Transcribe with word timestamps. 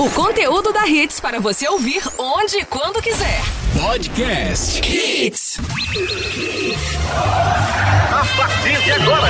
O 0.00 0.08
conteúdo 0.10 0.72
da 0.72 0.86
Hits 0.86 1.18
para 1.18 1.40
você 1.40 1.68
ouvir 1.68 2.00
onde 2.16 2.58
e 2.58 2.64
quando 2.64 3.02
quiser. 3.02 3.42
Podcast 3.82 4.80
Hits. 4.80 5.58
A 8.12 8.24
partir 8.36 8.80
de 8.80 8.92
agora, 8.92 9.28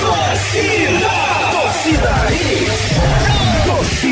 torcida, 0.00 1.10
torcida 1.52 2.10
Hits. 2.32 3.33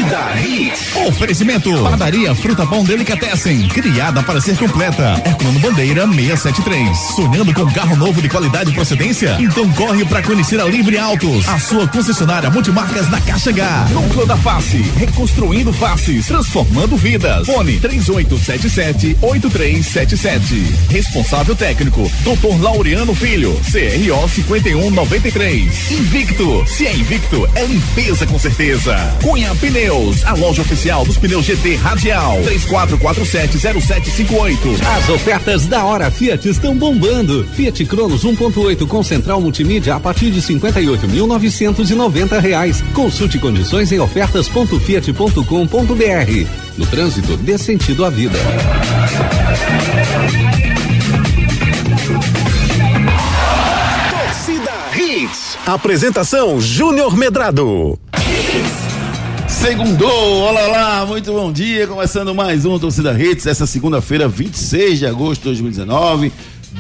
Torcida 0.03 0.41
Hits. 0.41 0.97
Oferecimento. 1.07 1.71
Padaria 1.85 2.35
Fruta 2.35 2.67
Pão 2.67 2.83
Delicatessen. 2.85 3.69
Criada 3.69 4.23
para 4.23 4.41
ser 4.41 4.57
completa. 4.57 5.21
Herculano 5.25 5.61
Bandeira 5.61 6.07
673. 6.07 6.99
Sonhando 7.15 7.55
com 7.55 7.71
carro 7.73 7.97
novo 7.97 8.21
de 8.21 8.29
qualidade 8.29 8.71
e 8.71 8.75
procedência? 8.75 9.37
Então 9.39 9.71
corre 9.73 10.05
para 10.05 10.23
conhecer 10.23 10.61
a 10.61 10.65
Livre 10.65 10.99
Autos. 10.99 11.49
A 11.49 11.59
sua 11.59 11.87
concessionária 11.87 12.51
multimarcas 12.51 13.09
da 13.09 13.21
Caixa 13.21 13.51
H. 13.51 13.89
Núcleo 13.91 14.27
da 14.27 14.37
Face. 14.37 14.79
Reconstruindo 14.97 15.73
faces. 15.73 16.27
Transformando 16.27 16.97
vidas. 16.97 17.47
Fone 17.47 17.79
3877 17.79 19.17
8377. 19.23 20.55
Responsável 20.91 21.55
técnico. 21.55 22.11
Dr. 22.25 22.61
Laureano 22.61 23.15
Filho. 23.15 23.53
CRO 23.71 24.29
5193. 24.29 25.91
Invicto. 25.93 26.65
Se 26.67 26.87
é 26.87 26.95
invicto, 26.95 27.49
é 27.55 27.65
limpeza 27.65 28.27
com 28.27 28.39
certeza. 28.39 28.97
Cunha 29.23 29.55
Pneus, 29.93 30.25
a 30.25 30.33
loja 30.33 30.63
oficial 30.63 31.05
dos 31.05 31.19
pneus 31.19 31.45
GT 31.45 31.77
Radial. 31.77 32.41
34470758. 32.45 34.81
As 34.97 35.11
ofertas 35.11 35.67
da 35.67 35.85
hora 35.85 36.11
Fiat 36.11 36.49
estão 36.49 36.75
bombando. 36.75 37.47
Fiat 37.53 37.85
Cronos 37.85 38.25
1.8 38.25 38.87
com 38.87 39.03
central 39.03 39.39
multimídia 39.39 39.95
a 39.95 40.01
partir 40.01 40.31
de 40.31 40.41
58.990 40.41 42.41
reais. 42.41 42.83
Consulte 42.95 43.39
condições 43.39 43.93
em 43.93 44.01
ofertas.fiat.com.br. 44.01 46.47
No 46.79 46.87
trânsito, 46.87 47.37
dê 47.37 47.59
sentido 47.59 48.07
à 48.07 48.11
vida. 48.11 48.39
Torcida 54.11 54.73
Hits. 54.97 55.59
Apresentação 55.67 56.59
Júnior 56.59 57.15
Medrado. 57.15 57.99
Segundou, 59.53 60.41
olá 60.41 60.67
lá, 60.67 61.07
muito 61.07 61.31
bom 61.33 61.53
dia, 61.53 61.87
começando 61.87 62.35
mais 62.35 62.65
um 62.65 62.79
Torcida 62.79 63.13
Hits, 63.13 63.47
essa 63.47 63.67
segunda-feira, 63.67 64.27
26 64.27 64.99
de 64.99 65.07
agosto 65.07 65.43
de 65.43 65.47
2019, 65.49 66.33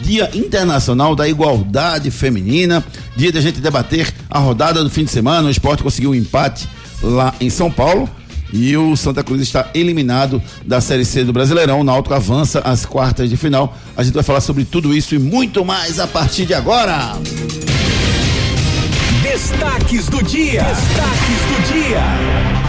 Dia 0.03 0.31
Internacional 0.35 1.15
da 1.15 1.29
Igualdade 1.29 2.11
Feminina, 2.11 2.85
dia 3.15 3.31
da 3.31 3.41
gente 3.41 3.61
debater 3.61 4.13
a 4.29 4.39
rodada 4.39 4.83
do 4.83 4.91
fim 4.91 5.05
de 5.05 5.11
semana, 5.11 5.47
o 5.47 5.51
esporte 5.51 5.83
conseguiu 5.83 6.11
um 6.11 6.15
empate 6.15 6.69
lá 7.03 7.35
em 7.41 7.51
São 7.51 7.71
Paulo 7.71 8.09
e 8.53 8.77
o 8.77 8.97
Santa 8.97 9.23
Cruz 9.23 9.41
está 9.43 9.69
eliminado 9.75 10.43
da 10.67 10.81
Série 10.81 11.05
C 11.05 11.25
do 11.25 11.33
Brasileirão, 11.33 11.81
o 11.81 11.85
Náutico 11.85 12.15
avança 12.15 12.61
às 12.61 12.85
quartas 12.85 13.31
de 13.31 13.37
final, 13.37 13.77
a 13.97 14.03
gente 14.03 14.15
vai 14.15 14.25
falar 14.25 14.41
sobre 14.41 14.65
tudo 14.65 14.95
isso 14.95 15.15
e 15.15 15.19
muito 15.19 15.65
mais 15.65 16.01
a 16.01 16.07
partir 16.07 16.47
de 16.47 16.55
agora. 16.55 17.17
Destaques 19.23 20.09
do 20.09 20.23
dia. 20.23 20.63
Destaques 20.65 21.41
do 21.49 21.73
dia. 21.73 22.62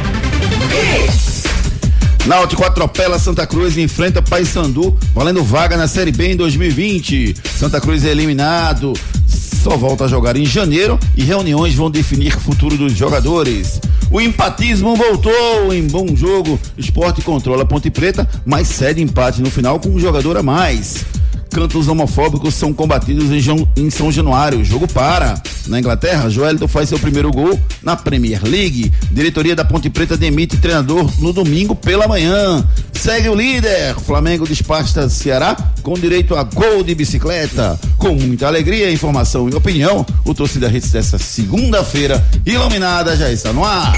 Náutico 2.25 2.63
atropela 2.63 3.19
Santa 3.19 3.45
Cruz 3.45 3.75
e 3.75 3.81
enfrenta 3.81 4.21
Paysandu, 4.21 4.97
valendo 5.13 5.43
vaga 5.43 5.75
na 5.75 5.88
Série 5.89 6.11
B 6.11 6.31
em 6.31 6.35
2020. 6.38 7.35
Santa 7.57 7.81
Cruz 7.81 8.05
é 8.05 8.11
eliminado, 8.11 8.93
só 9.27 9.75
volta 9.75 10.05
a 10.05 10.07
jogar 10.07 10.38
em 10.38 10.45
janeiro 10.45 10.97
e 11.17 11.23
reuniões 11.23 11.75
vão 11.75 11.91
definir 11.91 12.35
o 12.35 12.39
futuro 12.39 12.77
dos 12.77 12.93
jogadores. 12.93 13.81
O 14.09 14.21
empatismo 14.21 14.95
voltou 14.95 15.73
em 15.73 15.85
bom 15.85 16.15
jogo. 16.15 16.59
Esporte 16.77 17.21
controla 17.21 17.65
Ponte 17.65 17.89
Preta, 17.89 18.30
mas 18.45 18.67
cede 18.67 19.02
empate 19.02 19.41
no 19.41 19.52
final 19.52 19.80
com 19.80 19.89
um 19.89 19.99
jogador 19.99 20.37
a 20.37 20.43
mais. 20.43 21.05
Cantos 21.53 21.87
homofóbicos 21.87 22.55
são 22.55 22.73
combatidos 22.73 23.31
em, 23.31 23.39
João- 23.39 23.67
em 23.77 23.89
São 23.89 24.11
Januário. 24.11 24.59
O 24.59 24.65
jogo 24.65 24.87
para. 24.87 25.41
Na 25.67 25.80
Inglaterra, 25.80 26.27
Joelito 26.30 26.67
faz 26.67 26.89
seu 26.89 26.97
primeiro 26.99 27.31
gol 27.31 27.58
na 27.81 27.95
Premier 27.95 28.41
League. 28.43 28.91
Diretoria 29.11 29.55
da 29.55 29.63
Ponte 29.63 29.89
Preta 29.89 30.17
demite 30.17 30.58
treinador 30.58 31.09
no 31.19 31.31
domingo 31.31 31.75
pela 31.75 32.08
manhã. 32.08 32.67
Segue 32.92 33.30
o 33.30 33.36
líder. 33.36 33.95
Flamengo 34.05 34.47
despacha 34.47 35.08
Ceará 35.09 35.55
com 35.83 35.93
direito 35.93 36.36
a 36.36 36.43
gol 36.43 36.83
de 36.83 36.95
bicicleta. 36.95 37.80
Com 37.97 38.15
muita 38.15 38.47
alegria, 38.47 38.92
informação 38.92 39.47
e 39.47 39.53
opinião, 39.53 40.05
o 40.25 40.33
Torcida 40.33 40.67
Hits 40.67 40.92
dessa 40.92 41.17
segunda-feira, 41.19 42.25
iluminada, 42.45 43.15
já 43.15 43.31
está 43.31 43.53
no 43.53 43.63
ar. 43.63 43.97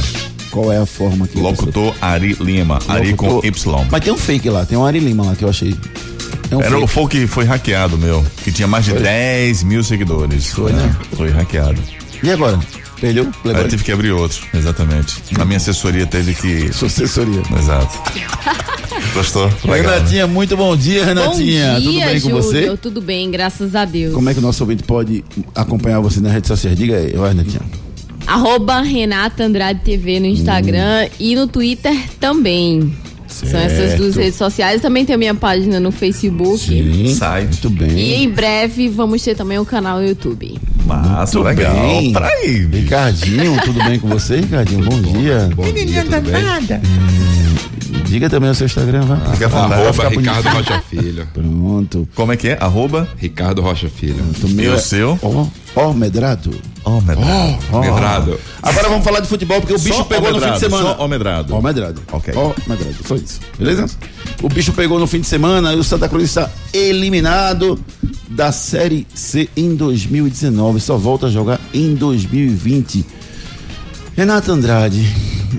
qual 0.51 0.71
é 0.71 0.77
a 0.77 0.85
forma 0.85 1.27
que 1.27 1.39
Locutor 1.39 1.93
Ari 2.01 2.35
Lima, 2.39 2.77
pessoa- 2.79 2.95
Ari 2.97 3.13
com 3.13 3.27
Locutor- 3.27 3.45
Y. 3.45 3.87
Mas 3.89 4.03
tem 4.03 4.13
um 4.13 4.17
fake 4.17 4.49
lá, 4.49 4.65
tem 4.65 4.77
um 4.77 4.85
Ari 4.85 4.99
Lima 4.99 5.23
lá 5.23 5.35
que 5.35 5.43
eu 5.45 5.49
achei. 5.49 5.73
É 6.49 6.55
um 6.57 6.61
Era 6.61 6.77
o 6.77 6.81
fake. 6.81 6.93
foi 6.93 7.07
que 7.07 7.27
foi 7.27 7.45
hackeado, 7.45 7.97
meu, 7.97 8.23
que 8.43 8.51
tinha 8.51 8.67
mais 8.67 8.83
de 8.85 8.93
10 8.93 9.63
mil 9.63 9.83
seguidores. 9.83 10.47
Foi, 10.47 10.73
né? 10.73 10.93
Foi 11.15 11.29
hackeado. 11.29 11.81
E 12.21 12.29
agora? 12.29 12.59
Perdeu? 12.99 13.23
Aí 13.25 13.31
Playboy? 13.41 13.63
eu 13.63 13.69
tive 13.69 13.83
que 13.83 13.91
abrir 13.91 14.11
outro, 14.11 14.39
exatamente. 14.53 15.15
A 15.39 15.45
minha 15.45 15.57
assessoria 15.57 16.05
teve 16.05 16.35
que. 16.35 16.71
Sua 16.73 16.87
assessoria. 16.87 17.41
Exato. 17.57 17.97
Gostou? 19.15 19.45
Legal, 19.65 19.91
né? 19.93 19.97
Renatinha, 19.97 20.27
muito 20.27 20.55
bom 20.55 20.75
dia, 20.77 21.03
Renatinha. 21.05 21.73
Bom 21.73 21.79
dia, 21.79 21.81
Tudo 21.81 21.99
bem 22.05 22.21
com 22.21 22.29
Júlio. 22.29 22.43
você? 22.43 22.77
Tudo 22.77 23.01
bem, 23.01 23.31
graças 23.31 23.73
a 23.75 23.85
Deus. 23.85 24.13
Como 24.13 24.29
é 24.29 24.33
que 24.33 24.39
o 24.39 24.41
nosso 24.43 24.61
ouvinte 24.63 24.83
pode 24.83 25.23
acompanhar 25.55 25.99
você 25.99 26.19
nas 26.19 26.31
redes 26.31 26.47
sociais? 26.49 26.77
Diga 26.77 26.95
aí, 26.97 27.11
Renatinha. 27.11 27.61
Arroba 28.27 28.81
Renata 28.81 29.43
Andrade 29.43 29.81
TV 29.81 30.19
no 30.19 30.25
Instagram 30.27 31.07
e 31.19 31.35
no 31.35 31.47
Twitter 31.47 31.95
também. 32.19 32.93
São 33.27 33.59
essas 33.59 33.95
duas 33.97 34.13
Certo. 34.13 34.19
redes 34.25 34.35
sociais. 34.35 34.81
Também 34.81 35.05
tem 35.05 35.15
a 35.15 35.17
minha 35.17 35.33
página 35.33 35.79
no 35.79 35.89
Facebook. 35.91 36.59
Sim, 36.59 37.15
Site. 37.15 37.47
muito 37.63 37.69
bem. 37.69 37.97
E 37.97 38.13
em 38.23 38.29
breve 38.29 38.89
vamos 38.89 39.21
ter 39.23 39.35
também 39.35 39.57
o 39.57 39.65
canal 39.65 39.99
no 39.99 40.05
YouTube. 40.07 40.57
Massa, 40.85 41.39
Muito 41.39 41.47
legal. 41.57 41.73
bem. 41.73 42.11
Pra 42.11 42.27
aí. 42.27 42.65
Ricardinho, 42.65 43.57
tudo 43.63 43.83
bem 43.85 43.97
com 43.99 44.09
você, 44.09 44.37
Ricardinho? 44.41 44.83
Bom 44.83 45.01
dia. 45.01 45.49
Bom 45.55 45.63
dia, 45.71 46.03
tudo 46.03 46.21
bem? 46.21 46.81
Diga 48.05 48.29
também 48.29 48.49
o 48.49 48.55
seu 48.55 48.65
Instagram, 48.65 49.01
vai. 49.03 49.17
Fica 49.33 49.45
à 49.45 49.49
vontade. 49.49 49.73
Arroba 49.73 49.93
ficar 49.93 50.09
bonito. 50.09 50.19
Ricardo 50.33 50.49
Rocha 50.57 50.83
Filho. 50.89 51.27
Pronto. 51.33 52.07
Como 52.13 52.31
é 52.33 52.37
que 52.37 52.47
é? 52.49 52.57
Arroba. 52.59 53.07
Ricardo 53.17 53.61
Rocha 53.61 53.87
Filho. 53.89 54.23
E 54.59 54.67
o 54.67 54.77
seu? 54.77 55.17
Ó, 55.21 55.47
ó, 55.75 55.93
medrado. 55.93 56.51
Ó, 56.83 56.99
medrado. 57.01 57.57
Ó. 57.71 57.79
Medrado. 57.81 58.39
Agora 58.61 58.89
vamos 58.89 59.03
falar 59.03 59.19
de 59.19 59.27
futebol, 59.27 59.59
porque 59.61 59.73
o 59.75 59.79
bicho 59.79 59.95
Só 59.97 60.03
pegou 60.03 60.29
ó 60.29 60.31
no 60.31 60.39
fim 60.39 60.45
de 60.45 60.51
medrado, 60.51 60.59
semana. 60.59 60.95
Ó 60.99 61.07
medrado. 61.07 61.55
Ó, 61.55 61.61
medrado. 61.61 62.01
Ok. 62.11 62.33
Ó, 62.35 62.53
medrado. 62.67 62.95
Só 63.07 63.15
isso. 63.15 63.39
Beleza? 63.57 63.85
O 64.41 64.49
bicho 64.49 64.73
pegou 64.73 64.97
no 64.99 65.05
fim 65.07 65.19
de 65.21 65.27
semana 65.27 65.73
e 65.73 65.77
o 65.77 65.83
Santa 65.83 66.09
Cruz 66.09 66.23
está 66.25 66.49
eliminado 66.73 67.79
da 68.29 68.51
Série 68.51 69.05
C 69.13 69.49
em 69.55 69.75
2019. 69.75 70.79
Só 70.79 70.97
volta 70.97 71.27
a 71.27 71.29
jogar 71.29 71.59
em 71.73 71.93
2020. 71.93 73.05
Renato 74.15 74.51
Andrade. 74.51 75.05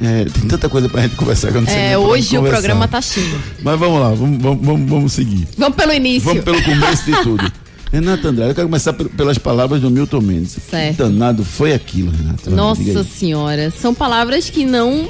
é, 0.03 0.25
tem 0.25 0.49
tanta 0.49 0.69
coisa 0.69 0.89
pra 0.89 1.03
gente 1.03 1.17
conversar 1.17 1.51
que 1.53 1.57
eu 1.59 1.61
não 1.63 1.69
sei 1.69 1.77
É, 1.79 1.99
hoje 1.99 2.35
o 2.37 2.41
conversar. 2.41 2.59
programa 2.59 2.89
tá 2.89 3.01
cheio. 3.01 3.41
Mas 3.63 3.79
vamos 3.79 4.01
lá, 4.01 4.09
vamos, 4.11 4.43
vamos, 4.43 4.67
vamos, 4.67 4.91
vamos 4.91 5.13
seguir. 5.13 5.47
Vamos 5.57 5.77
pelo 5.77 5.93
início. 5.93 6.23
Vamos 6.29 6.45
pelo 6.45 6.63
começo 6.63 7.05
de 7.05 7.23
tudo. 7.23 7.53
Renato 7.93 8.27
Andrade, 8.27 8.51
eu 8.51 8.55
quero 8.55 8.69
começar 8.69 8.93
pel- 8.95 9.11
pelas 9.11 9.37
palavras 9.37 9.81
do 9.83 9.91
Milton 9.91 10.21
Mendes. 10.23 10.57
Certo. 10.71 10.97
Que 10.97 11.03
danado 11.03 11.45
foi 11.45 11.75
aquilo, 11.75 12.11
Renato? 12.11 12.45
Diga 12.45 12.57
Nossa 12.57 13.05
senhora, 13.05 13.71
são 13.71 13.95
palavras 13.95 14.49
que 14.49 14.65
não 14.65 15.09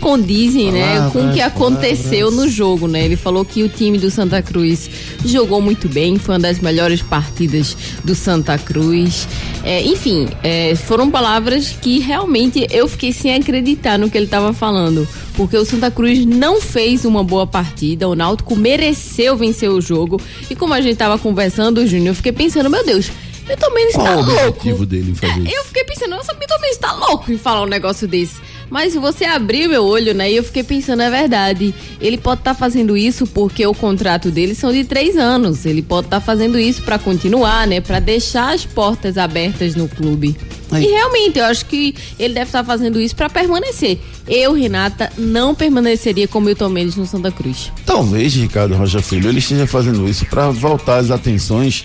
condizem, 0.00 0.72
né, 0.72 1.10
com 1.12 1.28
o 1.30 1.32
que 1.32 1.40
aconteceu 1.40 2.26
palavras. 2.28 2.34
no 2.34 2.48
jogo, 2.48 2.86
né? 2.86 3.04
Ele 3.04 3.16
falou 3.16 3.44
que 3.44 3.62
o 3.62 3.68
time 3.68 3.98
do 3.98 4.10
Santa 4.10 4.42
Cruz 4.42 4.88
jogou 5.24 5.60
muito 5.60 5.88
bem, 5.88 6.18
foi 6.18 6.34
uma 6.34 6.40
das 6.40 6.58
melhores 6.60 7.02
partidas 7.02 7.76
do 8.04 8.14
Santa 8.14 8.58
Cruz. 8.58 9.26
É, 9.64 9.82
enfim, 9.82 10.28
é, 10.42 10.74
foram 10.76 11.10
palavras 11.10 11.76
que 11.80 11.98
realmente 11.98 12.66
eu 12.70 12.86
fiquei 12.88 13.12
sem 13.12 13.34
acreditar 13.34 13.98
no 13.98 14.10
que 14.10 14.16
ele 14.16 14.26
estava 14.26 14.52
falando, 14.52 15.06
porque 15.34 15.56
o 15.56 15.64
Santa 15.64 15.90
Cruz 15.90 16.24
não 16.24 16.60
fez 16.60 17.04
uma 17.04 17.24
boa 17.24 17.46
partida, 17.46 18.08
o 18.08 18.14
Náutico 18.14 18.54
mereceu 18.54 19.36
vencer 19.36 19.70
o 19.70 19.80
jogo 19.80 20.20
e 20.48 20.54
como 20.54 20.72
a 20.74 20.80
gente 20.80 20.92
estava 20.92 21.18
conversando, 21.18 21.86
Júnior, 21.86 22.08
eu 22.08 22.14
fiquei 22.14 22.32
pensando, 22.32 22.70
meu 22.70 22.84
Deus, 22.84 23.10
eu 23.48 23.56
também 23.56 23.86
está 23.88 24.02
Qual 24.02 24.18
o 24.18 24.24
louco. 24.24 24.86
dele 24.86 25.14
fazer 25.14 25.40
isso? 25.40 25.54
Eu 25.56 25.64
fiquei 25.64 25.84
pensando, 25.84 26.10
nossa, 26.10 26.34
Milton 26.34 26.60
Mendes 26.60 26.78
tá 26.78 26.92
louco 26.92 27.30
em 27.30 27.38
falar 27.38 27.62
um 27.62 27.66
negócio 27.66 28.08
desse. 28.08 28.34
Mas 28.70 28.92
se 28.92 28.98
você 28.98 29.24
abrir 29.24 29.68
meu 29.68 29.84
olho, 29.84 30.12
né, 30.14 30.30
e 30.30 30.36
eu 30.36 30.44
fiquei 30.44 30.62
pensando, 30.62 31.02
é 31.02 31.10
verdade. 31.10 31.74
Ele 32.00 32.18
pode 32.18 32.40
estar 32.40 32.54
fazendo 32.54 32.96
isso 32.96 33.26
porque 33.26 33.66
o 33.66 33.74
contrato 33.74 34.30
dele 34.30 34.54
são 34.54 34.72
de 34.72 34.84
três 34.84 35.16
anos. 35.16 35.64
Ele 35.64 35.82
pode 35.82 36.06
estar 36.06 36.20
fazendo 36.20 36.58
isso 36.58 36.82
para 36.82 36.98
continuar, 36.98 37.66
né, 37.66 37.80
para 37.80 38.00
deixar 38.00 38.54
as 38.54 38.64
portas 38.64 39.16
abertas 39.16 39.74
no 39.74 39.88
clube. 39.88 40.36
Aí. 40.70 40.84
E 40.84 40.88
realmente, 40.88 41.38
eu 41.38 41.44
acho 41.44 41.64
que 41.66 41.94
ele 42.18 42.34
deve 42.34 42.46
estar 42.48 42.64
fazendo 42.64 43.00
isso 43.00 43.14
para 43.14 43.30
permanecer. 43.30 43.98
Eu, 44.26 44.52
Renata, 44.52 45.12
não 45.16 45.54
permaneceria 45.54 46.26
com 46.26 46.40
Milton 46.40 46.68
Mendes 46.68 46.96
no 46.96 47.06
Santa 47.06 47.30
Cruz. 47.30 47.70
Talvez, 47.84 48.34
Ricardo 48.34 48.74
Rocha 48.74 49.00
Filho, 49.00 49.28
ele 49.28 49.38
esteja 49.38 49.66
fazendo 49.66 50.08
isso 50.08 50.26
para 50.26 50.50
voltar 50.50 50.96
as 50.96 51.10
atenções 51.10 51.84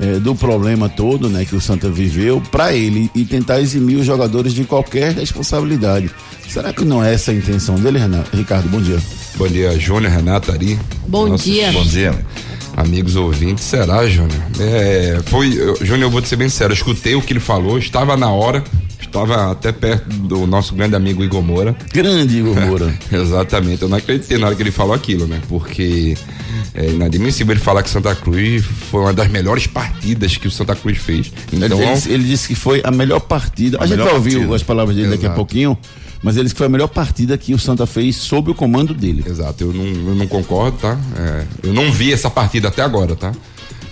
eh, 0.00 0.18
do 0.18 0.34
problema 0.34 0.88
todo, 0.88 1.28
né, 1.28 1.44
que 1.44 1.54
o 1.54 1.60
Santa 1.60 1.88
viveu, 1.88 2.40
para 2.50 2.74
ele 2.74 3.10
e 3.14 3.24
tentar 3.24 3.60
eximir 3.60 3.98
os 3.98 4.06
jogadores 4.06 4.54
de 4.54 4.64
qualquer 4.64 5.12
responsabilidade. 5.12 6.10
Será 6.48 6.72
que 6.72 6.84
não 6.84 7.02
é 7.02 7.14
essa 7.14 7.30
a 7.30 7.34
intenção 7.34 7.76
dele, 7.76 7.98
Renato? 7.98 8.36
Ricardo? 8.36 8.68
Bom 8.68 8.80
dia. 8.80 8.98
Bom 9.36 9.48
dia, 9.48 9.78
Júnior, 9.78 10.12
Renata, 10.12 10.52
Ari. 10.52 10.78
Bom 11.06 11.28
Nossos 11.28 11.46
dia. 11.46 11.72
Bom 11.72 11.84
dia. 11.84 12.14
Amigos 12.76 13.16
ouvintes, 13.16 13.64
será, 13.64 14.06
Júnior? 14.06 14.40
É, 14.58 15.20
foi, 15.26 15.50
Júnior, 15.80 16.02
eu 16.02 16.10
vou 16.10 16.22
te 16.22 16.28
ser 16.28 16.36
bem 16.36 16.48
sério, 16.48 16.72
eu 16.72 16.76
escutei 16.76 17.14
o 17.14 17.22
que 17.22 17.32
ele 17.32 17.40
falou, 17.40 17.78
estava 17.78 18.16
na 18.16 18.30
hora, 18.30 18.64
estava 19.06 19.50
até 19.50 19.70
perto 19.72 20.08
do 20.08 20.46
nosso 20.46 20.74
grande 20.74 20.94
amigo 20.96 21.22
Igor 21.22 21.42
Moura. 21.42 21.74
Grande 21.92 22.38
Igor 22.38 22.54
Moura. 22.60 22.94
Exatamente, 23.12 23.82
eu 23.82 23.88
não 23.88 23.96
acreditei 23.98 24.38
na 24.38 24.46
hora 24.46 24.56
que 24.56 24.62
ele 24.62 24.70
falou 24.70 24.94
aquilo, 24.94 25.26
né? 25.26 25.40
Porque 25.48 26.16
é 26.74 26.90
inadmissível 26.90 27.52
ele 27.54 27.60
falar 27.60 27.82
que 27.82 27.90
Santa 27.90 28.14
Cruz 28.14 28.64
foi 28.90 29.00
uma 29.00 29.12
das 29.12 29.28
melhores 29.28 29.66
partidas 29.66 30.36
que 30.36 30.48
o 30.48 30.50
Santa 30.50 30.74
Cruz 30.74 30.98
fez. 30.98 31.32
Então, 31.52 31.78
ele, 31.80 31.88
ele- 31.90 32.14
ele 32.14 32.24
disse 32.24 32.48
que 32.48 32.54
foi 32.54 32.80
a 32.84 32.90
melhor 32.90 33.20
partida. 33.20 33.78
A, 33.78 33.84
A 33.84 33.86
gente 33.86 33.98
vai 33.98 34.14
ouvir 34.14 34.32
partida. 34.36 34.56
as 34.56 34.62
palavras 34.62 34.96
dele 34.96 35.08
daqui 35.08 35.24
a 35.24 35.28
Exato. 35.28 35.36
pouquinho, 35.36 35.76
mas 36.22 36.36
ele 36.36 36.44
disse 36.44 36.54
que 36.54 36.58
foi 36.58 36.66
a 36.66 36.70
melhor 36.70 36.88
partida 36.88 37.36
que 37.36 37.52
o 37.54 37.58
Santa 37.58 37.86
fez 37.86 38.16
sob 38.16 38.50
o 38.50 38.54
comando 38.54 38.94
dele. 38.94 39.24
Exato, 39.26 39.64
eu 39.64 39.72
não, 39.72 39.84
eu 39.84 40.14
não 40.14 40.26
concordo, 40.26 40.78
tá? 40.78 40.98
É, 41.16 41.44
eu 41.64 41.72
não 41.72 41.90
vi 41.92 42.12
essa 42.12 42.30
partida 42.30 42.68
até 42.68 42.82
agora, 42.82 43.14
tá? 43.16 43.32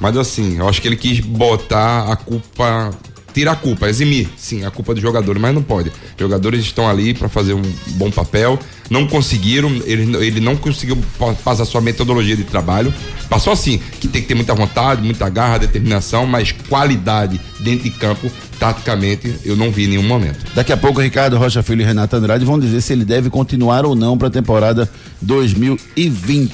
Mas 0.01 0.17
assim, 0.17 0.57
eu 0.59 0.67
acho 0.69 0.81
que 0.81 0.89
ele 0.89 0.97
quis 0.97 1.21
botar 1.21 2.11
a 2.11 2.17
culpa. 2.17 2.91
Tirar 3.33 3.53
a 3.53 3.57
culpa, 3.57 3.89
eximir, 3.89 4.29
sim, 4.37 4.65
a 4.65 4.71
culpa 4.71 4.93
dos 4.95 5.03
jogadores, 5.03 5.41
mas 5.41 5.55
não 5.55 5.63
pode. 5.63 5.89
Os 5.91 5.95
jogadores 6.19 6.61
estão 6.65 6.89
ali 6.89 7.15
para 7.15 7.29
fazer 7.29 7.55
um 7.55 7.63
bom 7.93 8.11
papel, 8.11 8.59
não 8.89 9.07
conseguiram, 9.07 9.71
ele, 9.85 10.17
ele 10.25 10.41
não 10.41 10.57
conseguiu 10.57 10.99
pa- 11.19 11.33
passar 11.35 11.65
sua 11.65 11.81
metodologia 11.81 12.37
de 12.37 12.45
trabalho. 12.45 12.93
Passou 13.29 13.53
assim, 13.53 13.81
que 14.01 14.09
tem 14.09 14.21
que 14.23 14.27
ter 14.29 14.35
muita 14.35 14.55
vontade, 14.55 15.01
muita 15.03 15.29
garra, 15.29 15.59
determinação, 15.59 16.27
mas 16.27 16.51
qualidade 16.69 17.41
dentro 17.61 17.85
de 17.85 17.91
campo, 17.91 18.29
taticamente, 18.59 19.33
eu 19.45 19.57
não 19.57 19.71
vi 19.71 19.85
em 19.85 19.89
nenhum 19.89 20.03
momento. 20.03 20.45
Daqui 20.55 20.73
a 20.73 20.77
pouco, 20.77 21.01
Ricardo 21.01 21.39
Rocha 21.39 21.63
Filho 21.63 21.83
e 21.83 21.85
Renato 21.85 22.17
Andrade 22.17 22.45
vão 22.45 22.59
dizer 22.59 22.81
se 22.81 22.93
ele 22.93 23.05
deve 23.05 23.31
continuar 23.31 23.85
ou 23.87 23.95
não 23.95 24.19
para 24.19 24.27
a 24.29 24.31
temporada 24.31 24.91
2020. 25.23 26.51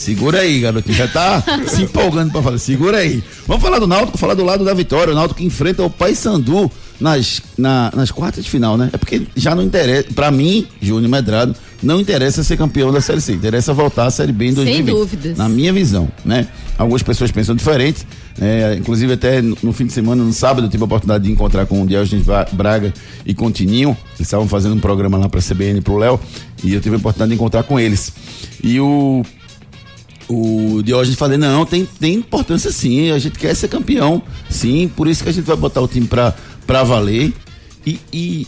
Segura 0.00 0.40
aí, 0.40 0.60
garotinho. 0.60 0.96
Já 0.96 1.06
tá 1.08 1.42
se 1.66 1.82
empolgando 1.82 2.32
para 2.32 2.42
falar. 2.42 2.58
Segura 2.58 2.98
aí. 2.98 3.22
Vamos 3.46 3.62
falar 3.62 3.78
do 3.78 3.86
Náutico, 3.86 4.16
falar 4.18 4.34
do 4.34 4.44
lado 4.44 4.64
da 4.64 4.72
vitória. 4.74 5.12
O 5.12 5.16
Náutico 5.16 5.38
que 5.40 5.44
enfrenta 5.46 5.82
o 5.82 5.90
Paysandu 5.90 6.70
nas, 6.98 7.40
na- 7.56 7.92
nas 7.94 8.10
quartas 8.10 8.44
de 8.44 8.50
final, 8.50 8.76
né? 8.76 8.90
É 8.92 8.96
porque 8.96 9.22
já 9.36 9.54
não 9.54 9.62
interessa. 9.62 10.08
Para 10.14 10.30
mim, 10.30 10.66
Júnior 10.80 11.10
Medrado, 11.10 11.54
não 11.82 12.00
interessa 12.00 12.42
ser 12.42 12.56
campeão 12.56 12.90
da 12.92 13.00
Série 13.00 13.20
C. 13.20 13.32
Interessa 13.32 13.72
voltar 13.74 14.06
à 14.06 14.10
Série 14.10 14.32
B 14.32 14.46
em 14.46 14.54
2020. 14.54 14.86
dúvidas. 14.94 15.38
Na 15.38 15.48
minha 15.48 15.72
visão, 15.72 16.08
né? 16.24 16.46
Algumas 16.78 17.02
pessoas 17.02 17.30
pensam 17.30 17.54
diferente. 17.54 18.06
É, 18.40 18.74
inclusive, 18.78 19.12
até 19.12 19.42
no, 19.42 19.56
no 19.62 19.72
fim 19.72 19.84
de 19.86 19.92
semana, 19.92 20.22
no 20.24 20.32
sábado, 20.32 20.66
eu 20.66 20.70
tive 20.70 20.82
a 20.82 20.86
oportunidade 20.86 21.24
de 21.24 21.30
encontrar 21.30 21.66
com 21.66 21.82
o 21.82 21.86
Diogenes 21.86 22.24
Ba- 22.24 22.46
Braga 22.52 22.92
e 23.26 23.34
com 23.34 23.46
o 23.46 23.50
Tininho. 23.50 23.90
Eles 24.14 24.20
estavam 24.20 24.48
fazendo 24.48 24.74
um 24.74 24.80
programa 24.80 25.18
lá 25.18 25.28
para 25.28 25.40
a 25.40 25.42
CBN 25.42 25.82
pro 25.82 25.98
Léo. 25.98 26.18
E 26.64 26.72
eu 26.72 26.80
tive 26.80 26.94
a 26.96 26.98
oportunidade 26.98 27.28
de 27.30 27.34
encontrar 27.34 27.62
com 27.64 27.78
eles. 27.78 28.12
E 28.62 28.80
o. 28.80 29.22
O 30.32 30.80
Diógenes 30.84 31.18
falou, 31.18 31.36
não, 31.36 31.66
tem, 31.66 31.84
tem 31.98 32.14
importância 32.14 32.70
sim, 32.70 33.10
a 33.10 33.18
gente 33.18 33.36
quer 33.36 33.52
ser 33.56 33.66
campeão, 33.66 34.22
sim, 34.48 34.88
por 34.94 35.08
isso 35.08 35.24
que 35.24 35.28
a 35.28 35.32
gente 35.32 35.44
vai 35.44 35.56
botar 35.56 35.80
o 35.80 35.88
time 35.88 36.06
pra, 36.06 36.32
pra 36.64 36.84
valer. 36.84 37.32
E, 37.84 37.98
e 38.12 38.46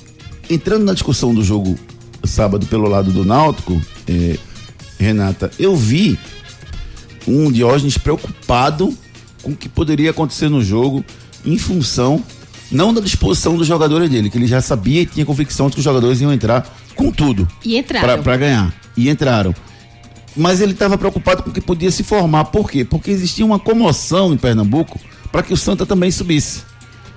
entrando 0.49 0.85
na 0.85 0.93
discussão 0.93 1.35
do 1.35 1.43
jogo 1.43 1.77
sábado 2.23 2.67
pelo 2.67 2.89
lado 2.89 3.11
do 3.11 3.25
Náutico, 3.25 3.83
eh, 4.07 4.39
Renata, 4.97 5.51
eu 5.59 5.75
vi 5.75 6.17
um 7.27 7.51
Diógenes 7.51 7.99
preocupado 7.99 8.97
com 9.43 9.51
o 9.51 9.57
que 9.57 9.69
poderia 9.69 10.11
acontecer 10.11 10.49
no 10.49 10.63
jogo 10.63 11.05
em 11.45 11.59
função 11.59 12.23
não 12.71 12.95
da 12.95 13.01
disposição 13.01 13.57
dos 13.57 13.67
jogadores 13.67 14.09
dele, 14.09 14.31
que 14.31 14.39
ele 14.39 14.47
já 14.47 14.61
sabia 14.61 15.03
e 15.03 15.07
tinha 15.07 15.27
convicção 15.27 15.67
de 15.67 15.75
que 15.75 15.81
os 15.81 15.85
jogadores 15.85 16.21
iam 16.21 16.33
entrar 16.33 16.65
com 16.95 17.11
tudo 17.11 17.47
E 17.65 17.77
entraram. 17.77 18.23
para 18.23 18.37
ganhar. 18.37 18.75
E 18.97 19.09
entraram. 19.11 19.55
Mas 20.37 20.61
ele 20.61 20.73
estava 20.73 20.97
preocupado 20.97 21.43
com 21.43 21.51
o 21.51 21.53
que 21.53 21.61
podia 21.61 21.91
se 21.91 22.03
formar. 22.03 22.47
Por 22.47 22.71
quê? 22.71 22.85
Porque 22.85 23.11
existia 23.11 23.45
uma 23.45 23.59
comoção 23.59 24.33
em 24.33 24.37
Pernambuco 24.37 24.99
para 25.31 25.43
que 25.43 25.53
o 25.53 25.57
Santa 25.57 25.85
também 25.85 26.11
subisse. 26.11 26.63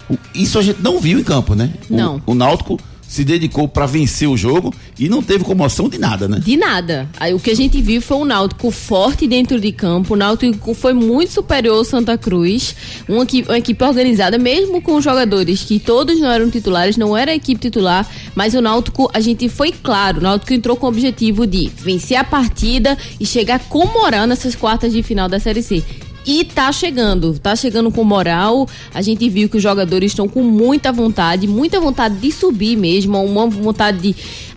O- 0.10 0.18
Isso 0.34 0.60
a 0.60 0.62
gente 0.62 0.82
não 0.82 1.00
viu 1.00 1.18
em 1.20 1.24
campo, 1.24 1.56
né? 1.56 1.74
O- 1.90 1.96
Não. 1.96 2.22
O, 2.26 2.36
Náutico 2.36 2.80
se 3.07 3.24
dedicou 3.24 3.68
para 3.68 3.86
vencer 3.86 4.28
o 4.28 4.36
jogo 4.36 4.74
e 5.00 5.07
não 5.07 5.22
teve 5.22 5.44
comoção 5.44 5.88
de 5.88 5.98
nada, 5.98 6.28
né? 6.28 6.40
De 6.40 6.57
nada. 6.57 7.10
Aí 7.19 7.34
o 7.34 7.40
que 7.40 7.52
a 7.52 7.56
gente 7.56 7.81
viu 7.81 8.02
foi 8.02 8.18
um 8.18 8.25
Náutico 8.25 8.72
forte 8.72 9.28
dentro 9.28 9.60
de 9.60 9.72
campo. 9.72 10.13
O 10.13 10.18
Náutico 10.18 10.74
foi 10.74 10.94
muito 10.94 11.31
superior 11.31 11.78
ao 11.78 11.84
Santa 11.84 12.18
Cruz. 12.18 12.75
Uma 13.07 13.24
equipe, 13.24 13.48
uma 13.48 13.57
equipe 13.57 13.84
organizada, 13.84 14.38
mesmo 14.38 14.81
com 14.81 15.00
jogadores 15.00 15.63
que 15.63 15.80
todos 15.80 16.19
não 16.19 16.30
eram 16.30 16.50
titulares, 16.50 16.98
não 16.98 17.16
era 17.16 17.31
a 17.31 17.36
equipe 17.36 17.62
titular. 17.62 18.10
Mas 18.34 18.54
o 18.54 18.62
Náutico, 18.62 19.10
a 19.13 19.19
gente 19.19 19.48
foi 19.50 19.72
claro. 19.72 20.19
O 20.19 20.24
Náutico 20.24 20.54
entrou 20.54 20.75
com 20.75 20.86
o 20.86 20.90
objetivo 20.90 21.46
de 21.46 21.72
vencer 21.78 22.18
a 22.18 22.24
partida 22.24 22.98
e 23.19 23.25
chegar 23.25 23.60
com 23.60 23.86
moral 23.86 24.25
nessas 24.28 24.56
quartas 24.56 24.94
de 24.94 25.04
final 25.04 25.30
da 25.30 25.40
Série 25.40 25.62
C. 25.62 25.84
E 26.25 26.44
tá 26.44 26.72
chegando, 26.72 27.38
tá 27.38 27.56
chegando 27.56 27.92
com 27.92 28.04
moral. 28.04 28.68
A 28.94 29.01
gente 29.01 29.30
viu 29.30 29.48
que 29.48 29.57
os 29.57 29.63
jogadores 29.63 30.12
estão 30.12 30.27
com 30.27 30.42
muita 30.42 30.92
vontade, 30.92 31.48
muita 31.48 31.80
vontade 31.80 32.16
de 32.16 32.31
subir 32.31 32.75
mesmo, 32.75 33.24
uma 33.24 33.48
vontade 33.48 34.00
de. 34.00 34.16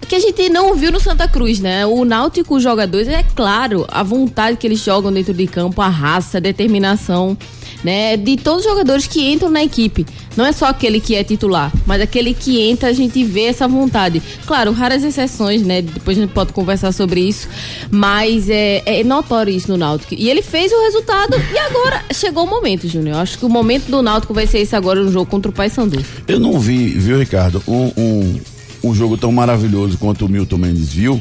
Que 0.08 0.14
a 0.14 0.20
gente 0.20 0.48
não 0.48 0.74
viu 0.74 0.90
no 0.90 0.98
Santa 0.98 1.28
Cruz, 1.28 1.60
né? 1.60 1.84
O 1.84 2.02
Náutico, 2.02 2.56
os 2.56 2.62
jogadores, 2.62 3.06
é 3.08 3.22
claro, 3.22 3.84
a 3.88 4.02
vontade 4.02 4.56
que 4.56 4.66
eles 4.66 4.82
jogam 4.82 5.12
dentro 5.12 5.34
de 5.34 5.46
campo, 5.46 5.82
a 5.82 5.88
raça, 5.88 6.38
a 6.38 6.40
determinação, 6.40 7.36
né? 7.82 8.16
De 8.16 8.36
todos 8.36 8.64
os 8.64 8.70
jogadores 8.70 9.06
que 9.06 9.32
entram 9.32 9.50
na 9.50 9.62
equipe. 9.62 10.06
Não 10.36 10.46
é 10.46 10.52
só 10.52 10.66
aquele 10.66 11.00
que 11.00 11.14
é 11.14 11.24
titular, 11.24 11.72
mas 11.84 12.00
aquele 12.00 12.32
que 12.32 12.60
entra, 12.60 12.88
a 12.88 12.92
gente 12.92 13.24
vê 13.24 13.44
essa 13.44 13.66
vontade. 13.66 14.22
Claro, 14.46 14.72
raras 14.72 15.02
exceções, 15.02 15.62
né? 15.62 15.82
Depois 15.82 16.16
a 16.16 16.20
gente 16.20 16.32
pode 16.32 16.52
conversar 16.52 16.92
sobre 16.92 17.20
isso. 17.20 17.48
Mas 17.90 18.48
é, 18.48 18.82
é 18.86 19.04
notório 19.04 19.52
isso 19.52 19.70
no 19.70 19.76
Náutico. 19.76 20.14
E 20.14 20.30
ele 20.30 20.42
fez 20.42 20.70
o 20.72 20.82
resultado 20.82 21.36
e 21.52 21.58
agora 21.58 22.04
chegou 22.12 22.44
o 22.44 22.50
momento, 22.50 22.86
Júnior. 22.88 23.16
Acho 23.16 23.38
que 23.38 23.44
o 23.44 23.48
momento 23.48 23.90
do 23.90 24.02
Náutico 24.02 24.32
vai 24.32 24.46
ser 24.46 24.58
esse 24.58 24.76
agora 24.76 25.02
no 25.02 25.10
jogo 25.10 25.26
contra 25.26 25.50
o 25.50 25.54
Paysandu. 25.54 26.04
Eu 26.26 26.38
não 26.38 26.58
vi, 26.58 26.88
viu, 26.88 27.18
Ricardo, 27.18 27.62
um, 27.66 27.92
um, 27.96 28.40
um 28.84 28.94
jogo 28.94 29.16
tão 29.16 29.32
maravilhoso 29.32 29.98
quanto 29.98 30.26
o 30.26 30.28
Milton 30.28 30.58
Mendes 30.58 30.92
viu, 30.92 31.20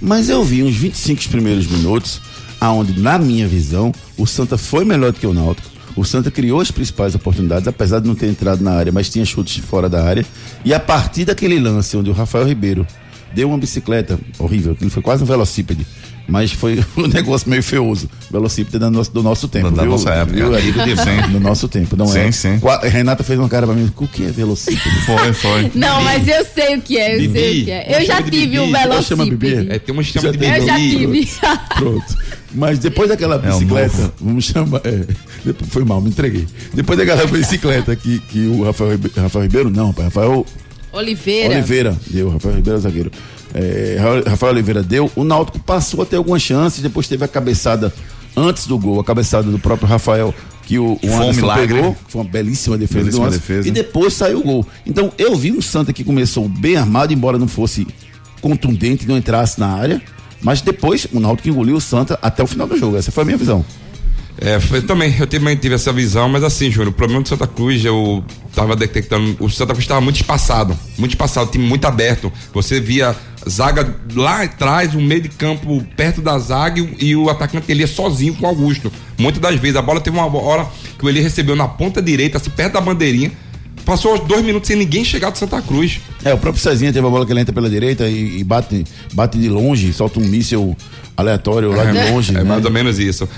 mas 0.00 0.28
eu 0.28 0.44
vi 0.44 0.62
uns 0.62 0.76
25 0.76 1.28
primeiros 1.28 1.66
minutos, 1.66 2.20
aonde, 2.60 3.00
na 3.00 3.18
minha 3.18 3.46
visão, 3.46 3.92
o 4.16 4.26
Santa 4.26 4.58
foi 4.58 4.84
melhor 4.84 5.12
do 5.12 5.18
que 5.18 5.26
o 5.26 5.32
Náutico. 5.32 5.75
O 5.96 6.04
Santa 6.04 6.30
criou 6.30 6.60
as 6.60 6.70
principais 6.70 7.14
oportunidades, 7.14 7.66
apesar 7.66 8.00
de 8.00 8.06
não 8.06 8.14
ter 8.14 8.28
entrado 8.28 8.62
na 8.62 8.72
área, 8.72 8.92
mas 8.92 9.08
tinha 9.08 9.24
chutes 9.24 9.64
fora 9.64 9.88
da 9.88 10.04
área. 10.04 10.24
E 10.62 10.74
a 10.74 10.78
partir 10.78 11.24
daquele 11.24 11.58
lance 11.58 11.96
onde 11.96 12.10
o 12.10 12.12
Rafael 12.12 12.46
Ribeiro 12.46 12.86
deu 13.34 13.48
uma 13.48 13.56
bicicleta 13.56 14.18
horrível, 14.38 14.72
aquilo 14.72 14.90
foi 14.90 15.02
quase 15.02 15.22
um 15.22 15.26
velocípede. 15.26 15.86
Mas 16.28 16.50
foi 16.52 16.84
um 16.96 17.06
negócio 17.06 17.48
meio 17.48 17.62
feioso. 17.62 18.08
Velocípede 18.30 18.78
do 18.78 18.90
nosso, 18.90 19.12
do 19.12 19.22
nosso 19.22 19.46
tempo. 19.48 19.70
Da 19.70 19.82
viu? 19.82 19.92
nossa 19.92 20.10
época. 20.10 20.36
Viu, 20.36 20.54
Ari? 20.54 20.72
Sim. 20.72 21.32
Do 21.32 21.38
nosso 21.40 21.68
tempo, 21.68 21.96
não 21.96 22.06
Sim, 22.06 22.18
é? 22.18 22.32
sim. 22.32 22.58
Qua- 22.58 22.80
Renata 22.82 23.22
fez 23.22 23.38
uma 23.38 23.48
cara 23.48 23.66
pra 23.66 23.74
mim, 23.76 23.90
o 23.96 24.08
que 24.08 24.24
é 24.24 24.30
velocípede? 24.32 24.96
Foi, 25.06 25.32
foi. 25.32 25.70
Não, 25.74 26.02
mas 26.02 26.26
eu 26.26 26.44
sei 26.44 26.76
o 26.76 26.82
que 26.82 26.98
é, 26.98 27.14
eu 27.14 27.18
sei 27.20 27.28
Bibi. 27.28 27.60
o 27.60 27.64
que 27.66 27.70
é. 27.70 27.96
Eu 28.00 28.04
já 28.06 28.16
Chama 28.16 28.30
de 28.30 28.30
tive 28.40 28.58
um 28.58 28.66
Bibi. 28.66 28.72
Bibi? 28.76 28.88
velocípede. 28.88 29.72
É, 29.72 29.78
tem 29.78 29.92
uma 29.94 30.02
chama 30.02 30.32
de 30.32 30.44
Já 30.46 30.58
Eu 30.58 30.66
já 30.66 30.74
Bibi. 30.76 30.96
tive. 31.26 31.38
Pronto. 31.76 32.16
Mas 32.52 32.78
depois 32.78 33.08
daquela 33.08 33.36
É 33.36 33.38
bicicleta, 33.38 33.96
novo. 33.98 34.12
vamos 34.20 34.44
chamar. 34.44 34.80
é, 34.84 35.04
depois- 35.44 35.70
foi 35.70 35.84
mal, 35.84 36.00
me 36.00 36.08
entreguei. 36.08 36.46
Depois 36.74 36.98
daquela 36.98 37.24
bicicleta 37.26 37.94
que, 37.94 38.18
que 38.18 38.46
o 38.48 38.64
Rafael, 38.64 38.98
Rafael 39.16 39.42
Ribeiro, 39.44 39.70
não, 39.70 39.88
rapaz, 39.88 40.06
Rafael 40.06 40.44
Oliveira. 40.92 41.54
Oliveira 41.54 41.96
deu, 42.08 42.30
Rafael 42.30 42.56
Ribeiro 42.56 42.78
é 42.78 42.80
zagueiro. 42.82 43.10
É, 43.54 43.96
Ra- 44.00 44.30
Rafael 44.30 44.52
Oliveira 44.52 44.82
deu, 44.82 45.10
o 45.16 45.24
Náutico 45.24 45.58
passou 45.60 46.02
a 46.02 46.06
ter 46.06 46.16
algumas 46.16 46.42
chances, 46.42 46.82
depois 46.82 47.08
teve 47.08 47.24
a 47.24 47.28
cabeçada 47.28 47.92
antes 48.36 48.66
do 48.66 48.78
gol, 48.78 49.00
a 49.00 49.04
cabeçada 49.04 49.50
do 49.50 49.58
próprio 49.58 49.88
Rafael, 49.88 50.34
que 50.64 50.78
o, 50.78 50.98
o 51.02 51.06
um 51.06 51.16
Anderson 51.16 51.40
milagre. 51.40 51.74
pegou, 51.74 51.96
foi 52.08 52.20
uma 52.22 52.28
belíssima 52.30 52.76
defesa 52.76 53.00
Belíssima 53.04 53.24
do 53.24 53.28
Anderson, 53.28 53.46
defesa. 53.46 53.68
e 53.68 53.70
depois 53.70 54.12
saiu 54.12 54.40
o 54.40 54.42
gol. 54.42 54.66
Então 54.84 55.12
eu 55.16 55.34
vi 55.36 55.52
um 55.52 55.62
Santa 55.62 55.92
que 55.92 56.02
começou 56.04 56.48
bem 56.48 56.76
armado, 56.76 57.12
embora 57.12 57.38
não 57.38 57.48
fosse 57.48 57.86
contundente, 58.40 59.06
não 59.06 59.16
entrasse 59.16 59.58
na 59.58 59.68
área, 59.68 60.02
mas 60.42 60.60
depois 60.60 61.06
o 61.12 61.20
Náutico 61.20 61.48
engoliu 61.48 61.76
o 61.76 61.80
Santa 61.80 62.18
até 62.20 62.42
o 62.42 62.46
final 62.46 62.66
do 62.66 62.76
jogo, 62.76 62.96
essa 62.96 63.10
foi 63.10 63.22
a 63.22 63.26
minha 63.26 63.38
visão. 63.38 63.64
É, 64.38 64.60
foi, 64.60 64.82
também, 64.82 65.14
eu 65.18 65.26
também 65.26 65.56
tive 65.56 65.74
essa 65.74 65.92
visão, 65.92 66.28
mas 66.28 66.44
assim, 66.44 66.70
Júnior, 66.70 66.88
o 66.88 66.92
problema 66.92 67.22
do 67.22 67.28
Santa 67.28 67.46
Cruz, 67.46 67.84
eu 67.84 68.22
tava 68.54 68.76
detectando, 68.76 69.36
o 69.40 69.48
Santa 69.48 69.72
Cruz 69.72 69.84
estava 69.84 70.00
muito 70.00 70.16
espaçado, 70.16 70.78
muito 70.98 71.12
espaçado, 71.12 71.50
time 71.50 71.66
muito 71.66 71.86
aberto. 71.86 72.30
Você 72.52 72.78
via 72.78 73.16
zaga 73.48 73.96
lá 74.14 74.42
atrás, 74.42 74.94
o 74.94 75.00
meio 75.00 75.22
de 75.22 75.30
campo 75.30 75.82
perto 75.96 76.20
da 76.20 76.38
zaga 76.38 76.80
e, 76.80 77.06
e 77.06 77.16
o 77.16 77.30
atacante 77.30 77.70
ele 77.72 77.80
ia 77.80 77.86
sozinho 77.86 78.34
com 78.34 78.44
o 78.44 78.48
Augusto. 78.48 78.92
Muitas 79.16 79.40
das 79.40 79.58
vezes, 79.58 79.76
a 79.76 79.82
bola 79.82 80.00
teve 80.00 80.18
uma 80.18 80.26
hora 80.38 80.66
que 80.98 81.06
ele 81.06 81.20
recebeu 81.20 81.56
na 81.56 81.66
ponta 81.66 82.02
direita, 82.02 82.36
assim, 82.36 82.50
perto 82.50 82.74
da 82.74 82.80
bandeirinha, 82.80 83.32
passou 83.86 84.18
dois 84.26 84.44
minutos 84.44 84.66
sem 84.66 84.76
ninguém 84.76 85.04
chegar 85.04 85.30
do 85.30 85.38
Santa 85.38 85.62
Cruz. 85.62 86.00
É, 86.24 86.34
o 86.34 86.38
próprio 86.38 86.62
Cezinha 86.62 86.92
teve 86.92 87.06
a 87.06 87.10
bola 87.10 87.24
que 87.24 87.32
ele 87.32 87.40
entra 87.40 87.54
pela 87.54 87.70
direita 87.70 88.06
e, 88.06 88.40
e 88.40 88.44
bate, 88.44 88.84
bate 89.14 89.38
de 89.38 89.48
longe, 89.48 89.92
solta 89.92 90.18
um 90.18 90.24
míssil 90.24 90.76
aleatório 91.16 91.70
lá 91.70 91.84
de 91.84 92.10
longe. 92.10 92.30
É 92.30 92.34
né? 92.34 92.44
mais 92.44 92.64
ou 92.64 92.70
menos 92.70 92.98
isso. 92.98 93.28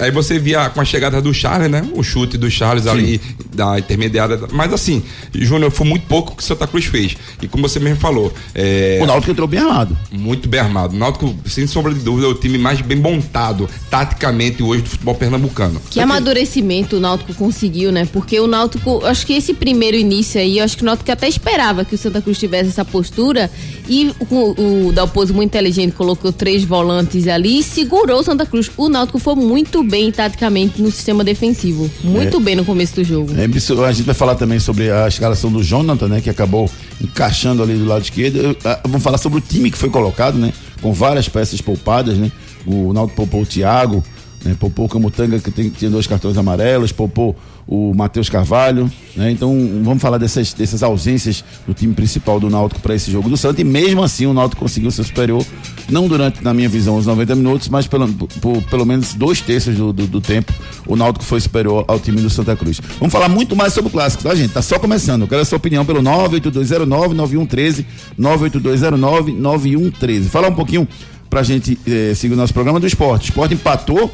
Aí 0.00 0.10
você 0.10 0.38
via 0.38 0.70
com 0.70 0.80
a 0.80 0.84
chegada 0.84 1.20
do 1.20 1.34
Charles, 1.34 1.70
né? 1.70 1.86
O 1.94 2.02
chute 2.02 2.38
do 2.38 2.50
Charles 2.50 2.86
ali 2.86 3.20
da 3.54 3.78
intermediária. 3.78 4.40
Mas 4.52 4.72
assim, 4.72 5.02
Júnior, 5.34 5.70
foi 5.70 5.86
muito 5.86 6.06
pouco 6.06 6.36
que 6.36 6.42
o 6.42 6.46
Santa 6.46 6.66
Cruz 6.66 6.86
fez. 6.86 7.16
E 7.42 7.48
como 7.48 7.68
você 7.68 7.78
mesmo 7.78 8.00
falou, 8.00 8.32
é, 8.54 8.98
O 9.02 9.06
Náutico 9.06 9.32
entrou 9.32 9.46
bem 9.46 9.60
armado. 9.60 9.96
muito 10.10 10.48
bem 10.48 10.60
armado. 10.60 10.94
O 10.94 10.98
Náutico, 10.98 11.34
sem 11.46 11.66
sombra 11.66 11.92
de 11.92 12.00
dúvida, 12.00 12.26
é 12.26 12.30
o 12.30 12.34
time 12.34 12.58
mais 12.58 12.80
bem 12.80 12.98
montado 12.98 13.68
taticamente 13.90 14.62
hoje 14.62 14.82
do 14.82 14.88
futebol 14.88 15.14
pernambucano. 15.14 15.80
Que 15.90 16.00
amadurecimento 16.00 16.96
o 16.96 17.00
Náutico 17.00 17.34
conseguiu, 17.34 17.92
né? 17.92 18.08
Porque 18.10 18.38
o 18.40 18.46
Náutico, 18.46 19.04
acho 19.04 19.26
que 19.26 19.34
esse 19.34 19.52
primeiro 19.52 19.96
início 19.96 20.40
aí, 20.40 20.58
eu 20.58 20.64
acho 20.64 20.76
que 20.76 20.82
o 20.82 20.86
Náutico 20.86 21.10
até 21.10 21.28
esperava 21.28 21.84
que 21.84 21.94
o 21.94 21.98
Santa 21.98 22.22
Cruz 22.22 22.38
tivesse 22.38 22.70
essa 22.70 22.84
postura 22.84 23.50
e 23.88 24.12
o, 24.30 24.86
o 24.88 24.92
Dalpozo 24.92 25.34
muito 25.34 25.50
inteligente 25.50 25.92
colocou 25.92 26.32
três 26.32 26.64
volantes 26.64 27.25
ali 27.28 27.58
e 27.58 27.62
segurou 27.62 28.20
o 28.20 28.22
Santa 28.22 28.44
Cruz. 28.46 28.70
O 28.76 28.88
Náutico 28.88 29.18
foi 29.18 29.34
muito 29.34 29.82
bem 29.82 30.10
taticamente 30.12 30.80
no 30.80 30.90
sistema 30.90 31.22
defensivo, 31.24 31.90
muito 32.02 32.38
bem 32.40 32.54
no 32.56 32.64
começo 32.64 32.94
do 32.96 33.04
jogo. 33.04 33.32
É, 33.36 33.44
a 33.44 33.92
gente 33.92 34.04
vai 34.06 34.14
falar 34.14 34.34
também 34.34 34.58
sobre 34.58 34.90
a 34.90 35.06
escalação 35.08 35.50
do 35.50 35.62
Jonathan, 35.62 36.08
né? 36.08 36.20
Que 36.20 36.30
acabou 36.30 36.70
encaixando 37.00 37.62
ali 37.62 37.74
do 37.74 37.84
lado 37.84 38.02
esquerdo. 38.02 38.36
Eu- 38.36 38.56
ah, 38.64 38.80
Vamos 38.84 39.02
falar 39.02 39.18
sobre 39.18 39.38
o 39.38 39.40
time 39.40 39.70
que 39.70 39.78
foi 39.78 39.90
colocado, 39.90 40.38
né? 40.38 40.52
Com 40.80 40.92
várias 40.92 41.28
peças 41.28 41.60
poupadas, 41.60 42.16
né? 42.16 42.30
O 42.66 42.92
Náutico 42.92 43.16
poupou 43.16 43.42
o 43.42 43.46
Thiago, 43.46 44.02
né? 44.44 44.56
Poupou 44.58 44.86
o 44.86 44.88
Camutanga, 44.88 45.38
que 45.38 45.50
tem, 45.50 45.68
tinha 45.70 45.90
dois 45.90 46.06
cartões 46.06 46.36
amarelos, 46.36 46.92
poupou 46.92 47.36
o 47.68 47.92
Matheus 47.92 48.28
Carvalho, 48.28 48.88
né? 49.16 49.32
Então 49.32 49.52
vamos 49.82 50.00
falar 50.00 50.18
dessas, 50.18 50.52
dessas 50.52 50.84
ausências 50.84 51.42
do 51.66 51.74
time 51.74 51.92
principal 51.94 52.38
do 52.38 52.48
Náutico 52.48 52.80
para 52.80 52.94
esse 52.94 53.10
jogo 53.10 53.28
do 53.28 53.36
Santos. 53.36 53.60
E 53.60 53.64
mesmo 53.64 54.04
assim 54.04 54.24
o 54.26 54.32
Náutico 54.32 54.62
conseguiu 54.62 54.92
ser 54.92 55.02
superior, 55.02 55.44
não 55.88 56.06
durante, 56.06 56.44
na 56.44 56.54
minha 56.54 56.68
visão, 56.68 56.96
os 56.96 57.06
90 57.06 57.34
minutos, 57.34 57.68
mas 57.68 57.88
pelo, 57.88 58.06
por, 58.12 58.62
pelo 58.62 58.86
menos 58.86 59.14
dois 59.14 59.40
terços 59.40 59.76
do, 59.76 59.92
do, 59.92 60.06
do 60.06 60.20
tempo, 60.20 60.52
o 60.86 60.94
Náutico 60.94 61.24
foi 61.24 61.40
superior 61.40 61.84
ao 61.88 61.98
time 61.98 62.20
do 62.20 62.30
Santa 62.30 62.54
Cruz. 62.54 62.80
Vamos 63.00 63.12
falar 63.12 63.28
muito 63.28 63.56
mais 63.56 63.72
sobre 63.72 63.88
o 63.88 63.92
clássico, 63.92 64.22
tá, 64.22 64.32
gente? 64.34 64.52
Tá 64.52 64.62
só 64.62 64.78
começando. 64.78 65.22
Eu 65.22 65.28
quero 65.28 65.42
a 65.42 65.44
sua 65.44 65.58
opinião 65.58 65.84
pelo 65.84 66.00
98209-9113, 66.02 67.84
98209-9113. 68.18 70.28
Falar 70.28 70.48
um 70.48 70.54
pouquinho 70.54 70.86
pra 71.28 71.42
gente 71.42 71.76
eh, 71.86 72.12
seguir 72.14 72.34
o 72.34 72.36
nosso 72.36 72.54
programa 72.54 72.78
do 72.78 72.86
esporte. 72.86 73.24
O 73.24 73.30
esporte 73.30 73.54
empatou 73.54 74.08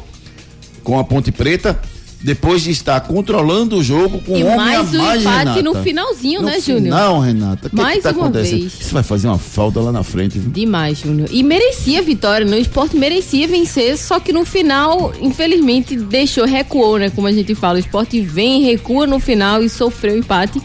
com 0.83 0.97
a 0.97 1.03
Ponte 1.03 1.31
Preta. 1.31 1.79
Depois 2.23 2.61
de 2.61 2.71
estar 2.71 3.01
controlando 3.01 3.75
o 3.77 3.83
jogo 3.83 4.19
com 4.19 4.37
E 4.37 4.43
homem 4.43 4.55
mais 4.55 4.77
a 4.95 4.97
um 4.97 5.01
mais, 5.03 5.21
empate 5.21 5.39
Renata. 5.39 5.61
no 5.61 5.75
finalzinho, 5.83 6.41
No 6.41 6.47
né, 6.47 6.59
Júnior? 6.61 6.95
Não, 6.97 7.19
Renata. 7.19 7.67
O 7.67 7.69
que, 7.69 7.75
Mais 7.75 7.97
que 7.97 8.03
tá 8.03 8.11
uma 8.11 8.23
acontecendo? 8.27 8.59
vez. 8.61 8.79
Isso 8.79 8.93
vai 8.93 9.03
fazer 9.03 9.27
uma 9.27 9.37
falta 9.37 9.81
lá 9.81 9.91
na 9.91 10.03
frente. 10.03 10.39
viu? 10.39 10.49
Demais, 10.49 10.99
Júnior. 10.99 11.27
E 11.31 11.43
merecia 11.43 11.99
a 11.99 12.01
vitória, 12.01 12.45
né? 12.45 12.55
O 12.55 12.59
esporte 12.61 12.95
merecia 12.95 13.45
vencer, 13.45 13.97
só 13.97 14.21
que 14.21 14.31
no 14.31 14.45
final, 14.45 15.13
infelizmente, 15.21 15.97
deixou, 15.97 16.45
recuou, 16.45 16.97
né? 16.97 17.09
Como 17.09 17.27
a 17.27 17.31
gente 17.33 17.53
fala, 17.55 17.75
o 17.75 17.79
esporte 17.79 18.21
vem, 18.21 18.63
recua 18.63 19.05
no 19.05 19.19
final 19.19 19.61
e 19.61 19.67
sofreu 19.67 20.13
o 20.15 20.17
empate. 20.19 20.61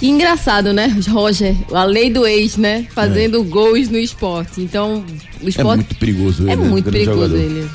E 0.00 0.08
engraçado, 0.08 0.72
né, 0.72 0.86
Roger? 1.08 1.54
A 1.72 1.84
lei 1.84 2.10
do 2.10 2.26
ex, 2.26 2.56
né? 2.56 2.86
Fazendo 2.94 3.42
gols 3.44 3.88
no 3.90 3.98
esporte. 3.98 4.60
Então, 4.62 5.04
o 5.40 5.46
É 5.46 5.48
esporte. 5.50 5.76
muito 5.76 5.94
perigoso 5.96 6.42
ele. 6.44 6.52
É 6.52 6.56
né? 6.56 6.68
muito 6.68 6.90
perigoso 6.90 7.20
jogador. 7.28 7.36
ele. 7.38 7.68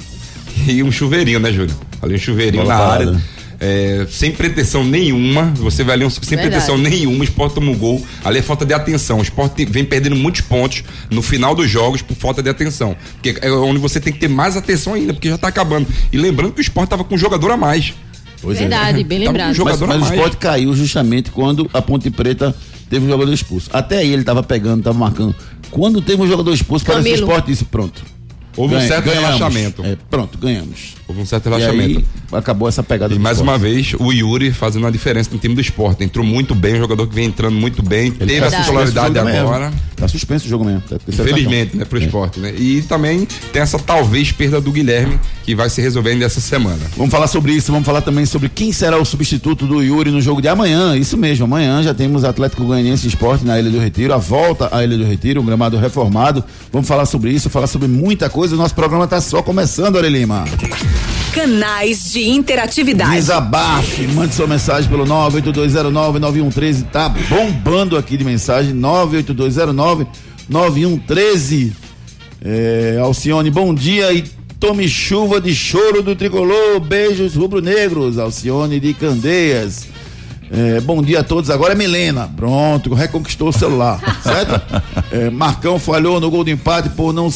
E 0.68 0.84
um 0.84 0.92
chuveirinho, 0.92 1.39
né, 1.39 1.51
Júnior? 1.51 1.75
Ali 2.01 2.16
um 2.16 2.18
chuveirinho 2.20 2.63
Bola 2.63 2.75
na 2.78 2.80
parada. 2.88 3.10
área. 3.12 3.22
é, 3.62 4.08
sem 4.10 4.32
pretensão 4.32 4.84
nenhuma, 4.86 5.51
você 5.56 5.84
vai 5.84 5.96
ali 5.96 6.06
um- 6.06 6.10
sem 6.10 6.22
Verdade. 6.22 6.50
pretensão 6.50 6.78
nenhuma, 6.78 7.20
o 7.20 7.24
esporte 7.24 7.56
toma 7.56 7.70
um 7.72 7.78
gol. 7.78 8.06
Ali 8.24 8.39
é 8.39 8.42
falta 8.42 8.66
de 8.66 8.74
atenção. 8.74 9.20
O 9.20 9.22
esporte 9.22 9.66
vem 9.66 9.84
perdendo 9.84 10.16
muitos 10.16 10.42
pontos 10.42 10.84
no 11.10 11.22
final 11.22 11.54
dos 11.56 11.70
jogos 11.70 12.01
por 12.01 12.16
falta 12.16 12.42
de 12.42 12.50
atenção. 12.50 12.96
Porque 13.16 13.38
é 13.42 13.51
onde 13.51 13.78
você 13.80 14.00
tem 14.00 14.13
que 14.13 14.20
ter 14.20 14.30
mais 14.30 14.56
atenção 14.56 14.94
ainda, 14.94 15.13
porque 15.13 15.28
já 15.30 15.38
tá 15.38 15.48
acabando. 15.50 15.88
E 16.12 16.18
lembrando 16.18 16.54
que 16.54 16.60
o 16.60 16.62
esporte 16.62 16.89
tava 16.89 17.04
com 17.04 17.16
um 17.16 17.18
jogador 17.18 17.51
a 17.51 17.58
mais. 17.58 17.94
Pois 18.42 18.56
é. 18.58 18.62
Verdade, 18.62 19.04
bem 19.04 19.06
Tava 19.06 19.10
com 19.10 19.16
um 19.16 19.34
lembrado. 19.34 19.54
jogador 19.56 19.88
Mas, 19.88 19.98
mas 19.98 19.98
a 19.98 19.98
o 19.98 20.08
mais. 20.08 20.13
esporte 20.13 20.38
caiu 20.38 20.74
justamente 20.74 21.30
quando 21.30 21.70
a 21.74 21.82
Ponte 21.82 22.10
Preta 22.10 22.56
teve 22.89 23.06
um 23.06 23.10
jogador 23.10 23.34
expulso. 23.34 23.70
Até 23.74 23.98
aí 23.98 24.13
ele 24.13 24.24
tava 24.24 24.42
pegando, 24.42 24.82
tava 24.84 24.98
marcando. 24.98 25.36
Quando 25.70 26.01
teve 26.01 26.22
um 26.22 26.28
jogador 26.28 26.54
expulso, 26.54 26.86
parece 26.86 27.04
que 27.10 27.16
o 27.16 27.16
esporte 27.16 27.48
disse: 27.48 27.66
pronto. 27.66 28.01
Houve 28.60 28.75
um 28.75 28.78
ganha- 28.78 28.88
certo 28.89 29.06
ganhamos. 29.06 29.25
relaxamento. 29.39 29.86
É, 29.86 29.98
pronto, 30.10 30.38
ganhamos. 30.38 30.96
Houve 31.10 31.22
um 31.22 31.25
certo 31.25 31.46
relaxamento. 31.50 32.04
acabou 32.32 32.70
essa 32.70 32.84
pegada 32.84 33.16
E 33.16 33.18
mais 33.18 33.38
esporte. 33.39 33.50
uma 33.51 33.58
vez, 33.58 33.96
o 34.00 34.12
Yuri 34.13 34.51
fazendo 34.54 34.86
a 34.86 34.92
diferença 34.92 35.32
no 35.34 35.39
time 35.39 35.56
do 35.56 35.60
esporte. 35.62 36.04
Entrou 36.04 36.24
muito 36.24 36.54
bem, 36.54 36.75
um 36.75 36.78
jogador 36.78 37.08
que 37.08 37.16
vem 37.16 37.25
entrando 37.25 37.56
muito 37.56 37.82
bem. 37.82 38.12
teve 38.12 38.38
a 38.38 38.42
tá 38.42 38.46
suspenso 38.63 38.63
titularidade 38.66 39.12
o 39.12 39.16
jogo 39.16 39.25
mesmo. 39.25 39.48
agora. 39.48 39.74
Tá 39.96 40.08
suspenso 40.08 40.46
o 40.46 40.50
jogo 40.50 40.63
mesmo. 40.66 40.82
Tá 40.82 40.98
terceiro 41.00 41.32
Infelizmente, 41.32 41.75
né, 41.75 41.84
pro 41.84 42.00
É. 42.00 42.06
esporte, 42.06 42.39
né? 42.39 42.54
E 42.56 42.84
também 42.84 43.28
tem 43.51 43.60
essa 43.62 43.80
talvez 43.80 44.32
perda 44.32 44.62
do 44.62 44.72
Guilherme, 44.72 45.20
que 45.44 45.56
vai 45.56 45.68
se 45.68 45.82
resolver 45.82 46.12
ainda 46.12 46.25
essa 46.25 46.39
semana. 46.39 46.78
Vamos 46.96 47.12
falar 47.12 47.25
sobre 47.28 47.54
isso, 47.54 47.72
vamos 47.72 47.88
falar 47.88 48.01
também 48.01 48.25
sobre 48.28 48.48
quem 48.48 48.72
será 48.72 48.98
o 49.00 49.04
substituto 49.04 49.66
do 49.66 49.82
Yuri 49.82 50.12
no 50.12 50.22
jogo 50.22 50.42
de 50.44 50.48
amanhã. 50.48 50.96
Isso 50.96 51.18
mesmo, 51.18 51.46
amanhã 51.46 51.82
já 51.82 51.94
temos 51.94 52.24
Atlético 52.24 52.63
Goianiense 52.63 53.08
Esporte 53.08 53.44
na 53.44 53.60
Ilha 53.60 53.72
do 53.72 53.80
Retiro, 53.80 54.13
a 54.13 54.18
volta 54.18 54.70
à 54.72 54.84
Ilha 54.84 54.96
do 54.96 55.06
Retiro, 55.06 55.42
um 55.42 55.46
gramado 55.46 55.75
reformado. 55.75 56.44
Vamos 56.72 56.88
falar 56.88 57.08
sobre 57.08 57.32
isso, 57.32 57.50
falar 57.50 57.66
sobre 57.68 57.88
muita 57.88 58.30
coisa. 58.30 58.54
O 58.54 58.58
nosso 58.60 58.75
programa 58.75 59.08
tá 59.08 59.20
só 59.20 59.42
começando, 59.42 59.96
Aure 59.96 60.08
Lima. 60.10 60.46
Canais 61.34 62.12
de 62.12 62.27
interatividade. 62.27 63.12
Desabafe, 63.12 64.08
mande 64.08 64.34
sua 64.34 64.48
mensagem 64.48 64.89
pelo 64.89 65.06
982099113. 65.06 66.86
Tá 66.91 67.08
bombando 67.10 67.96
aqui 67.98 68.18
de 68.18 68.24
mensagem. 68.24 68.74
982099113. 70.50 71.72
É, 72.41 72.98
Alcione, 73.01 73.51
bom 73.51 73.74
dia 73.74 74.12
e 74.13 74.24
tome 74.60 74.88
chuva 74.88 75.39
de 75.39 75.53
choro 75.53 76.01
do 76.01 76.15
tricolor. 76.15 76.79
Beijos 76.79 77.36
rubro-negros. 77.36 78.18
Alcione 78.18 78.79
de 78.79 78.94
Candeias. 78.94 79.88
É, 80.51 80.82
bom 80.82 81.01
dia 81.01 81.20
a 81.20 81.24
todos. 81.24 81.50
Agora 81.50 81.74
é 81.74 81.75
Milena. 81.75 82.27
Pronto, 82.36 82.94
reconquistou 82.94 83.50
o 83.50 83.53
celular, 83.53 84.00
certo? 84.24 84.60
É, 85.12 85.27
Marcão 85.27 85.79
falhou 85.79 86.20
no 86.20 86.29
gol 86.29 86.44
do 86.44 86.51
empate 86.51 86.89
por 86.89 87.12
não 87.12 87.32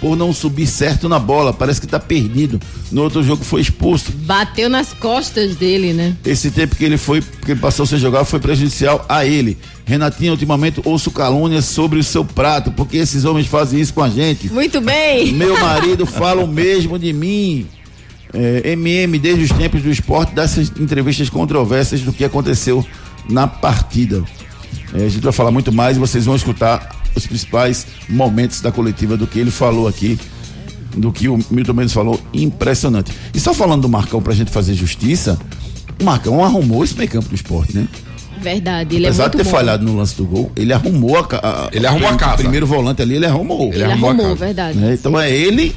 por 0.00 0.16
não 0.16 0.32
subir 0.32 0.66
certo 0.66 1.08
na 1.08 1.18
bola. 1.18 1.52
Parece 1.52 1.80
que 1.80 1.86
tá 1.86 2.00
perdido. 2.00 2.60
No 2.90 3.02
outro 3.02 3.22
jogo 3.22 3.44
foi 3.44 3.60
expulso. 3.60 4.10
Bateu 4.12 4.68
nas 4.68 4.92
costas 4.92 5.56
dele, 5.56 5.92
né? 5.92 6.16
Esse 6.24 6.50
tempo 6.50 6.74
que 6.74 6.84
ele 6.84 6.96
foi, 6.96 7.20
que 7.20 7.52
ele 7.52 7.60
passou 7.60 7.84
sem 7.84 7.98
jogar, 7.98 8.24
foi 8.24 8.40
prejudicial 8.40 9.04
a 9.08 9.24
ele. 9.26 9.58
Renatinho, 9.84 10.32
ultimamente 10.32 10.80
ouço 10.84 11.10
calúnias 11.10 11.66
sobre 11.66 11.98
o 11.98 12.04
seu 12.04 12.24
prato, 12.24 12.70
porque 12.72 12.96
esses 12.96 13.24
homens 13.24 13.46
fazem 13.46 13.80
isso 13.80 13.92
com 13.92 14.02
a 14.02 14.08
gente. 14.08 14.50
Muito 14.52 14.80
bem. 14.80 15.32
Meu 15.32 15.58
marido 15.60 16.06
fala 16.06 16.42
o 16.42 16.48
mesmo 16.48 16.98
de 16.98 17.12
mim. 17.12 17.66
É, 18.32 18.70
MM, 18.72 19.18
desde 19.18 19.44
os 19.44 19.50
tempos 19.50 19.82
do 19.82 19.90
esporte, 19.90 20.34
dessas 20.34 20.72
entrevistas 20.78 21.28
controversas 21.28 22.00
do 22.00 22.12
que 22.12 22.24
aconteceu 22.24 22.86
na 23.28 23.46
partida. 23.48 24.22
É, 24.94 25.04
a 25.04 25.08
gente 25.08 25.22
vai 25.22 25.32
falar 25.32 25.50
muito 25.50 25.72
mais 25.72 25.96
e 25.96 26.00
vocês 26.00 26.24
vão 26.24 26.36
escutar 26.36 26.99
os 27.14 27.26
principais 27.26 27.86
momentos 28.08 28.60
da 28.60 28.70
coletiva 28.72 29.16
do 29.16 29.26
que 29.26 29.38
ele 29.38 29.50
falou 29.50 29.86
aqui, 29.88 30.18
do 30.96 31.12
que 31.12 31.28
o 31.28 31.38
Milton 31.50 31.72
Mendes 31.74 31.92
falou, 31.92 32.20
impressionante. 32.34 33.12
E 33.34 33.38
só 33.40 33.54
falando 33.54 33.82
do 33.82 33.88
Marcão 33.88 34.20
pra 34.20 34.34
gente 34.34 34.50
fazer 34.50 34.74
justiça, 34.74 35.38
o 36.00 36.04
Marcão 36.04 36.44
arrumou 36.44 36.82
esse 36.82 36.96
meio 36.96 37.08
campo 37.10 37.28
do 37.28 37.34
esporte, 37.34 37.76
né? 37.76 37.86
Verdade, 38.40 38.96
ele 38.96 39.04
Apesar 39.06 39.24
é 39.26 39.28
de 39.28 39.36
ter 39.36 39.44
bom. 39.44 39.50
falhado 39.50 39.84
no 39.84 39.96
lance 39.96 40.16
do 40.16 40.24
gol, 40.24 40.50
ele 40.56 40.72
arrumou 40.72 41.16
a, 41.18 41.20
a- 41.34 41.68
Ele 41.72 41.86
arrumou 41.86 42.08
a 42.08 42.12
o 42.14 42.16
casa. 42.16 42.36
primeiro 42.38 42.66
volante 42.66 43.02
ali, 43.02 43.16
ele 43.16 43.26
arrumou. 43.26 43.70
Ele 43.72 43.84
arrumou 43.84 44.08
a 44.08 44.12
arrumou, 44.14 44.28
casa. 44.30 44.44
verdade. 44.46 44.78
né? 44.78 44.94
Então 44.98 45.20
é 45.20 45.30
ele 45.30 45.74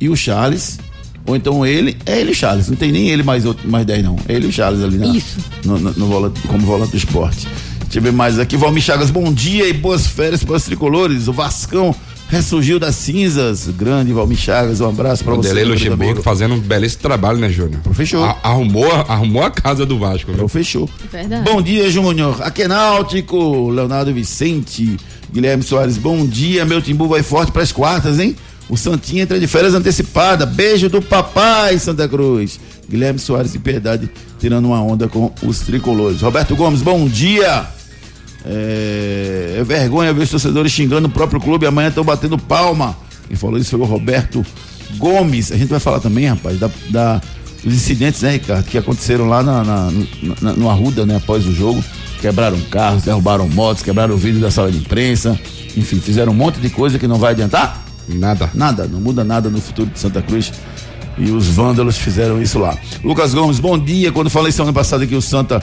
e 0.00 0.08
o 0.08 0.16
Charles. 0.16 0.78
Ou 1.26 1.34
então 1.34 1.66
ele, 1.66 1.96
é 2.06 2.20
ele 2.20 2.30
e 2.30 2.34
Charles. 2.36 2.68
Não 2.68 2.76
tem 2.76 2.92
nem 2.92 3.08
ele 3.10 3.24
mais, 3.24 3.44
outro, 3.44 3.68
mais 3.68 3.84
10, 3.84 4.04
não. 4.04 4.14
É 4.28 4.34
ele 4.34 4.46
e 4.46 4.48
o 4.48 4.52
Charles 4.52 4.80
ali 4.84 4.96
na, 4.96 5.06
Isso. 5.08 5.38
No, 5.64 5.76
no- 5.80 5.92
no 5.94 6.06
volante, 6.06 6.40
como 6.46 6.64
volante 6.64 6.92
do 6.92 6.96
esporte. 6.96 7.48
Deixa 7.96 8.06
eu 8.08 8.12
ver 8.12 8.14
mais 8.14 8.38
aqui. 8.38 8.58
Valmir 8.58 8.82
Chagas, 8.82 9.10
bom 9.10 9.32
dia 9.32 9.66
e 9.66 9.72
boas 9.72 10.06
férias 10.06 10.44
para 10.44 10.54
os 10.56 10.64
tricolores. 10.64 11.28
O 11.28 11.32
Vascão 11.32 11.94
ressurgiu 12.28 12.78
das 12.78 12.94
cinzas. 12.94 13.68
Grande 13.68 14.12
Valmir 14.12 14.36
Chagas, 14.36 14.82
um 14.82 14.88
abraço 14.90 15.24
para 15.24 15.34
você. 15.34 15.48
Delei 15.48 15.64
Luxemburgo 15.64 16.22
fazendo 16.22 16.56
um 16.56 16.58
belíssimo 16.60 17.00
trabalho, 17.00 17.38
né, 17.38 17.48
Júnior? 17.48 17.80
Fechou. 17.94 18.22
A- 18.22 18.36
arrumou, 18.42 18.84
arrumou 19.08 19.42
a 19.42 19.50
casa 19.50 19.86
do 19.86 19.98
Vasco. 19.98 20.30
Então 20.30 20.40
Viu? 20.46 20.48
fechou. 20.48 20.90
Verdade. 21.10 21.50
Bom 21.50 21.62
dia, 21.62 21.88
Júnior. 21.90 22.36
Aqui 22.42 22.64
é 22.64 22.68
Náutico, 22.68 23.70
Leonardo 23.70 24.12
Vicente, 24.12 24.98
Guilherme 25.32 25.62
Soares. 25.62 25.96
Bom 25.96 26.26
dia, 26.26 26.66
meu 26.66 26.82
timbu 26.82 27.08
vai 27.08 27.22
forte 27.22 27.50
para 27.50 27.62
as 27.62 27.72
quartas, 27.72 28.20
hein? 28.20 28.36
O 28.68 28.76
Santinho 28.76 29.22
entra 29.22 29.40
de 29.40 29.46
férias 29.46 29.72
antecipada. 29.72 30.44
Beijo 30.44 30.90
do 30.90 31.00
papai, 31.00 31.78
Santa 31.78 32.06
Cruz. 32.06 32.60
Guilherme 32.90 33.18
Soares 33.18 33.54
e 33.54 33.58
Piedade 33.58 34.10
tirando 34.38 34.66
uma 34.66 34.82
onda 34.82 35.08
com 35.08 35.32
os 35.42 35.60
tricolores. 35.60 36.20
Roberto 36.20 36.54
Gomes, 36.54 36.82
bom 36.82 37.08
dia. 37.08 37.74
É, 38.46 39.56
é 39.58 39.64
vergonha 39.64 40.12
ver 40.12 40.22
os 40.22 40.30
torcedores 40.30 40.72
xingando 40.72 41.08
o 41.08 41.10
próprio 41.10 41.40
clube. 41.40 41.66
Amanhã 41.66 41.88
estão 41.88 42.04
batendo 42.04 42.38
palma. 42.38 42.96
Quem 43.26 43.36
falou 43.36 43.58
isso 43.58 43.70
foi 43.70 43.80
o 43.80 43.84
Roberto 43.84 44.44
Gomes. 44.96 45.50
A 45.50 45.56
gente 45.56 45.68
vai 45.68 45.80
falar 45.80 46.00
também, 46.00 46.26
rapaz, 46.26 46.58
da, 46.58 46.70
da 46.90 47.20
dos 47.64 47.74
incidentes, 47.74 48.22
né, 48.22 48.32
Ricardo, 48.32 48.64
que 48.64 48.78
aconteceram 48.78 49.28
lá 49.28 49.42
na, 49.42 49.64
na, 49.64 49.92
na, 50.40 50.52
no 50.52 50.70
Arruda, 50.70 51.04
né, 51.04 51.16
após 51.16 51.46
o 51.46 51.52
jogo. 51.52 51.82
Quebraram 52.20 52.60
carros, 52.70 53.02
derrubaram 53.02 53.48
motos, 53.48 53.82
quebraram 53.82 54.14
o 54.14 54.18
vidro 54.18 54.40
da 54.40 54.50
sala 54.50 54.70
de 54.70 54.78
imprensa. 54.78 55.38
Enfim, 55.76 55.98
fizeram 56.00 56.32
um 56.32 56.34
monte 56.34 56.60
de 56.60 56.70
coisa 56.70 56.98
que 56.98 57.06
não 57.06 57.18
vai 57.18 57.32
adiantar 57.32 57.86
Nada. 58.08 58.50
Nada, 58.54 58.86
não 58.86 59.00
muda 59.00 59.24
nada 59.24 59.50
no 59.50 59.60
futuro 59.60 59.90
de 59.90 59.98
Santa 59.98 60.22
Cruz. 60.22 60.52
E 61.18 61.30
os 61.30 61.48
vândalos 61.48 61.96
fizeram 61.96 62.40
isso 62.40 62.58
lá. 62.58 62.76
Lucas 63.02 63.34
Gomes, 63.34 63.58
bom 63.58 63.78
dia. 63.78 64.12
Quando 64.12 64.30
falei 64.30 64.52
semana 64.52 64.72
passada 64.72 65.06
que 65.06 65.14
o 65.14 65.22
Santa 65.22 65.62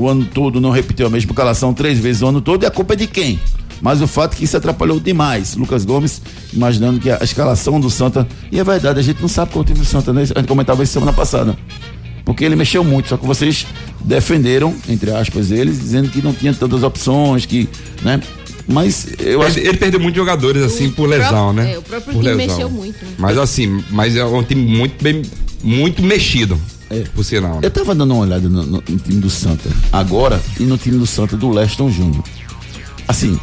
o 0.00 0.08
ano 0.08 0.24
todo 0.32 0.60
não 0.60 0.70
repetiu 0.70 1.06
a 1.06 1.10
mesma 1.10 1.34
calação 1.34 1.74
três 1.74 1.98
vezes 1.98 2.22
o 2.22 2.26
ano 2.26 2.40
todo, 2.40 2.62
e 2.62 2.66
a 2.66 2.70
culpa 2.70 2.94
é 2.94 2.96
de 2.96 3.06
quem? 3.06 3.38
Mas 3.82 4.02
o 4.02 4.06
fato 4.06 4.34
é 4.34 4.36
que 4.36 4.44
isso 4.44 4.56
atrapalhou 4.56 5.00
demais. 5.00 5.56
Lucas 5.56 5.84
Gomes, 5.84 6.20
imaginando 6.52 7.00
que 7.00 7.10
a 7.10 7.18
escalação 7.22 7.80
do 7.80 7.88
Santa. 7.88 8.28
E 8.52 8.60
é 8.60 8.64
verdade, 8.64 8.98
a 8.98 9.02
gente 9.02 9.20
não 9.22 9.28
sabe 9.28 9.52
qual 9.52 9.62
é 9.62 9.64
o 9.64 9.66
time 9.66 9.78
do 9.78 9.84
Santa, 9.86 10.12
né? 10.12 10.20
A 10.22 10.24
gente 10.40 10.46
comentava 10.48 10.82
isso 10.82 10.92
semana 10.92 11.12
passada. 11.14 11.56
Porque 12.24 12.44
ele 12.44 12.56
mexeu 12.56 12.84
muito, 12.84 13.08
só 13.08 13.16
que 13.16 13.26
vocês 13.26 13.66
defenderam, 14.04 14.74
entre 14.88 15.10
aspas, 15.10 15.50
eles, 15.50 15.78
dizendo 15.80 16.10
que 16.10 16.20
não 16.20 16.32
tinha 16.34 16.52
tantas 16.52 16.82
opções, 16.82 17.46
que, 17.46 17.68
né? 18.02 18.20
Mas 18.68 19.08
eu 19.18 19.42
acho 19.42 19.58
Ele, 19.58 19.68
ele 19.68 19.78
perdeu 19.78 19.98
muitos 19.98 20.18
jogadores 20.18 20.62
assim 20.62 20.88
O 20.88 20.92
por 20.92 21.08
lesão, 21.08 21.28
próprio- 21.52 21.52
né? 21.64 21.72
é, 21.74 21.78
o 21.78 21.82
próprio 21.82 22.12
por 22.12 22.22
time 22.22 22.34
lesão. 22.36 22.54
mexeu 22.56 22.70
muito? 22.70 22.98
Mas 23.18 23.38
assim, 23.38 23.82
mas 23.90 24.14
é 24.14 24.24
um 24.24 24.42
time 24.44 24.62
muito 24.64 25.02
bem, 25.02 25.22
muito 25.64 26.02
mexido. 26.02 26.60
É. 26.90 27.00
Por 27.14 27.24
sinal. 27.24 27.54
né? 27.54 27.60
Eu 27.62 27.70
tava 27.70 27.94
dando 27.94 28.12
uma 28.14 28.22
olhada 28.24 28.48
no, 28.48 28.62
no- 28.66 28.82
no 28.88 28.98
time 28.98 29.20
do 29.20 29.30
Santa 29.30 29.70
agora 29.92 30.40
e 30.58 30.64
no 30.64 30.76
time 30.76 30.98
do 30.98 31.06
Santa 31.06 31.36
do 31.36 31.48
Leston 31.48 31.90
Júnior. 31.90 32.24
Assim, 33.06 33.38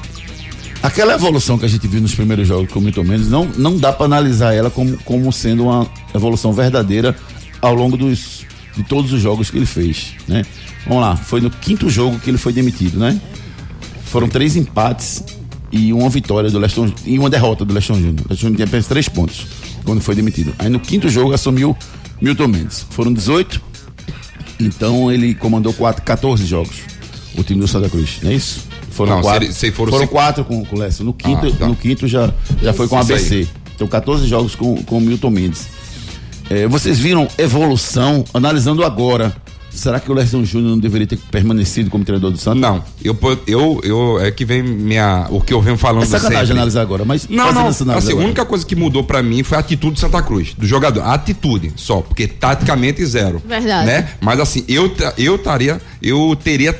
aquela 0.84 1.13
evolução 1.13 1.58
que 1.58 1.66
a 1.66 1.70
gente 1.70 1.88
viu 1.88 2.01
nos 2.01 2.13
primeiros 2.13 2.48
jogos 2.48 2.72
com 2.72 2.80
o 2.80 2.82
Milton 2.82 3.04
Mendes, 3.04 3.30
não, 3.30 3.46
não 3.58 3.77
dá 3.77 3.92
pra 3.94 4.06
analisar 4.06 4.54
ela 4.54 4.70
como, 4.70 4.98
como 5.04 5.32
sendo 5.32 5.63
uma 5.66 5.88
evolução 6.13 6.51
verdadeira 6.54 7.16
ao 7.62 7.74
longo 7.74 7.98
dos, 7.98 8.46
de 8.75 8.84
todos 8.84 9.12
os 9.13 9.22
jogos 9.22 9.50
que 9.50 9.58
ele 9.58 9.66
fez, 9.66 10.13
né? 10.27 10.44
Vamos 10.86 11.01
lá, 11.04 11.16
foi 11.16 11.42
no 11.42 11.50
quinto 11.50 11.89
jogo 11.89 12.20
que 12.20 12.30
ele 12.30 12.38
foi 12.38 12.54
demitido, 12.54 12.98
né? 13.00 13.20
Foram 14.06 14.27
três 14.30 14.56
empates 14.56 15.24
e 15.72 15.92
uma 15.92 16.10
vitória 16.10 16.50
do 16.50 16.58
Leston 16.60 16.92
e 17.06 17.20
uma 17.20 17.30
derrota 17.30 17.66
do 17.66 17.74
Leston 17.74 17.96
Júnior. 17.96 18.16
O 18.25 18.30
Leston 18.30 18.36
Júnior 18.44 18.56
tinha 18.58 18.66
apenas 18.68 18.88
três 18.88 19.10
pontos 19.10 19.48
quando 19.84 20.00
foi 20.01 20.16
demitido. 20.16 20.54
Aí 20.60 20.70
no 20.70 20.80
quinto 20.80 21.10
jogo 21.10 21.34
assumiu 21.34 21.75
Milton 22.22 22.48
Mendes. 22.48 22.86
Foram 22.90 23.14
18, 23.14 23.62
então 24.60 25.12
ele 25.12 25.36
comandou 25.36 25.74
quatro, 25.74 26.02
14 26.04 26.46
jogos. 26.46 26.78
O 27.38 27.44
time 27.44 27.60
do 27.60 27.68
Santa 27.68 27.90
Cruz, 27.90 28.18
não 28.24 28.32
é 28.32 28.36
isso? 28.36 28.62
Foram 28.92 29.16
Não, 29.18 29.22
quatro. 29.22 29.42
se 29.42 29.46
ele- 29.48 29.54
se 29.54 29.72
foram 29.72 30.00
cinco- 30.00 30.12
quatro 30.12 30.44
com, 30.44 30.66
com 30.66 30.76
o 30.76 30.80
Leston. 30.80 31.04
No 31.04 31.14
quinto, 31.14 31.46
Ah, 31.48 31.52
tá. 31.60 31.68
no 31.68 31.76
quinto 31.76 32.08
já, 32.08 32.34
já 32.64 32.74
foi 32.74 32.88
com 32.88 32.96
o. 32.96 33.00
ABC. 33.00 33.48
Então 33.76 33.88
14 33.88 34.26
jogos 34.28 34.56
com, 34.56 34.82
com 34.84 34.98
o 34.98 35.02
Milton 35.02 35.30
Mendes. 35.30 35.68
É, 36.50 36.66
vocês 36.68 36.98
viram 36.98 37.28
evolução, 37.38 38.24
analisando 38.34 38.84
agora. 38.84 39.36
Será 39.77 40.00
que 40.00 40.12
o 40.12 40.13
Leston 40.13 40.43
Júnior 40.43 40.72
não 40.72 40.79
deveria 40.79 41.05
ter 41.05 41.17
permanecido 41.31 41.89
como 41.89 42.03
treinador 42.03 42.31
do 42.31 42.38
Santos? 42.38 42.60
Não, 42.62 42.84
eu, 43.03 43.15
eu, 43.46 43.79
eu 43.84 44.19
é 44.19 44.31
que 44.31 44.43
vem 44.43 44.63
minha 44.63 45.27
o 45.29 45.39
que 45.39 45.53
eu 45.53 45.62
venho 45.62 45.77
falando 45.77 46.03
É 46.03 46.05
sacanagem 46.07 46.39
sempre. 46.48 46.53
analisar 46.57 46.81
agora, 46.81 47.05
mas 47.05 47.27
Não, 47.29 47.53
não. 47.53 47.67
Assim, 47.67 47.88
a 47.89 47.93
agora. 47.96 48.15
única 48.15 48.43
coisa 48.46 48.65
que 48.65 48.75
mudou 48.75 49.03
pra 49.03 49.22
mim 49.22 49.43
foi 49.43 49.55
a 49.57 49.62
atitude 49.62 49.93
do 49.93 50.00
Santa 50.00 50.22
Cruz, 50.24 50.53
do 50.57 50.65
jogador. 50.65 51.01
A 51.01 51.13
atitude 51.13 51.72
só, 51.75 52.01
porque 52.01 52.27
taticamente 52.27 53.05
zero. 53.05 53.41
Verdade. 53.46 53.86
Né? 53.86 54.10
Mas 54.19 54.39
assim, 54.39 54.63
eu 54.67 54.91
eu 55.17 55.36
estaria, 55.36 55.79
eu 56.01 56.36
teria 56.36 56.77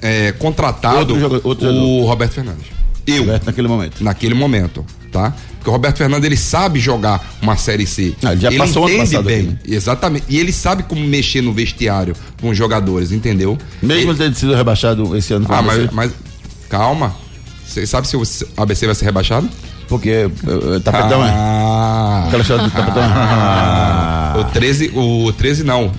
é, 0.00 0.32
contratado 0.32 0.98
Outro 0.98 1.20
joga- 1.20 1.40
outro 1.44 1.68
o 1.68 1.72
jogador. 1.72 2.04
Roberto 2.06 2.32
Fernandes. 2.32 2.66
Eu, 3.06 3.22
Roberto, 3.24 3.46
naquele 3.46 3.68
momento. 3.68 4.04
naquele 4.04 4.34
momento, 4.34 4.84
tá? 5.10 5.34
Porque 5.62 5.70
o 5.70 5.72
Roberto 5.72 5.98
Fernandes 5.98 6.26
ele 6.26 6.36
sabe 6.36 6.80
jogar 6.80 7.24
uma 7.40 7.56
série 7.56 7.86
C. 7.86 8.14
Ah, 8.24 8.32
ele 8.32 8.40
já 8.40 8.50
passou 8.50 8.84
ano 8.84 8.94
entende 8.94 9.10
passado 9.12 9.24
bem, 9.24 9.38
aqui, 9.38 9.46
né? 9.48 9.58
exatamente. 9.64 10.24
E 10.28 10.36
ele 10.40 10.52
sabe 10.52 10.82
como 10.82 11.00
mexer 11.06 11.40
no 11.40 11.52
vestiário 11.52 12.16
com 12.40 12.48
os 12.50 12.56
jogadores, 12.58 13.12
entendeu? 13.12 13.56
Mesmo 13.80 14.10
ele 14.10 14.18
tendo 14.18 14.34
sido 14.34 14.54
rebaixado 14.54 15.16
esse 15.16 15.32
ano 15.32 15.46
Ah, 15.48 15.62
mas, 15.62 15.88
mas 15.92 16.12
calma. 16.68 17.14
Você 17.64 17.86
sabe 17.86 18.08
se 18.08 18.16
o 18.16 18.22
ABC 18.56 18.86
vai 18.86 18.94
ser 18.94 19.04
rebaixado? 19.04 19.48
porque 19.88 20.08
eh, 20.08 20.30
eh, 20.46 20.80
tapetão 20.80 21.22
é. 21.24 21.30
Ah, 21.30 22.24
Aquela 22.26 22.42
história 22.42 22.64
do 22.64 22.70
tapetão 22.70 23.02
é. 23.02 24.40
o 24.40 24.44
13, 24.44 24.92
o 24.94 25.32
13 25.32 25.64
não. 25.64 25.92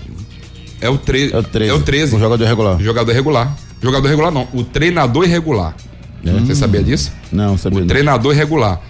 É 0.81 0.89
o 0.89 0.97
13. 0.97 1.33
É 1.33 1.37
o 1.37 1.43
13. 1.43 1.69
É 1.69 1.73
o 1.73 1.79
13. 1.79 2.15
O 2.15 2.19
jogador 2.19 2.45
regular. 2.45 2.81
Jogador 2.81 3.11
regular. 3.11 3.55
Jogador 3.81 4.07
regular 4.07 4.31
não, 4.31 4.47
o 4.53 4.63
treinador 4.63 5.25
irregular. 5.25 5.75
Você 6.23 6.55
sabia 6.55 6.81
disso? 6.81 7.11
Não, 7.31 7.57
sabia 7.57 7.77
O 7.77 7.81
não. 7.81 7.87
treinador 7.87 8.33
irregular. 8.33 8.81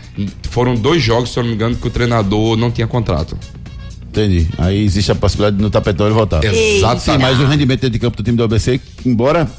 Foram 0.53 0.75
dois 0.75 1.01
jogos, 1.01 1.33
se 1.33 1.39
eu 1.39 1.41
não 1.41 1.49
me 1.49 1.55
engano, 1.55 1.75
que 1.75 1.87
o 1.87 1.89
treinador 1.89 2.55
não 2.55 2.69
tinha 2.69 2.85
contrato. 2.85 3.35
Entendi. 4.03 4.47
Aí 4.59 4.83
existe 4.83 5.11
a 5.11 5.15
possibilidade 5.15 5.57
de 5.57 5.63
no 5.63 5.71
tapetão 5.71 6.05
ele 6.05 6.13
voltar. 6.13 6.43
Exatamente. 6.43 7.01
Sim, 7.01 7.17
mas 7.17 7.39
o 7.39 7.45
rendimento 7.47 7.81
dentro 7.81 7.93
de 7.93 7.97
campo 7.97 8.15
do 8.15 8.21
time 8.21 8.37
do 8.37 8.43
ABC, 8.43 8.79
embora. 9.03 9.49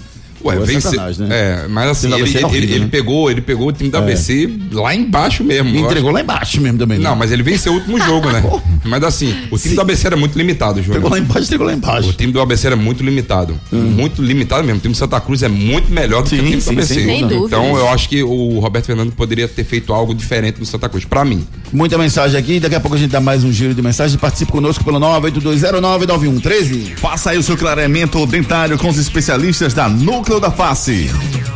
Ué, 0.44 0.56
Pô, 0.56 0.62
é 0.62 0.66
vence, 0.66 0.96
né? 0.96 1.28
É, 1.30 1.68
mas 1.68 1.88
assim, 1.90 2.06
ele, 2.12 2.14
é 2.38 2.44
horrível, 2.46 2.68
ele 2.76 2.78
né? 2.80 2.88
pegou, 2.90 3.30
ele 3.30 3.40
pegou 3.40 3.68
o 3.68 3.72
time 3.72 3.88
do 3.88 3.96
ABC 3.96 4.50
lá 4.72 4.94
embaixo 4.94 5.42
mesmo. 5.42 5.74
Entregou 5.76 6.10
lá 6.10 6.20
embaixo 6.20 6.60
mesmo 6.60 6.78
também. 6.78 6.98
né? 6.98 7.04
Não, 7.04 7.16
mas 7.16 7.32
ele 7.32 7.42
venceu 7.42 7.72
o 7.72 7.76
último 7.76 7.98
jogo, 8.04 8.30
né? 8.30 8.42
mas 8.84 9.02
assim, 9.02 9.34
o 9.50 9.56
time 9.58 9.74
do 9.74 9.80
ABC 9.80 10.06
era 10.06 10.16
muito 10.16 10.36
limitado, 10.36 10.82
Júnior. 10.82 10.98
Entregou 10.98 11.10
lá 11.10 11.18
embaixo, 11.18 11.44
entregou 11.44 11.66
lá 11.66 11.72
embaixo. 11.72 12.08
O 12.08 12.12
time 12.12 12.32
do 12.32 12.40
ABC 12.40 12.66
era 12.66 12.76
muito 12.76 13.02
limitado. 13.02 13.58
Muito 13.72 14.22
limitado 14.22 14.62
mesmo. 14.64 14.78
O 14.78 14.82
time 14.82 14.92
do 14.92 14.98
Santa 14.98 15.20
Cruz 15.20 15.42
é 15.42 15.48
muito 15.48 15.90
melhor 15.90 16.22
do 16.22 16.28
que 16.28 16.34
o 16.36 16.38
Sim, 16.38 16.44
time 16.44 16.56
do 16.56 16.62
sim, 16.62 16.70
ABC. 16.72 16.94
sem 16.94 17.20
dúvida. 17.26 17.46
Então 17.46 17.76
eu 17.78 17.88
acho 17.88 18.08
que 18.08 18.22
o 18.22 18.58
Roberto 18.60 18.86
Fernando 18.86 19.12
poderia 19.12 19.48
ter 19.48 19.64
feito 19.64 19.92
algo 19.92 20.14
diferente 20.14 20.60
no 20.60 20.66
Santa 20.66 20.88
Cruz. 20.88 21.04
Pra 21.04 21.24
mim. 21.24 21.44
Muita 21.72 21.96
mensagem 21.98 22.38
aqui, 22.38 22.60
daqui 22.60 22.74
a 22.74 22.80
pouco 22.80 22.96
a 22.96 22.98
gente 22.98 23.10
dá 23.10 23.20
mais 23.20 23.42
um 23.44 23.52
giro 23.52 23.74
de 23.74 23.80
mensagem. 23.82 24.18
Participe 24.18 24.52
conosco 24.52 24.84
pelo 24.84 24.98
982099113. 25.00 26.96
Faça 26.96 27.30
aí 27.30 27.38
o 27.38 27.42
seu 27.42 27.56
clareamento 27.56 28.24
dentário 28.26 28.76
com 28.78 28.88
os 28.88 28.98
especialistas 28.98 29.72
da 29.74 29.88
Núcleo 29.88 30.33
da 30.40 30.50
Face. 30.50 31.10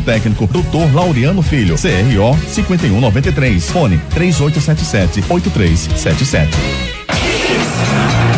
técnico, 0.00 0.46
Dr. 0.46 0.94
Laureano 0.94 1.42
Filho, 1.42 1.76
CRO 1.76 2.38
5193. 2.48 3.70
Fone 3.70 4.00
3877 4.10 5.24
8377. 5.28 6.92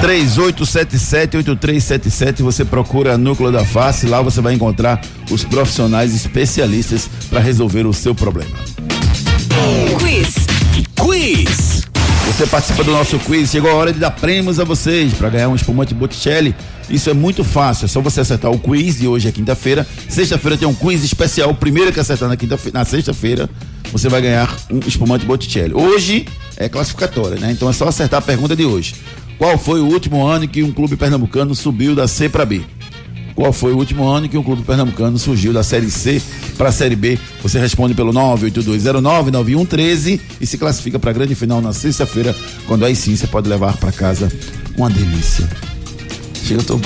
3877-8377, 0.04 2.42
você 2.42 2.64
procura 2.64 3.16
Núcleo 3.16 3.50
da 3.50 3.64
Face, 3.64 4.06
lá 4.06 4.20
você 4.20 4.42
vai 4.42 4.52
encontrar 4.52 5.00
os 5.30 5.44
profissionais 5.44 6.14
especialistas 6.14 7.08
para 7.30 7.40
resolver 7.40 7.86
o 7.86 7.94
seu 7.94 8.14
problema. 8.14 8.54
Quiz. 9.98 10.34
Quiz. 10.94 11.82
Você 12.26 12.46
participa 12.46 12.84
do 12.84 12.90
nosso 12.90 13.18
quiz, 13.20 13.50
chegou 13.50 13.70
a 13.70 13.74
hora 13.74 13.90
de 13.92 13.98
dar 13.98 14.10
prêmios 14.10 14.60
a 14.60 14.64
vocês 14.64 15.14
para 15.14 15.30
ganhar 15.30 15.48
um 15.48 15.54
espumante 15.54 15.94
Botticelli. 15.94 16.54
Isso 16.88 17.08
é 17.08 17.14
muito 17.14 17.42
fácil, 17.42 17.86
é 17.86 17.88
só 17.88 18.00
você 18.00 18.20
acertar 18.20 18.50
o 18.50 18.58
quiz 18.58 18.98
de 18.98 19.08
hoje 19.08 19.28
é 19.28 19.32
quinta-feira. 19.32 19.86
Sexta-feira 20.08 20.56
tem 20.56 20.68
um 20.68 20.74
quiz 20.74 21.02
especial, 21.02 21.50
o 21.50 21.54
primeiro 21.54 21.92
que 21.92 22.00
acertar 22.00 22.28
na, 22.28 22.36
quinta 22.36 22.58
na 22.72 22.84
sexta-feira, 22.84 23.48
você 23.90 24.08
vai 24.08 24.20
ganhar 24.20 24.54
um 24.70 24.80
espumante 24.86 25.24
Botticelli. 25.24 25.74
Hoje 25.74 26.26
é 26.56 26.68
classificatória, 26.68 27.38
né? 27.38 27.52
Então 27.52 27.68
é 27.68 27.72
só 27.72 27.88
acertar 27.88 28.18
a 28.18 28.22
pergunta 28.22 28.54
de 28.54 28.64
hoje. 28.64 28.94
Qual 29.38 29.58
foi 29.58 29.80
o 29.80 29.86
último 29.86 30.26
ano 30.26 30.46
que 30.46 30.62
um 30.62 30.72
clube 30.72 30.96
pernambucano 30.96 31.54
subiu 31.54 31.94
da 31.94 32.06
C 32.06 32.28
para 32.28 32.44
B? 32.44 32.62
Qual 33.34 33.52
foi 33.52 33.72
o 33.72 33.76
último 33.76 34.08
ano 34.08 34.28
que 34.28 34.38
um 34.38 34.44
clube 34.44 34.62
pernambucano 34.62 35.18
surgiu 35.18 35.52
da 35.52 35.64
Série 35.64 35.90
C 35.90 36.22
para 36.56 36.68
a 36.68 36.72
Série 36.72 36.94
B? 36.94 37.18
Você 37.42 37.58
responde 37.58 37.92
pelo 37.92 38.12
982099113 38.12 40.20
e 40.40 40.46
se 40.46 40.56
classifica 40.56 41.00
para 41.00 41.10
a 41.10 41.12
grande 41.12 41.34
final 41.34 41.60
na 41.60 41.72
sexta-feira, 41.72 42.32
quando 42.66 42.84
aí 42.84 42.94
sim 42.94 43.16
você 43.16 43.26
pode 43.26 43.48
levar 43.48 43.76
para 43.76 43.90
casa 43.90 44.30
uma 44.76 44.88
delícia. 44.88 45.48
Chega, 46.44 46.60
eu 46.60 46.64
tô. 46.64 46.80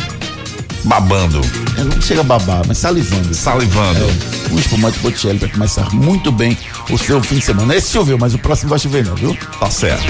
Babando, 0.84 1.40
eu 1.76 1.84
Não 1.84 2.00
chega 2.00 2.20
a 2.20 2.24
babar, 2.24 2.62
mas 2.66 2.78
salivando. 2.78 3.34
salivando. 3.34 3.98
É, 3.98 4.52
um 4.54 4.58
espumante 4.58 4.98
Botticelli 5.00 5.38
para 5.38 5.48
começar 5.48 5.92
muito 5.92 6.30
bem 6.30 6.56
o 6.90 6.96
seu 6.96 7.20
fim 7.22 7.36
de 7.38 7.44
semana. 7.44 7.74
Esse 7.74 7.90
choveu, 7.92 8.16
mas 8.16 8.32
o 8.34 8.38
próximo 8.38 8.70
vai 8.70 8.78
chover 8.78 9.04
não, 9.04 9.14
viu? 9.16 9.36
Tá 9.58 9.68
certo. 9.70 10.04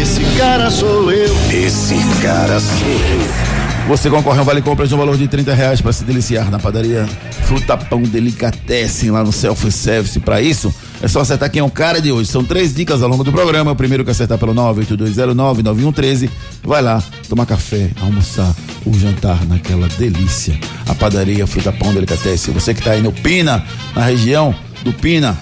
Esse 0.00 0.20
cara 0.38 0.70
sou 0.70 1.10
eu. 1.10 1.34
Esse 1.50 1.96
cara 2.22 2.60
sou 2.60 2.88
eu. 2.88 3.48
Você 3.88 4.10
concorre 4.10 4.38
a 4.38 4.42
um 4.42 4.44
vale 4.44 4.60
compras 4.60 4.90
no 4.90 4.98
valor 4.98 5.16
de 5.16 5.26
30 5.26 5.54
reais 5.54 5.80
para 5.80 5.92
se 5.94 6.04
deliciar 6.04 6.50
na 6.50 6.58
padaria 6.58 7.08
Fruta 7.46 7.74
Pão 7.76 8.02
Delicatessen 8.02 9.10
lá 9.10 9.24
no 9.24 9.32
Self 9.32 9.72
Service. 9.72 10.20
Para 10.20 10.42
isso, 10.42 10.72
é 11.00 11.08
só 11.08 11.20
acertar 11.20 11.50
quem 11.50 11.60
é 11.60 11.64
o 11.64 11.70
cara 11.70 12.00
de 12.00 12.10
hoje. 12.10 12.28
São 12.28 12.44
três 12.44 12.74
dicas 12.74 13.02
ao 13.02 13.08
longo 13.08 13.22
do 13.22 13.32
programa. 13.32 13.72
O 13.72 13.76
primeiro 13.76 14.04
que 14.04 14.10
acertar 14.10 14.38
pelo 14.38 14.54
982099113 14.54 16.28
vai 16.62 16.82
lá 16.82 17.02
tomar 17.28 17.46
café, 17.46 17.90
almoçar 18.00 18.54
ou 18.84 18.92
jantar 18.94 19.44
naquela 19.46 19.88
delícia. 19.88 20.58
A 20.88 20.94
padaria 20.94 21.46
Fruta 21.46 21.72
Pão 21.72 21.94
Delicatessen. 21.94 22.52
Você 22.54 22.74
que 22.74 22.80
está 22.80 22.92
aí 22.92 23.02
no 23.02 23.12
Pina, 23.12 23.64
na 23.94 24.04
região 24.04 24.54
do 24.82 24.92
Pina, 24.92 25.38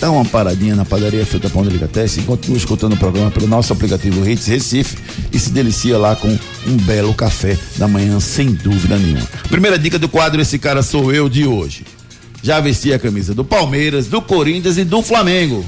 Dá 0.00 0.10
uma 0.10 0.24
paradinha 0.24 0.74
na 0.74 0.86
padaria 0.86 1.26
Fruta 1.26 1.50
Pão 1.50 1.62
Delicatessen 1.62 2.22
e 2.22 2.26
continua 2.26 2.56
escutando 2.56 2.94
o 2.94 2.96
programa 2.96 3.30
pelo 3.30 3.46
nosso 3.46 3.70
aplicativo 3.70 4.26
Hits 4.26 4.46
Recife 4.46 4.96
e 5.30 5.38
se 5.38 5.50
delicia 5.50 5.98
lá 5.98 6.16
com 6.16 6.26
um 6.66 6.76
belo 6.78 7.12
café 7.12 7.58
da 7.76 7.86
manhã, 7.86 8.18
sem 8.18 8.50
dúvida 8.50 8.96
nenhuma. 8.96 9.28
Primeira 9.50 9.78
dica 9.78 9.98
do 9.98 10.08
quadro 10.08 10.40
Esse 10.40 10.58
Cara 10.58 10.82
Sou 10.82 11.12
Eu 11.12 11.28
de 11.28 11.46
hoje. 11.46 11.84
Já 12.42 12.60
vesti 12.60 12.92
a 12.92 12.98
camisa 12.98 13.34
do 13.34 13.44
Palmeiras, 13.44 14.06
do 14.06 14.22
Corinthians 14.22 14.78
e 14.78 14.84
do 14.84 15.02
Flamengo. 15.02 15.64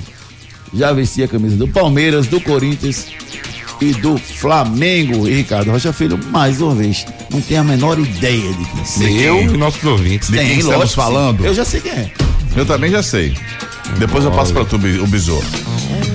Já 0.75 0.93
vesti 0.93 1.23
a 1.23 1.29
camisa 1.29 1.57
do 1.57 1.69
Palmeiras, 1.69 2.27
do 2.27 2.41
Corinthians 2.41 3.07
e 3.81 3.93
do 3.93 4.17
Flamengo. 4.17 5.29
E 5.29 5.35
Ricardo 5.35 5.71
Rocha 5.71 5.93
Filho, 5.93 6.19
mais 6.31 6.61
uma 6.61 6.75
vez, 6.75 7.05
não 7.31 7.41
tem 7.41 7.59
a 7.59 7.65
menor 7.65 7.99
ideia 7.99 8.53
de 8.55 8.65
quem 8.65 8.85
seja. 8.85 9.11
Eu 9.11 9.43
e 9.43 9.57
nossos 9.57 9.85
ouvintes. 9.85 10.31
De 10.31 10.39
quem 10.39 10.59
estamos 10.59 10.67
lógico 10.77 10.89
sim. 10.89 10.95
falando? 10.95 11.45
Eu 11.45 11.55
já 11.55 11.65
sei 11.65 11.81
quem 11.81 11.93
é. 11.93 12.13
Eu 12.57 12.65
também 12.65 12.91
já 12.91 13.03
sei. 13.03 13.35
Depois 13.99 14.25
eu 14.25 14.31
passo 14.31 14.53
pra 14.53 14.65
tu, 14.65 14.77
o 14.77 15.07
Bizu. 15.07 15.43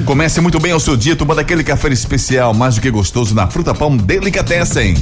Comece 0.07 0.39
muito 0.39 0.57
bem 0.57 0.73
o 0.73 0.79
seu 0.79 0.95
dia 0.95 1.17
tomando 1.17 1.39
aquele 1.39 1.65
café 1.65 1.89
especial, 1.89 2.53
mais 2.53 2.75
do 2.75 2.81
que 2.81 2.89
gostoso, 2.89 3.35
na 3.35 3.45
Fruta 3.45 3.75
Pão 3.75 3.97
Delicatessen. 3.97 4.95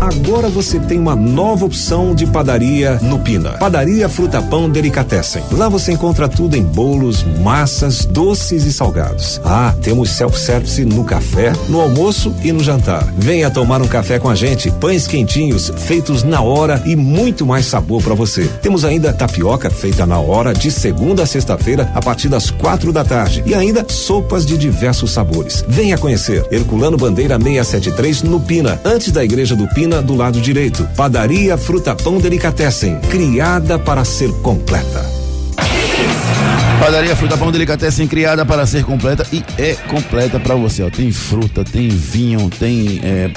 Agora 0.00 0.48
você 0.48 0.80
tem 0.80 0.98
uma 0.98 1.14
nova 1.14 1.66
opção 1.66 2.16
de 2.16 2.26
padaria 2.26 2.98
no 3.00 3.20
Pina. 3.20 3.50
Padaria 3.58 4.08
Fruta 4.08 4.42
Pão 4.42 4.68
Delicatessen. 4.68 5.42
Lá 5.52 5.68
você 5.68 5.92
encontra 5.92 6.28
tudo 6.28 6.56
em 6.56 6.64
bolos, 6.64 7.22
massas, 7.42 8.04
doces 8.04 8.64
e 8.64 8.72
salgados. 8.72 9.40
Ah, 9.44 9.72
temos 9.82 10.10
self-service 10.10 10.84
no 10.84 11.04
café, 11.04 11.52
no 11.68 11.80
almoço 11.80 12.34
e 12.42 12.50
no 12.50 12.64
jantar. 12.64 13.04
Venha 13.16 13.50
tomar 13.50 13.80
um 13.80 13.86
café 13.86 14.18
com 14.18 14.28
a 14.28 14.34
gente. 14.34 14.68
Pães 14.72 15.06
quentinhos, 15.06 15.70
feitos 15.76 16.24
na 16.24 16.40
hora 16.40 16.82
e 16.84 16.96
muito 16.96 17.46
mais 17.46 17.66
sabor 17.66 18.02
para 18.02 18.14
você. 18.14 18.48
Temos 18.60 18.84
ainda 18.84 19.12
tapioca 19.12 19.70
feita 19.70 20.04
na 20.04 20.18
hora 20.18 20.52
de 20.52 20.72
segunda 20.72 21.22
a 21.22 21.26
sexta-feira 21.26 21.88
a 21.94 22.00
partir 22.00 22.28
das 22.28 22.50
quatro 22.50 22.92
da 22.92 23.04
tarde 23.04 23.44
e 23.46 23.54
ainda 23.54 23.86
sopas 23.88 24.39
de 24.44 24.56
diversos 24.56 25.10
sabores. 25.10 25.64
Venha 25.68 25.98
conhecer. 25.98 26.46
Herculano 26.50 26.96
Bandeira 26.96 27.38
673 27.38 28.22
no 28.22 28.40
Pina, 28.40 28.80
antes 28.84 29.12
da 29.12 29.24
igreja 29.24 29.54
do 29.56 29.66
Pina, 29.68 30.02
do 30.02 30.14
lado 30.14 30.40
direito. 30.40 30.88
Padaria 30.96 31.56
Fruta 31.56 31.94
Pão 31.94 32.18
Delicatessen, 32.18 32.98
criada 33.10 33.78
para 33.78 34.04
ser 34.04 34.30
completa. 34.42 35.20
Padaria 36.80 37.14
Fruta 37.14 37.36
Pão 37.36 37.52
Delicatessen 37.52 38.08
criada 38.08 38.46
para 38.46 38.64
ser 38.64 38.84
completa 38.84 39.26
e 39.30 39.44
é 39.58 39.74
completa 39.74 40.40
para 40.40 40.54
você. 40.54 40.82
Ó. 40.82 40.88
Tem 40.88 41.12
fruta, 41.12 41.62
tem 41.62 41.88
vinho, 41.88 42.48
tem 42.58 43.00
é, 43.04 43.30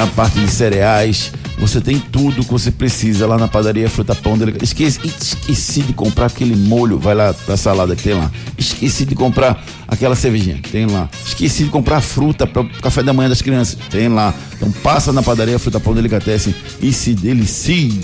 a 0.00 0.06
parte 0.06 0.40
de 0.40 0.50
cereais. 0.50 1.30
Você 1.58 1.80
tem 1.80 1.98
tudo 1.98 2.44
que 2.44 2.50
você 2.50 2.70
precisa 2.70 3.26
lá 3.26 3.38
na 3.38 3.48
Padaria 3.48 3.88
Fruta 3.88 4.14
Pão 4.14 4.36
Delicatessen. 4.36 4.86
Esqueci, 4.86 5.00
esqueci 5.06 5.82
de 5.82 5.92
comprar 5.94 6.26
aquele 6.26 6.54
molho, 6.54 6.98
vai 6.98 7.14
lá 7.14 7.34
da 7.46 7.56
salada 7.56 7.96
que 7.96 8.02
tem 8.02 8.14
lá. 8.14 8.30
Esqueci 8.58 9.06
de 9.06 9.14
comprar 9.14 9.64
aquela 9.88 10.14
cervejinha, 10.14 10.60
tem 10.70 10.86
lá. 10.86 11.08
Esqueci 11.24 11.64
de 11.64 11.70
comprar 11.70 12.02
fruta 12.02 12.46
para 12.46 12.60
o 12.60 12.68
café 12.80 13.02
da 13.02 13.12
manhã 13.12 13.28
das 13.28 13.40
crianças, 13.40 13.78
tem 13.90 14.08
lá. 14.08 14.34
Então 14.54 14.70
passa 14.70 15.12
na 15.12 15.22
Padaria 15.22 15.58
Fruta 15.58 15.80
Pão 15.80 15.94
Delicatessen 15.94 16.54
e 16.80 16.92
se 16.92 17.14
delicie. 17.14 18.00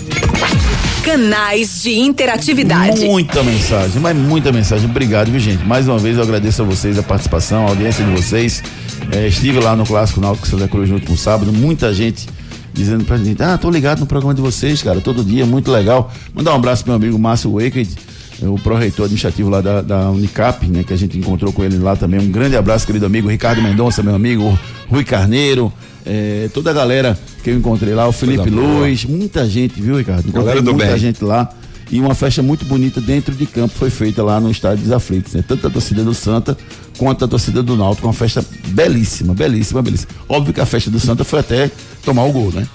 Canais 1.03 1.83
de 1.83 1.91
interatividade. 1.99 3.05
Muita 3.05 3.43
mensagem, 3.43 4.01
mas 4.01 4.15
muita 4.17 4.51
mensagem. 4.51 4.89
Obrigado, 4.89 5.29
viu, 5.29 5.39
gente? 5.39 5.63
Mais 5.63 5.87
uma 5.87 5.99
vez 5.99 6.17
eu 6.17 6.23
agradeço 6.23 6.63
a 6.63 6.65
vocês 6.65 6.97
a 6.97 7.03
participação, 7.03 7.67
a 7.67 7.69
audiência 7.69 8.03
de 8.03 8.11
vocês. 8.11 8.63
É, 9.11 9.27
estive 9.27 9.59
lá 9.59 9.75
no 9.75 9.85
Clássico 9.85 10.19
Náutico 10.21 10.47
Santa 10.47 10.67
Cruz 10.67 10.89
no 10.89 10.95
último 10.95 11.17
sábado, 11.17 11.51
muita 11.53 11.93
gente 11.93 12.27
dizendo 12.73 13.05
pra 13.05 13.17
gente, 13.17 13.41
ah, 13.41 13.57
tô 13.57 13.69
ligado 13.69 13.99
no 13.99 14.05
programa 14.05 14.33
de 14.33 14.41
vocês, 14.41 14.81
cara, 14.81 14.99
todo 14.99 15.23
dia, 15.23 15.45
muito 15.45 15.71
legal. 15.71 16.11
Mandar 16.33 16.53
um 16.53 16.55
abraço 16.55 16.83
pro 16.83 16.91
meu 16.91 16.97
amigo 16.97 17.19
Márcio 17.19 17.51
Waked, 17.53 17.89
o 18.41 18.57
pró-reitor 18.59 19.05
administrativo 19.05 19.49
lá 19.49 19.61
da, 19.61 19.81
da 19.81 20.09
Unicap, 20.09 20.65
né, 20.67 20.83
que 20.83 20.93
a 20.93 20.97
gente 20.97 21.17
encontrou 21.17 21.53
com 21.53 21.63
ele 21.63 21.77
lá 21.77 21.95
também. 21.95 22.19
Um 22.19 22.31
grande 22.31 22.57
abraço, 22.57 22.85
querido 22.85 23.05
amigo 23.05 23.29
Ricardo 23.29 23.61
Mendonça, 23.61 24.01
meu 24.01 24.15
amigo, 24.15 24.57
Rui 24.89 25.03
Carneiro, 25.03 25.71
é, 26.05 26.49
toda 26.53 26.71
a 26.71 26.73
galera 26.73 27.17
que 27.43 27.49
eu 27.49 27.55
encontrei 27.55 27.93
lá, 27.93 28.07
o 28.07 28.11
Felipe. 28.11 28.49
Luz, 28.49 29.05
muita 29.05 29.47
gente, 29.47 29.79
viu, 29.81 29.97
Ricardo? 29.97 30.21
Encontrei 30.21 30.43
Galera 30.43 30.61
do 30.61 30.73
muita 30.73 30.87
bem. 30.87 30.97
gente 30.97 31.23
lá. 31.23 31.49
E 31.93 31.99
uma 31.99 32.15
festa 32.15 32.41
muito 32.41 32.65
bonita 32.65 32.99
dentro 32.99 33.35
de 33.35 33.45
campo 33.45 33.75
foi 33.77 33.91
feita 33.91 34.23
lá 34.23 34.39
no 34.39 34.49
estádio 34.49 34.83
dos 34.83 34.91
Aflitos, 34.91 35.31
né? 35.35 35.43
Tanto 35.47 35.67
a 35.67 35.69
torcida 35.69 36.03
do 36.03 36.11
Santa 36.11 36.57
quanto 36.97 37.23
a 37.23 37.27
torcida 37.27 37.61
do 37.61 37.77
Náutico, 37.77 38.07
uma 38.07 38.13
festa 38.13 38.43
belíssima, 38.69 39.35
belíssima, 39.35 39.79
belíssima. 39.79 40.11
Óbvio 40.27 40.55
que 40.55 40.59
a 40.59 40.65
festa 40.65 40.89
do 40.89 40.99
Santa 40.99 41.23
foi 41.23 41.41
até 41.41 41.69
tomar 42.03 42.23
o 42.23 42.31
gol, 42.31 42.51
né? 42.51 42.67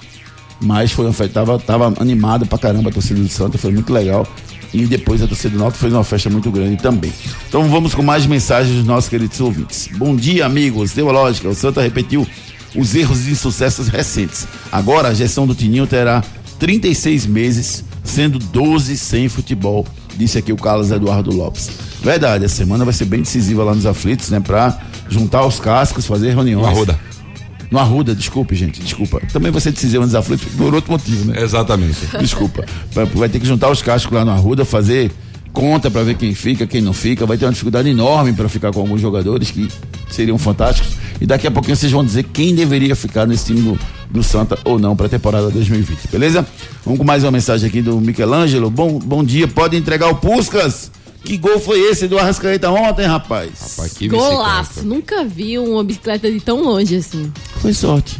Mas 0.61 0.93
foi 0.93 1.03
uma 1.03 1.11
festa, 1.11 1.33
tava, 1.33 1.59
tava 1.59 1.93
animada 1.99 2.45
pra 2.45 2.57
caramba 2.57 2.91
a 2.91 2.93
torcida 2.93 3.19
do 3.19 3.27
Santa, 3.27 3.57
foi 3.57 3.73
muito 3.73 3.91
legal. 3.91 4.25
E 4.73 4.85
depois 4.85 5.21
a 5.21 5.27
torcida 5.27 5.49
do 5.49 5.59
Náutico 5.59 5.81
fez 5.81 5.91
uma 5.91 6.05
festa 6.05 6.29
muito 6.29 6.49
grande 6.49 6.81
também. 6.81 7.11
Então 7.49 7.67
vamos 7.67 7.93
com 7.93 8.01
mais 8.01 8.25
mensagens 8.25 8.73
dos 8.73 8.85
nossos 8.85 9.09
queridos 9.09 9.41
ouvintes. 9.41 9.89
Bom 9.97 10.15
dia, 10.15 10.45
amigos. 10.45 10.93
Deu 10.93 11.09
a 11.09 11.11
lógica, 11.11 11.49
o 11.49 11.53
Santa 11.53 11.81
repetiu 11.81 12.25
os 12.73 12.95
erros 12.95 13.27
e 13.27 13.31
insucessos 13.31 13.89
recentes. 13.89 14.47
Agora 14.71 15.09
a 15.09 15.13
gestão 15.13 15.45
do 15.45 15.53
Tininho 15.53 15.85
terá 15.85 16.23
36 16.57 17.25
meses, 17.25 17.83
sendo 18.09 18.39
12 18.39 18.97
sem 18.97 19.29
futebol, 19.29 19.85
disse 20.17 20.37
aqui 20.37 20.51
o 20.51 20.57
Carlos 20.57 20.91
Eduardo 20.91 21.33
Lopes. 21.35 21.69
Verdade, 22.03 22.45
a 22.45 22.49
semana 22.49 22.83
vai 22.83 22.93
ser 22.93 23.05
bem 23.05 23.21
decisiva 23.21 23.63
lá 23.63 23.73
nos 23.75 23.85
aflitos, 23.85 24.29
né? 24.29 24.39
Pra 24.39 24.77
juntar 25.09 25.45
os 25.45 25.59
cascos, 25.59 26.05
fazer 26.05 26.29
reuniões. 26.33 26.65
No 26.65 26.71
Arruda. 26.71 26.99
No 27.71 27.77
Arruda, 27.77 28.15
desculpe, 28.15 28.55
gente, 28.55 28.81
desculpa. 28.81 29.21
Também 29.31 29.51
vai 29.51 29.61
ser 29.61 29.71
decisiva 29.71 30.03
nos 30.03 30.15
aflitos 30.15 30.47
por 30.55 30.73
outro 30.73 30.91
motivo, 30.91 31.25
né? 31.25 31.41
Exatamente. 31.41 31.99
Desculpa. 32.19 32.65
Vai- 32.93 33.29
ter 33.29 33.39
que 33.39 33.45
juntar 33.45 33.69
os 33.69 33.81
cascos 33.81 34.11
lá 34.11 34.25
no 34.25 34.31
Arruda, 34.31 34.65
fazer 34.65 35.11
conta 35.53 35.91
pra 35.91 36.01
ver 36.03 36.15
quem 36.15 36.33
fica, 36.33 36.65
quem 36.65 36.81
não 36.81 36.93
fica. 36.93 37.25
Vai 37.27 37.37
ter 37.37 37.45
uma 37.45 37.51
dificuldade 37.51 37.87
enorme 37.89 38.33
pra 38.33 38.49
ficar 38.49 38.71
com 38.71 38.79
alguns 38.79 38.99
jogadores 39.01 39.51
que 39.51 39.67
seriam 40.09 40.37
fantásticos. 40.39 40.93
E 41.21 41.25
daqui 41.25 41.47
a 41.47 41.51
pouquinho 41.51 41.75
vocês 41.75 41.91
vão 41.91 42.03
dizer 42.03 42.23
quem 42.23 42.55
deveria 42.55 42.95
ficar 42.95 43.25
nesse 43.27 43.47
time 43.47 43.61
do, 43.61 43.79
do 44.09 44.23
Santa 44.23 44.57
ou 44.63 44.79
não 44.79 44.95
pra 44.95 45.09
temporada 45.09 45.49
2020, 45.49 46.07
beleza? 46.11 46.47
Vamos 46.85 46.99
com 46.99 47.05
mais 47.05 47.23
uma 47.23 47.31
mensagem 47.31 47.67
aqui 47.67 47.81
do 47.81 47.99
Michelangelo. 47.99 48.69
Bom, 48.69 48.99
bom 48.99 49.23
dia, 49.23 49.47
pode 49.47 49.75
entregar 49.75 50.07
o 50.09 50.15
Puscas? 50.15 50.91
Que 51.23 51.37
gol 51.37 51.59
foi 51.59 51.79
esse 51.81 52.07
do 52.07 52.17
Arrascaeta 52.17 52.69
ontem, 52.71 53.05
rapaz? 53.05 53.51
Rapaz, 53.59 53.93
que 53.93 54.07
Golaço. 54.07 54.85
Nunca 54.85 55.25
vi 55.25 55.59
uma 55.59 55.83
bicicleta 55.83 56.31
de 56.31 56.39
tão 56.39 56.63
longe 56.63 56.95
assim. 56.95 57.31
Foi 57.57 57.73
sorte. 57.73 58.17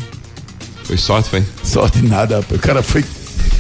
Foi 0.83 0.97
sorte, 0.97 1.29
foi? 1.29 1.43
Sorte 1.63 2.01
nada, 2.01 2.37
rapaz. 2.37 2.59
O 2.59 2.61
cara 2.61 2.83
foi 2.83 3.03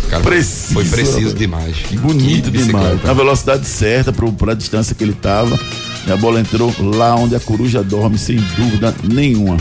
Cara, 0.09 0.23
Preciso, 0.23 0.73
Foi 0.73 0.85
preciso 0.85 1.35
demais. 1.35 1.77
Bonito 2.01 2.51
Que 2.51 2.63
demais. 2.63 3.03
Na 3.03 3.13
velocidade 3.13 3.67
certa, 3.67 4.11
pro, 4.11 4.31
pra 4.33 4.53
distância 4.53 4.95
que 4.95 5.03
ele 5.03 5.13
tava. 5.13 5.59
E 6.07 6.11
a 6.11 6.17
bola 6.17 6.39
entrou 6.39 6.73
lá 6.79 7.15
onde 7.15 7.35
a 7.35 7.39
coruja 7.39 7.83
dorme, 7.83 8.17
sem 8.17 8.37
dúvida 8.57 8.95
nenhuma. 9.03 9.57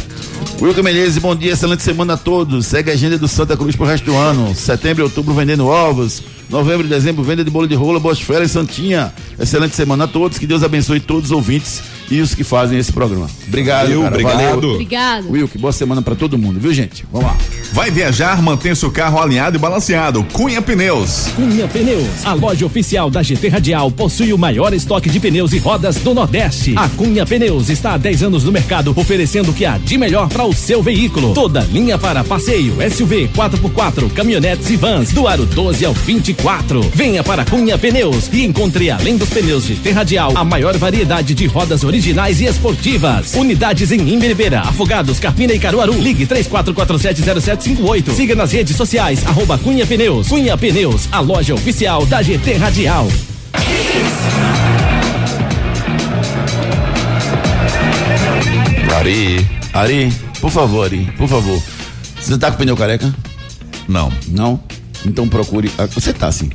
Wilker 0.61 0.83
Menezes, 0.83 1.19
bom 1.19 1.37
dia, 1.37 1.53
excelente 1.53 1.83
semana 1.83 2.15
a 2.15 2.17
todos. 2.17 2.67
Segue 2.67 2.91
a 2.91 2.95
agenda 2.95 3.19
do 3.19 3.29
Santa 3.29 3.57
Cruz 3.57 3.77
pro 3.77 3.85
resto 3.85 4.05
do 4.07 4.17
ano. 4.17 4.55
Setembro 4.55 5.03
e 5.03 5.05
outubro 5.05 5.35
vendendo 5.35 5.67
ovos. 5.67 6.23
Novembro 6.49 6.87
e 6.87 6.89
dezembro, 6.89 7.23
venda 7.23 7.45
de 7.45 7.51
bolo 7.51 7.69
de 7.69 7.75
rola, 7.75 8.01
boas 8.01 8.19
férias, 8.19 8.53
Santinha. 8.53 9.13
Excelente 9.39 9.77
semana 9.77 10.05
a 10.05 10.09
todos. 10.09 10.39
Que 10.39 10.47
Deus 10.47 10.63
abençoe 10.63 11.01
todos 11.01 11.27
os 11.27 11.33
ouvintes 11.33 11.83
e 12.11 12.21
os 12.21 12.35
que 12.35 12.45
fazem 12.45 12.79
esse 12.79 12.93
programa. 12.93 13.29
Obrigado, 13.47 13.89
cara. 13.89 14.07
obrigado. 14.09 14.37
Valeu. 14.37 14.71
Obrigado. 14.73 15.31
Wilker, 15.31 15.61
boa 15.61 15.73
semana 15.73 16.03
pra 16.03 16.15
todo 16.15 16.39
mundo, 16.39 16.59
viu, 16.59 16.73
gente? 16.73 17.05
Vamos 17.13 17.29
lá. 17.29 17.37
Vai 17.73 17.91
viajar, 17.91 18.41
mantenha 18.43 18.75
seu 18.75 18.91
carro 18.91 19.21
alinhado 19.21 19.57
e 19.57 19.59
balanceado. 19.59 20.25
Cunha 20.33 20.63
Pneus. 20.63 21.29
Cunha 21.37 21.69
Pneus, 21.69 22.25
a 22.25 22.33
loja 22.33 22.65
oficial 22.65 23.11
da 23.11 23.23
GT 23.23 23.49
Radial, 23.49 23.91
possui 23.91 24.33
o 24.33 24.39
maior 24.39 24.73
estoque 24.73 25.11
de 25.11 25.21
pneus 25.21 25.53
e 25.53 25.59
rodas 25.59 25.97
do 25.97 26.15
Nordeste. 26.15 26.75
A 26.77 26.89
Cunha 26.89 27.27
Pneus 27.27 27.69
está 27.69 27.95
há 27.95 27.99
10 27.99 28.25
anos 28.25 28.45
no 28.45 28.53
mercado, 28.53 28.93
oferecendo 28.97 29.51
o 29.51 29.55
que 29.55 29.65
há 29.65 29.77
de 29.79 29.99
melhor 29.99 30.29
para 30.29 30.45
o 30.45 30.53
seu 30.53 30.83
veículo. 30.83 31.35
Toda 31.35 31.61
linha 31.61 31.99
para 31.99 32.25
passeio, 32.25 32.77
SUV, 32.91 33.29
4x4, 33.35 34.11
caminhonetes 34.13 34.71
e 34.71 34.77
vans, 34.77 35.13
do 35.13 35.27
aro 35.29 35.45
12 35.45 35.85
ao 35.85 35.93
24. 35.93 36.81
Venha 36.95 37.23
para 37.23 37.45
Cunha 37.45 37.77
Pneus 37.77 38.29
e 38.33 38.45
encontre, 38.45 38.91
além 38.91 39.17
dos 39.17 39.29
pneus 39.29 39.65
GT 39.65 39.91
Radial, 39.91 40.33
a 40.35 40.45
maior 40.45 40.77
variedade 40.77 41.35
de 41.35 41.47
rodas 41.47 41.85
originais 41.85 41.98
e 42.07 42.45
esportivas. 42.45 43.35
Unidades 43.35 43.91
em 43.93 44.01
Imberibeira, 44.13 44.61
Afogados, 44.61 45.19
Carpina 45.19 45.53
e 45.53 45.59
Caruaru. 45.59 45.95
Ligue 45.95 46.27
34470758. 46.27 48.15
Siga 48.15 48.35
nas 48.35 48.53
redes 48.53 48.77
sociais, 48.77 49.27
arroba 49.27 49.59
Cunha 49.59 49.87
Pneus. 49.87 50.29
Cunha 50.29 50.57
Pneus, 50.57 51.09
a 51.11 51.21
loja 51.21 51.55
oficial 51.55 52.07
da 52.07 52.23
GT 52.23 52.55
Radial. 52.55 53.09
Ari. 58.97 59.47
Ari, 59.73 60.13
por 60.41 60.51
favor, 60.51 60.85
Ari, 60.85 61.09
por 61.17 61.29
favor. 61.29 61.63
Você 62.21 62.37
tá 62.37 62.51
com 62.51 62.57
o 62.57 62.59
pneu 62.59 62.77
careca? 62.77 63.15
Não. 63.87 64.13
Não? 64.29 64.61
Então 65.07 65.29
procure. 65.29 65.71
Você 65.95 66.13
tá 66.13 66.31
sim. 66.33 66.51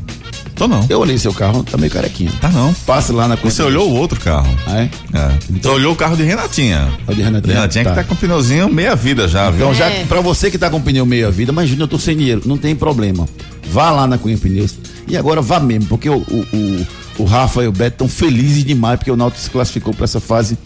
Tô 0.56 0.68
não. 0.68 0.86
Eu 0.90 1.00
olhei 1.00 1.18
seu 1.18 1.34
carro, 1.34 1.64
tá 1.64 1.78
meio 1.78 1.92
carequinha. 1.92 2.32
Tá 2.40 2.50
não. 2.50 2.74
Passa 2.86 3.12
lá 3.12 3.28
na 3.28 3.36
Você 3.36 3.62
olhou 3.64 3.90
o 3.90 3.96
outro 3.96 4.20
carro. 4.20 4.48
Ah, 4.68 4.82
é? 4.82 4.90
É. 5.14 5.32
Então 5.50 5.74
olhou 5.74 5.94
o 5.94 5.96
carro 5.96 6.16
de 6.16 6.24
Renatinha. 6.24 6.88
O 7.08 7.14
de 7.14 7.22
Renatinha? 7.22 7.54
Renatinha 7.56 7.84
Tá. 7.84 7.90
que 7.90 7.96
tá 7.96 8.04
com 8.04 8.16
pneuzinho 8.16 8.70
meia 8.72 8.96
vida 8.96 9.28
já, 9.28 9.50
viu? 9.50 9.62
Então, 9.66 9.74
já 9.74 9.88
É. 9.90 10.02
que 10.02 10.06
pra 10.06 10.22
você 10.22 10.52
que 10.52 10.58
tá 10.58 10.70
com 10.70 10.80
pneu 10.80 11.06
meia 11.06 11.32
vida, 11.32 11.52
mas 11.52 11.68
Júnior, 11.70 11.86
eu 11.86 11.88
tô 11.88 11.98
sem 12.00 12.16
dinheiro, 12.16 12.42
não 12.46 12.58
tem 12.58 12.76
problema. 12.76 13.28
Vá 13.72 13.90
lá 13.92 14.06
na 14.06 14.18
Cunha 14.18 14.38
Pneus. 14.38 14.76
E 15.08 15.18
agora 15.18 15.42
vá 15.42 15.60
mesmo, 15.60 15.88
porque 15.88 16.10
o, 16.10 16.18
o, 16.18 16.46
o, 16.54 16.88
o 17.20 17.24
Rafa 17.26 17.64
e 17.64 17.68
o 17.68 17.72
Beto 17.72 17.96
estão 17.96 18.08
felizes 18.08 18.64
demais, 18.64 18.98
porque 19.00 19.12
o 19.12 19.16
Náutico 19.16 19.42
se 19.44 19.50
classificou 19.50 19.94
pra 19.94 20.04
essa 20.06 20.20
fase. 20.20 20.58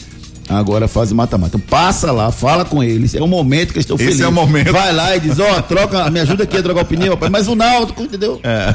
Agora 0.49 0.87
fase 0.87 1.13
mata-mata. 1.13 1.57
Então 1.57 1.67
passa 1.69 2.11
lá, 2.11 2.31
fala 2.31 2.63
com 2.63 2.83
eles. 2.83 3.13
É 3.13 3.21
o 3.21 3.27
momento 3.27 3.69
que 3.73 3.77
eles 3.79 3.83
estão 3.83 3.95
Esse 3.95 4.05
felizes. 4.05 4.21
é 4.21 4.27
o 4.27 4.31
momento. 4.31 4.71
Vai 4.71 4.93
lá 4.93 5.15
e 5.15 5.19
diz, 5.19 5.39
ó, 5.39 5.61
troca, 5.61 6.09
me 6.09 6.19
ajuda 6.21 6.43
aqui 6.43 6.57
a 6.57 6.63
trocar 6.63 6.81
o 6.81 6.85
pneu, 6.85 7.13
rapaz. 7.13 7.31
Mas 7.31 7.47
o 7.47 7.55
Náutico, 7.55 8.03
entendeu? 8.03 8.39
É. 8.43 8.73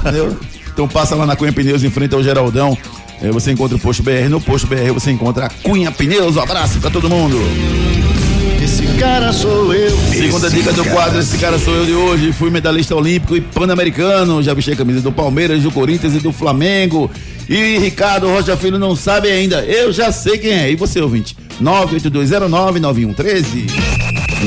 Entendeu? 0.00 0.36
Então 0.72 0.88
passa 0.88 1.14
lá 1.14 1.26
na 1.26 1.36
Cunha 1.36 1.52
Pneus 1.52 1.84
em 1.84 1.90
frente 1.90 2.14
ao 2.14 2.22
Geraldão. 2.22 2.76
Aí 3.20 3.30
você 3.30 3.52
encontra 3.52 3.76
o 3.76 3.80
Posto 3.80 4.02
BR. 4.02 4.28
No 4.28 4.40
Posto 4.40 4.66
BR 4.66 4.90
você 4.92 5.10
encontra 5.10 5.46
a 5.46 5.48
Cunha 5.48 5.92
Pneus. 5.92 6.36
Um 6.36 6.40
abraço 6.40 6.80
pra 6.80 6.90
todo 6.90 7.08
mundo. 7.08 7.36
Esse 8.62 8.86
cara 8.98 9.32
sou 9.32 9.74
eu. 9.74 9.96
Segunda 10.08 10.46
Esse 10.46 10.56
dica 10.56 10.72
do 10.72 10.84
quadro, 10.84 11.18
esse 11.18 11.36
cara 11.38 11.58
sou 11.58 11.74
eu 11.74 11.84
de 11.84 11.92
hoje. 11.92 12.32
Fui 12.32 12.48
medalhista 12.50 12.94
olímpico 12.94 13.36
e 13.36 13.40
pan-americano. 13.40 14.42
Já 14.42 14.54
vesti 14.54 14.72
a 14.72 14.76
camisa 14.76 15.00
do 15.00 15.12
Palmeiras, 15.12 15.62
do 15.62 15.70
Corinthians 15.70 16.14
e 16.14 16.18
do 16.20 16.32
Flamengo. 16.32 17.10
E 17.52 17.76
Ricardo 17.76 18.28
Rocha 18.28 18.56
Filho 18.56 18.78
não 18.78 18.96
sabe 18.96 19.30
ainda. 19.30 19.62
Eu 19.66 19.92
já 19.92 20.10
sei 20.10 20.38
quem 20.38 20.52
é. 20.52 20.70
E 20.70 20.74
você, 20.74 21.02
ouvinte? 21.02 21.36
982099113. 21.60 23.66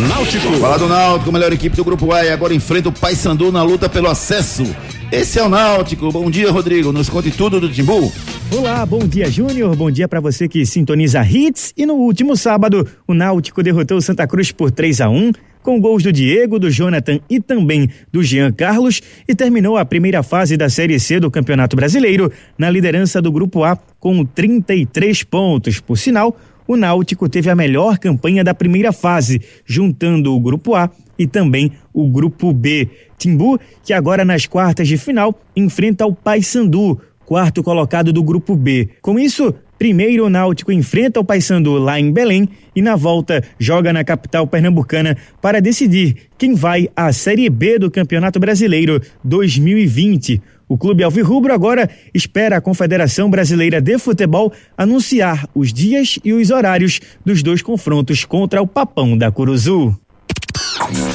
Náutico. 0.09 0.51
Fala 0.53 0.79
do 0.79 0.87
Náutico, 0.87 1.31
melhor 1.31 1.53
equipe 1.53 1.75
do 1.75 1.83
Grupo 1.83 2.11
A. 2.11 2.25
E 2.25 2.31
agora 2.31 2.55
enfrenta 2.55 2.89
o 2.89 2.91
Paysandu 2.91 3.51
na 3.51 3.61
luta 3.61 3.87
pelo 3.87 4.07
acesso. 4.07 4.63
Esse 5.11 5.37
é 5.37 5.43
o 5.43 5.49
Náutico. 5.49 6.11
Bom 6.11 6.31
dia, 6.31 6.49
Rodrigo. 6.49 6.91
Nos 6.91 7.07
conte 7.07 7.29
tudo 7.29 7.61
do 7.61 7.69
Timbu. 7.69 8.11
Olá, 8.51 8.83
bom 8.87 8.99
dia 8.99 9.29
Júnior, 9.29 9.75
bom 9.75 9.91
dia 9.91 10.07
para 10.07 10.19
você 10.19 10.47
que 10.47 10.65
sintoniza 10.65 11.23
Hits. 11.23 11.73
E 11.77 11.85
no 11.85 11.93
último 11.93 12.35
sábado, 12.35 12.87
o 13.07 13.13
Náutico 13.13 13.61
derrotou 13.61 13.97
o 13.97 14.01
Santa 14.01 14.25
Cruz 14.25 14.51
por 14.51 14.71
3 14.71 15.01
a 15.01 15.09
1 15.09 15.31
com 15.65 15.81
gols 15.81 16.03
do 16.03 16.13
Diego, 16.13 16.59
do 16.59 16.69
Jonathan 16.69 17.19
e 17.27 17.41
também 17.41 17.89
do 18.13 18.21
Jean 18.21 18.51
Carlos 18.51 19.01
e 19.27 19.33
terminou 19.33 19.77
a 19.77 19.83
primeira 19.83 20.21
fase 20.21 20.55
da 20.55 20.69
Série 20.69 20.99
C 20.99 21.19
do 21.19 21.31
Campeonato 21.31 21.75
Brasileiro 21.75 22.31
na 22.55 22.69
liderança 22.69 23.19
do 23.19 23.31
Grupo 23.31 23.63
A 23.63 23.75
com 23.99 24.23
33 24.23 25.23
pontos. 25.23 25.79
Por 25.79 25.97
sinal, 25.97 26.37
o 26.67 26.77
Náutico 26.77 27.27
teve 27.27 27.49
a 27.49 27.55
melhor 27.55 27.97
campanha 27.97 28.43
da 28.43 28.53
primeira 28.53 28.93
fase, 28.93 29.41
juntando 29.65 30.35
o 30.35 30.39
Grupo 30.39 30.75
A 30.75 30.87
e 31.17 31.25
também 31.25 31.71
o 31.91 32.07
Grupo 32.07 32.53
B. 32.53 32.87
Timbu, 33.17 33.59
que 33.83 33.91
agora 33.91 34.23
nas 34.23 34.45
quartas 34.45 34.87
de 34.87 34.97
final 34.99 35.33
enfrenta 35.55 36.05
o 36.05 36.13
Paysandu, 36.13 37.01
quarto 37.25 37.63
colocado 37.63 38.13
do 38.13 38.21
Grupo 38.21 38.55
B. 38.55 38.89
Com 39.01 39.17
isso, 39.17 39.51
primeiro 39.77 40.25
o 40.25 40.29
Náutico 40.29 40.71
enfrenta 40.71 41.19
o 41.19 41.23
Paysandu 41.23 41.73
lá 41.73 41.99
em 41.99 42.11
Belém 42.11 42.49
e 42.75 42.81
na 42.81 42.95
volta 42.95 43.43
joga 43.59 43.93
na 43.93 44.03
capital 44.03 44.47
pernambucana 44.47 45.17
para 45.41 45.61
decidir 45.61 46.29
quem 46.37 46.53
vai 46.53 46.89
à 46.95 47.11
Série 47.11 47.49
B 47.49 47.79
do 47.79 47.91
Campeonato 47.91 48.39
Brasileiro 48.39 49.01
2020. 49.23 50.41
O 50.67 50.77
clube 50.77 51.03
alvirrubro 51.03 51.53
agora 51.53 51.89
espera 52.13 52.57
a 52.57 52.61
Confederação 52.61 53.29
Brasileira 53.29 53.79
de 53.79 53.99
Futebol 53.99 54.51
anunciar 54.75 55.47
os 55.53 55.71
dias 55.71 56.17
e 56.23 56.33
os 56.33 56.49
horários 56.49 56.99
dos 57.23 57.43
dois 57.43 57.61
confrontos 57.61 58.25
contra 58.25 58.61
o 58.61 58.67
Papão 58.67 59.15
da 59.15 59.31
Curuzu. 59.31 59.95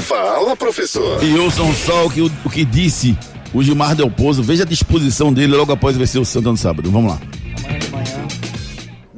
Fala, 0.07 0.57
professor. 0.57 1.23
E 1.23 1.37
ouçam 1.39 1.73
só 1.75 2.07
o 2.07 2.11
que, 2.11 2.21
o, 2.21 2.31
o 2.45 2.51
que 2.51 2.65
disse 2.65 3.17
o 3.53 3.63
Gilmar 3.63 3.95
Del 3.95 4.11
Pozo. 4.11 4.43
Veja 4.43 4.63
a 4.63 4.67
disposição 4.67 5.33
dele 5.33 5.57
logo 5.57 5.73
após 5.73 5.97
vencer 5.97 6.21
o 6.21 6.25
Santa 6.25 6.51
no 6.51 6.57
sábado. 6.57 6.91
Vamos 6.91 7.13
lá. 7.13 7.21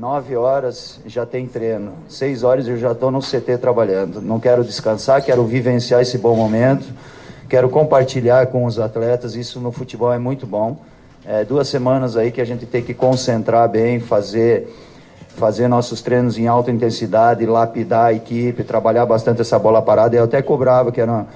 Amanhã 0.02 0.20
de 0.20 0.32
manhã, 0.32 0.32
9 0.32 0.36
horas 0.36 1.00
já 1.06 1.24
tem 1.24 1.46
treino. 1.46 1.92
6 2.08 2.42
horas 2.42 2.66
eu 2.66 2.76
já 2.76 2.90
estou 2.90 3.10
no 3.10 3.20
CT 3.20 3.58
trabalhando. 3.58 4.20
Não 4.20 4.40
quero 4.40 4.64
descansar, 4.64 5.22
quero 5.24 5.44
vivenciar 5.44 6.02
esse 6.02 6.18
bom 6.18 6.34
momento. 6.34 6.86
Quero 7.48 7.68
compartilhar 7.68 8.46
com 8.48 8.64
os 8.64 8.78
atletas. 8.78 9.36
Isso 9.36 9.60
no 9.60 9.70
futebol 9.70 10.12
é 10.12 10.18
muito 10.18 10.46
bom. 10.46 10.76
É, 11.24 11.44
duas 11.44 11.68
semanas 11.68 12.16
aí 12.16 12.32
que 12.32 12.40
a 12.40 12.44
gente 12.44 12.66
tem 12.66 12.82
que 12.82 12.92
concentrar 12.92 13.68
bem, 13.68 14.00
fazer 14.00 14.68
fazer 15.36 15.66
nossos 15.66 16.02
treinos 16.02 16.36
em 16.36 16.46
alta 16.46 16.70
intensidade, 16.70 17.46
lapidar 17.46 18.06
a 18.06 18.12
equipe, 18.12 18.62
trabalhar 18.64 19.06
bastante 19.06 19.40
essa 19.40 19.58
bola 19.58 19.80
parada. 19.80 20.14
Eu 20.14 20.24
até 20.24 20.42
cobrava 20.42 20.92
que 20.92 21.00
era 21.00 21.26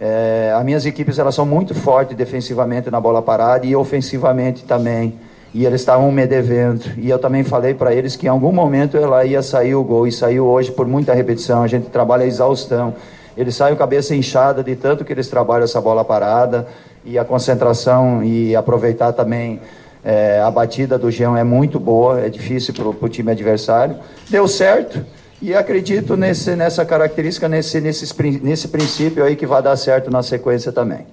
é, 0.00 0.52
as 0.56 0.64
minhas 0.64 0.84
equipes 0.84 1.20
elas 1.20 1.36
são 1.36 1.46
muito 1.46 1.72
fortes 1.72 2.16
defensivamente 2.16 2.90
na 2.90 3.00
bola 3.00 3.22
parada 3.22 3.64
e 3.64 3.76
ofensivamente 3.76 4.64
também. 4.64 5.16
E 5.54 5.64
eles 5.64 5.80
estavam 5.80 6.12
me 6.12 6.26
devendo. 6.26 6.84
E 6.96 7.08
eu 7.08 7.18
também 7.18 7.42
falei 7.42 7.74
para 7.74 7.94
eles 7.94 8.16
que 8.16 8.26
em 8.26 8.28
algum 8.28 8.52
momento 8.52 8.96
ela 8.96 9.24
ia 9.24 9.42
sair 9.42 9.74
o 9.74 9.82
gol. 9.82 10.06
E 10.06 10.12
saiu 10.12 10.46
hoje 10.46 10.70
por 10.70 10.86
muita 10.86 11.14
repetição. 11.14 11.62
A 11.62 11.66
gente 11.66 11.88
trabalha 11.88 12.24
a 12.24 12.26
exaustão. 12.26 12.94
Eles 13.36 13.54
saem 13.54 13.74
cabeça 13.76 14.14
inchada 14.14 14.62
de 14.62 14.76
tanto 14.76 15.04
que 15.04 15.12
eles 15.12 15.28
trabalham 15.28 15.64
essa 15.64 15.80
bola 15.80 16.04
parada. 16.04 16.66
E 17.04 17.18
a 17.18 17.24
concentração 17.24 18.22
e 18.22 18.54
aproveitar 18.54 19.12
também 19.12 19.60
é, 20.04 20.40
a 20.40 20.50
batida 20.50 20.98
do 20.98 21.10
Jean 21.10 21.38
é 21.38 21.44
muito 21.44 21.80
boa. 21.80 22.20
É 22.20 22.28
difícil 22.28 22.74
para 22.74 23.06
o 23.06 23.08
time 23.08 23.32
adversário. 23.32 23.96
Deu 24.28 24.46
certo. 24.46 25.04
E 25.40 25.54
acredito 25.54 26.16
nesse, 26.16 26.56
nessa 26.56 26.84
característica, 26.84 27.48
nesse, 27.48 27.80
nesse, 27.80 28.40
nesse 28.42 28.68
princípio 28.68 29.24
aí 29.24 29.36
que 29.36 29.46
vai 29.46 29.62
dar 29.62 29.76
certo 29.76 30.10
na 30.10 30.22
sequência 30.22 30.72
também. 30.72 31.06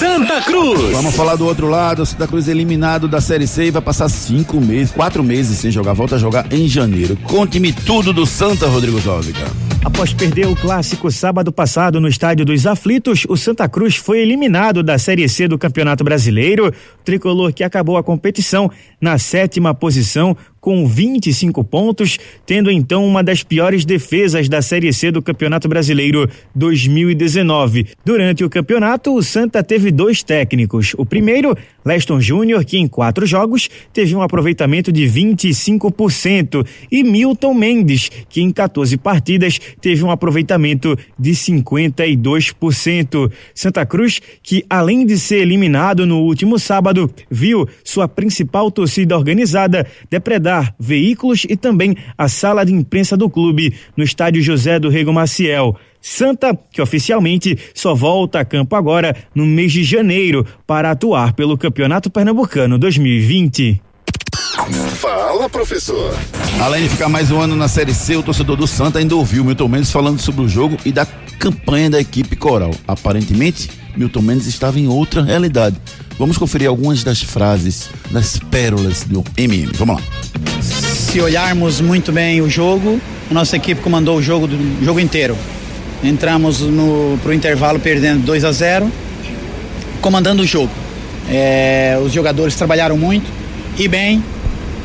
Santa 0.00 0.40
Cruz. 0.40 0.92
Vamos 0.92 1.14
falar 1.14 1.36
do 1.36 1.44
outro 1.44 1.68
lado. 1.68 2.06
Santa 2.06 2.26
Cruz 2.26 2.48
eliminado 2.48 3.06
da 3.06 3.20
Série 3.20 3.46
C 3.46 3.66
e 3.66 3.70
vai 3.70 3.82
passar 3.82 4.08
cinco 4.08 4.58
meses, 4.58 4.90
quatro 4.90 5.22
meses 5.22 5.58
sem 5.58 5.70
jogar. 5.70 5.92
Volta 5.92 6.14
a 6.14 6.18
jogar 6.18 6.50
em 6.50 6.66
janeiro. 6.66 7.18
Conte-me 7.24 7.70
tudo 7.70 8.10
do 8.10 8.24
Santa, 8.24 8.66
Rodrigo 8.66 8.98
Zóvica. 8.98 9.44
Após 9.84 10.14
perder 10.14 10.46
o 10.46 10.56
clássico 10.56 11.10
sábado 11.10 11.52
passado 11.52 12.00
no 12.00 12.08
Estádio 12.08 12.46
dos 12.46 12.66
Aflitos, 12.66 13.26
o 13.28 13.36
Santa 13.36 13.68
Cruz 13.68 13.96
foi 13.96 14.20
eliminado 14.20 14.82
da 14.82 14.98
Série 14.98 15.28
C 15.28 15.46
do 15.46 15.58
Campeonato 15.58 16.02
Brasileiro. 16.02 16.68
O 16.68 17.04
tricolor 17.04 17.52
que 17.52 17.62
acabou 17.62 17.98
a 17.98 18.02
competição 18.02 18.70
na 18.98 19.18
sétima 19.18 19.74
posição 19.74 20.34
com 20.60 20.86
25 20.86 21.64
pontos, 21.64 22.18
tendo 22.44 22.70
então 22.70 23.06
uma 23.06 23.22
das 23.22 23.42
piores 23.42 23.84
defesas 23.84 24.48
da 24.48 24.60
Série 24.60 24.92
C 24.92 25.10
do 25.10 25.22
Campeonato 25.22 25.68
Brasileiro 25.68 26.28
2019. 26.54 27.86
Durante 28.04 28.44
o 28.44 28.50
campeonato, 28.50 29.14
o 29.14 29.22
Santa 29.22 29.62
teve 29.62 29.90
dois 29.90 30.22
técnicos. 30.22 30.94
O 30.98 31.06
primeiro, 31.06 31.56
Leston 31.84 32.20
Júnior, 32.20 32.64
que 32.64 32.78
em 32.78 32.86
quatro 32.86 33.26
jogos 33.26 33.68
teve 33.92 34.14
um 34.14 34.22
aproveitamento 34.22 34.92
de 34.92 35.04
25%, 35.04 36.66
e 36.90 37.02
Milton 37.02 37.54
Mendes, 37.54 38.10
que 38.28 38.42
em 38.42 38.50
14 38.50 38.98
partidas 38.98 39.58
teve 39.80 40.04
um 40.04 40.10
aproveitamento 40.10 40.96
de 41.18 41.30
52%. 41.30 43.32
Santa 43.54 43.86
Cruz, 43.86 44.20
que 44.42 44.64
além 44.68 45.06
de 45.06 45.18
ser 45.18 45.38
eliminado 45.38 46.06
no 46.06 46.20
último 46.20 46.58
sábado, 46.58 47.10
viu 47.30 47.66
sua 47.82 48.06
principal 48.06 48.70
torcida 48.70 49.16
organizada 49.16 49.86
depredar 50.50 50.74
veículos 50.78 51.46
e 51.48 51.56
também 51.56 51.96
a 52.18 52.28
sala 52.28 52.64
de 52.64 52.72
imprensa 52.72 53.16
do 53.16 53.30
clube 53.30 53.74
no 53.96 54.02
estádio 54.02 54.42
José 54.42 54.78
do 54.78 54.88
Rego 54.88 55.12
Maciel. 55.12 55.76
Santa, 56.00 56.58
que 56.72 56.82
oficialmente 56.82 57.56
só 57.74 57.94
volta 57.94 58.40
a 58.40 58.44
campo 58.44 58.74
agora 58.74 59.14
no 59.34 59.46
mês 59.46 59.72
de 59.72 59.84
janeiro 59.84 60.44
para 60.66 60.90
atuar 60.90 61.34
pelo 61.34 61.56
Campeonato 61.56 62.10
Pernambucano 62.10 62.78
2020. 62.78 63.80
Fala, 64.96 65.48
professor. 65.48 66.14
Além 66.60 66.82
de 66.84 66.88
ficar 66.88 67.08
mais 67.08 67.30
um 67.30 67.40
ano 67.40 67.54
na 67.54 67.68
Série 67.68 67.94
C, 67.94 68.16
o 68.16 68.22
torcedor 68.22 68.56
do 68.56 68.66
Santa 68.66 68.98
ainda 68.98 69.14
ouviu 69.14 69.44
Milton 69.44 69.68
Mendes 69.68 69.92
falando 69.92 70.18
sobre 70.18 70.42
o 70.42 70.48
jogo 70.48 70.76
e 70.84 70.92
da 70.92 71.06
campanha 71.38 71.90
da 71.90 72.00
equipe 72.00 72.34
coral. 72.34 72.72
Aparentemente, 72.86 73.70
Milton 73.96 74.22
Mendes 74.22 74.46
estava 74.46 74.78
em 74.78 74.88
outra 74.88 75.22
realidade. 75.22 75.76
Vamos 76.20 76.36
conferir 76.36 76.68
algumas 76.68 77.02
das 77.02 77.22
frases, 77.22 77.88
das 78.10 78.38
pérolas 78.50 79.04
do 79.04 79.24
MM. 79.38 79.72
Vamos 79.72 79.96
lá. 79.96 80.02
Se 80.62 81.18
olharmos 81.18 81.80
muito 81.80 82.12
bem 82.12 82.42
o 82.42 82.50
jogo, 82.50 83.00
nossa 83.30 83.56
equipe 83.56 83.80
comandou 83.80 84.18
o 84.18 84.22
jogo 84.22 84.46
do 84.46 84.84
jogo 84.84 85.00
inteiro. 85.00 85.34
Entramos 86.04 86.60
no 86.60 87.18
pro 87.22 87.32
intervalo 87.32 87.80
perdendo 87.80 88.22
2 88.26 88.44
a 88.44 88.52
0, 88.52 88.92
comandando 90.02 90.42
o 90.42 90.46
jogo. 90.46 90.70
É, 91.26 91.98
os 92.04 92.12
jogadores 92.12 92.54
trabalharam 92.54 92.98
muito 92.98 93.24
e 93.78 93.88
bem, 93.88 94.22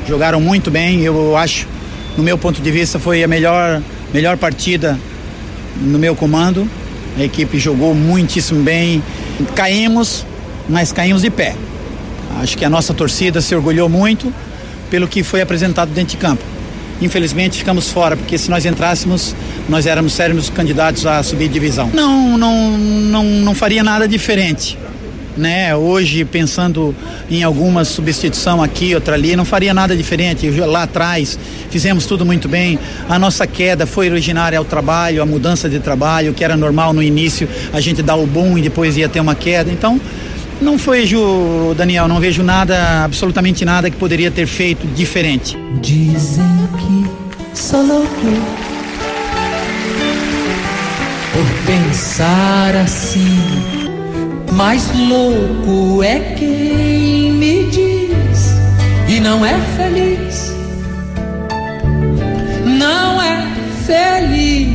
jogaram 0.08 0.40
muito 0.40 0.72
bem. 0.72 1.02
Eu 1.02 1.36
acho, 1.36 1.68
no 2.16 2.24
meu 2.24 2.38
ponto 2.38 2.62
de 2.62 2.72
vista, 2.72 2.98
foi 2.98 3.26
a 3.26 3.28
melhor 3.28 3.82
melhor 4.14 4.38
partida 4.38 4.98
no 5.82 6.00
meu 6.00 6.16
comando. 6.16 6.66
A 7.20 7.24
equipe 7.26 7.60
jogou 7.60 7.94
muitíssimo 7.94 8.64
bem. 8.64 9.04
Caímos, 9.54 10.26
mas 10.70 10.92
caímos 10.92 11.22
de 11.22 11.30
pé. 11.30 11.56
Acho 12.42 12.58
que 12.58 12.66
a 12.66 12.70
nossa 12.70 12.94
torcida 12.94 13.42
se 13.42 13.56
orgulhou 13.56 13.88
muito 13.88 14.34
pelo 14.90 15.08
que 15.08 15.24
foi 15.24 15.42
apresentado 15.42 15.90
dentro 15.90 16.12
de 16.12 16.18
campo. 16.18 16.44
Infelizmente 17.02 17.58
ficamos 17.58 17.90
fora, 17.90 18.16
porque 18.16 18.38
se 18.38 18.50
nós 18.50 18.66
entrássemos, 18.66 19.36
nós 19.68 19.86
éramos 19.86 20.14
sérios 20.14 20.50
candidatos 20.50 21.06
a 21.06 21.22
subir 21.24 21.50
divisão. 21.50 21.90
Não, 21.94 22.38
não, 22.38 22.78
não, 22.78 23.24
não 23.24 23.54
faria 23.54 23.84
nada 23.84 24.08
diferente. 24.08 24.78
Né? 25.36 25.76
Hoje, 25.76 26.24
pensando 26.24 26.96
em 27.30 27.44
alguma 27.44 27.84
substituição 27.84 28.64
aqui, 28.64 28.96
outra 28.96 29.16
ali, 29.16 29.36
não 29.36 29.44
faria 29.44 29.74
nada 29.74 29.94
diferente. 29.94 30.50
Lá 30.50 30.84
atrás 30.84 31.38
fizemos 31.70 32.06
tudo 32.06 32.26
muito 32.26 32.48
bem. 32.48 32.80
A 33.10 33.20
nossa 33.20 33.46
queda 33.46 33.86
foi 33.86 34.10
originária 34.10 34.58
ao 34.58 34.64
trabalho, 34.64 35.22
a 35.22 35.26
mudança 35.26 35.68
de 35.68 35.80
trabalho, 35.80 36.34
que 36.34 36.42
era 36.42 36.56
normal 36.56 36.94
no 36.94 37.04
início, 37.04 37.50
a 37.74 37.82
gente 37.82 38.02
dá 38.02 38.16
o 38.16 38.26
boom 38.26 38.58
e 38.58 38.62
depois 38.62 38.96
ia 38.96 39.10
ter 39.10 39.20
uma 39.20 39.36
queda. 39.36 39.70
Então, 39.70 40.00
não 40.62 40.78
vejo, 40.78 41.74
Daniel, 41.76 42.08
não 42.08 42.20
vejo 42.20 42.44
nada, 42.44 43.04
absolutamente 43.04 43.66
nada 43.66 43.90
que 43.90 43.98
poderia 43.98 44.32
ter 44.32 44.48
feito 44.48 44.86
diferente. 44.88 45.58
Dizem 45.82 46.44
que 46.78 47.58
sou 47.58 47.86
louco 47.86 48.10
por 51.34 51.46
pensar 51.66 52.76
assim, 52.76 53.40
mas 54.54 54.90
louco 54.96 56.02
é 56.04 56.20
quem 56.36 57.32
me 57.32 57.64
diz 57.66 58.56
e 59.08 59.20
não 59.20 59.46
é 59.46 59.60
feliz, 59.76 60.56
não 62.66 63.22
é 63.22 63.48
feliz. 63.86 64.75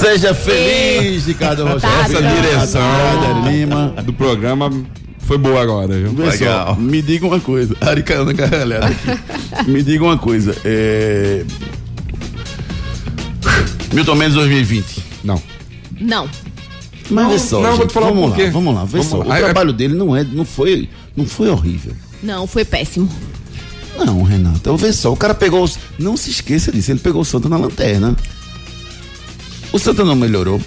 Seja 0.00 0.34
feliz, 0.34 1.26
Ricardo 1.26 1.64
Rogério. 1.66 1.96
Essa 2.00 2.22
direção 2.22 2.82
Lima. 3.50 3.94
do 4.04 4.12
programa 4.12 4.70
foi 5.20 5.36
boa 5.38 5.60
agora, 5.62 5.96
viu? 5.98 6.12
Vê 6.12 6.36
só, 6.38 6.74
me 6.74 7.02
diga 7.02 7.26
uma 7.26 7.38
coisa. 7.40 7.76
Aricana, 7.80 8.32
galera. 8.32 8.86
aqui. 8.86 9.70
me 9.70 9.82
diga 9.82 10.02
uma 10.04 10.16
coisa. 10.18 10.56
É... 10.64 11.44
Milton 13.92 14.14
Mendes 14.14 14.34
2020. 14.34 15.04
Não. 15.24 15.42
Não. 16.00 16.28
Mas 17.10 17.24
Não, 17.24 17.30
vê 17.32 17.38
só, 17.40 17.60
não, 17.60 17.70
gente, 17.70 17.78
vou 17.78 17.86
te 17.88 17.92
falar 17.92 18.06
vamos 18.10 18.28
por 18.30 18.36
quê. 18.36 18.44
lá, 18.44 18.50
vamos 18.50 18.74
lá, 18.74 18.84
vê 18.84 18.90
Vamos 18.98 19.06
só. 19.08 19.18
lá. 19.18 19.26
O 19.26 19.32
Aí, 19.32 19.42
trabalho 19.42 19.72
dele 19.72 19.94
não 19.94 20.16
é, 20.16 20.22
não 20.24 20.44
foi, 20.44 20.88
não 21.16 21.26
foi 21.26 21.48
horrível. 21.48 21.92
Não, 22.22 22.46
foi 22.46 22.64
péssimo. 22.64 23.08
Não, 23.98 24.22
Renata, 24.22 24.74
vê 24.76 24.92
só, 24.92 25.12
o 25.12 25.16
cara 25.16 25.34
pegou, 25.34 25.64
os- 25.64 25.76
não 25.98 26.16
se 26.16 26.30
esqueça 26.30 26.70
disso, 26.70 26.92
ele 26.92 27.00
pegou 27.00 27.20
o 27.20 27.24
Santa 27.24 27.48
na 27.48 27.56
lanterna. 27.56 28.14
O 29.72 29.78
Santa 29.78 30.04
não 30.04 30.16
melhorou. 30.16 30.60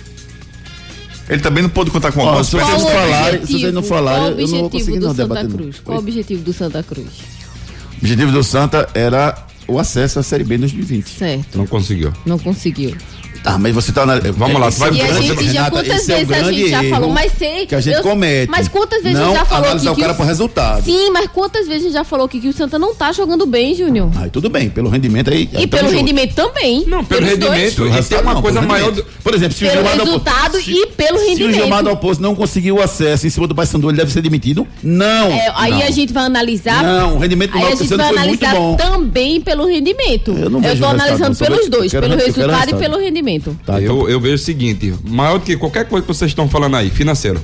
Ele 1.30 1.42
também 1.42 1.64
não 1.64 1.70
pôde 1.70 1.90
contar 1.90 2.12
com 2.12 2.22
algumas 2.22 2.48
se 2.48 2.58
peças. 2.58 2.70
vocês 2.70 2.84
Qual 2.84 2.94
o 2.94 3.00
falarem, 3.10 3.46
se 3.46 3.60
vocês 3.60 3.74
não 3.74 3.84
falarem, 3.84 4.40
eu 4.40 4.48
não 4.48 4.60
vou 4.60 4.70
conseguir 4.70 5.00
do 5.00 5.06
não 5.08 5.16
Santa 5.16 5.24
debater. 5.24 5.44
não. 5.50 5.58
Cruz? 5.58 5.80
Qual 5.80 5.98
o 5.98 6.02
objetivo 6.02 6.44
do 6.44 6.54
Santa 6.54 6.84
Cruz? 6.84 7.08
O 7.08 7.98
objetivo 8.00 8.32
do 8.32 8.44
Santa 8.44 8.90
era 8.94 9.46
o 9.68 9.80
acesso 9.80 10.20
à 10.20 10.24
Série 10.24 10.44
B 10.44 10.56
em 10.56 10.60
2020. 10.60 11.08
Certo. 11.08 11.58
Não 11.58 11.66
conseguiu. 11.66 12.12
Não 12.26 12.38
conseguiu. 12.38 12.96
Tá, 13.44 13.58
mas 13.58 13.76
você 13.76 13.92
tá 13.92 14.06
na. 14.06 14.20
Vamos 14.38 14.60
lá, 14.60 14.72
tu 14.72 14.78
vai- 14.80 14.94
E 14.94 15.02
a 15.02 15.08
Você- 15.08 15.22
gente 15.22 15.44
já, 15.46 15.52
Renata, 15.52 15.72
quantas 15.72 15.96
esse 16.02 16.12
é 16.12 16.16
o 16.16 16.18
vezes 16.26 16.32
a 16.44 16.52
gente 16.52 16.70
já 16.70 16.84
falou, 16.90 17.10
mas 17.10 17.32
sei. 17.38 17.66
que 17.66 17.76
a 17.76 17.82
gente 17.82 17.96
eu- 17.98 18.02
comete. 18.04 18.50
Mas 18.50 18.68
quantas 18.70 19.04
vezes 19.04 19.18
a 19.18 19.22
Não 19.22 19.30
gente 19.32 19.40
já 19.40 19.46
falou 19.46 19.66
analisar 19.66 19.84
que, 19.86 19.92
o 19.92 19.96
que 19.96 20.02
cara 20.02 20.14
por 20.14 20.26
resultado. 20.26 20.86
Sim, 20.86 21.10
mas 21.12 21.28
quantas 21.28 21.68
vezes 21.68 21.82
a 21.82 21.86
gente 21.88 21.94
já 21.94 22.04
falou 22.06 22.28
que, 22.30 22.40
que 22.40 22.48
o 22.48 22.54
Santa 22.54 22.80
não 22.80 22.96
tá 22.96 23.12
jogando 23.12 23.46
bem, 23.46 23.76
Júnior? 23.76 24.10
Aí 24.16 24.30
tudo 24.30 24.50
bem, 24.50 24.70
pelo 24.70 24.90
rendimento 24.90 25.30
aí. 25.30 25.50
E 25.58 25.68
pelo 25.68 25.90
junto. 25.90 25.98
rendimento 25.98 26.34
também. 26.34 26.86
Não, 26.88 27.04
pelo 27.04 27.22
pelos 27.22 27.38
dois. 27.38 27.52
rendimento. 27.52 27.76
Pelo 27.76 27.90
E 28.00 28.04
tem 28.04 28.20
uma 28.22 28.34
não, 28.34 28.42
coisa 28.42 28.60
pelo 28.60 28.72
maior. 28.72 28.86
rendimento. 28.90 29.08
Por 29.22 29.34
exemplo, 29.36 29.58
se 29.58 29.66
o 29.66 29.68
Pelo 29.68 29.74
Gilmar 29.82 29.98
Dalpozo- 29.98 30.12
resultado 30.24 30.60
e 30.62 30.88
pelo 30.88 31.18
Se 31.20 31.26
o 31.26 31.28
rendimento. 31.30 31.54
Gilmar 31.56 31.84
Dalpozo 31.84 32.22
não 32.22 32.36
conseguiu 32.36 32.82
acesso 32.82 33.28
em 33.28 33.30
cima 33.30 33.46
do 33.48 33.54
Paysandu, 33.54 33.90
ele 33.90 33.98
deve 33.98 34.12
ser 34.14 34.22
demitido? 34.22 34.66
Não. 34.82 35.32
É, 35.32 35.52
aí 35.56 35.72
não. 35.72 35.84
a 35.84 35.90
gente 35.92 36.14
vai 36.14 36.24
analisar. 36.24 36.82
Não, 36.82 37.16
o 37.16 37.20
rendimento 37.20 37.52
do 37.52 37.58
a 37.58 37.62
Náutico 37.62 37.86
foi 37.86 37.98
muito 37.98 38.18
analisar 38.18 38.56
bom. 38.56 38.76
também 38.78 39.42
pelo 39.42 39.66
rendimento. 39.66 40.32
Eu 40.32 40.50
não 40.50 40.62
vejo 40.62 40.80
tô 40.82 40.88
o 40.88 40.90
analisando 40.90 41.36
pelos 41.36 41.68
dois, 41.70 41.94
eu 41.94 42.02
pelo 42.02 42.14
eu 42.14 42.26
resultado 42.26 42.70
e 42.70 42.76
pelo 42.76 42.98
rendimento. 43.00 43.33
Tá, 43.40 43.82
então- 43.82 44.02
eu, 44.02 44.10
eu 44.10 44.20
vejo 44.20 44.36
o 44.36 44.38
seguinte: 44.38 44.94
maior 45.08 45.40
do 45.40 45.46
que 45.46 45.56
qualquer 45.58 45.88
coisa 45.88 46.06
que 46.06 46.14
vocês 46.14 46.32
estão 46.32 46.48
falando 46.50 46.76
aí, 46.76 46.90
financeiro. 46.90 47.40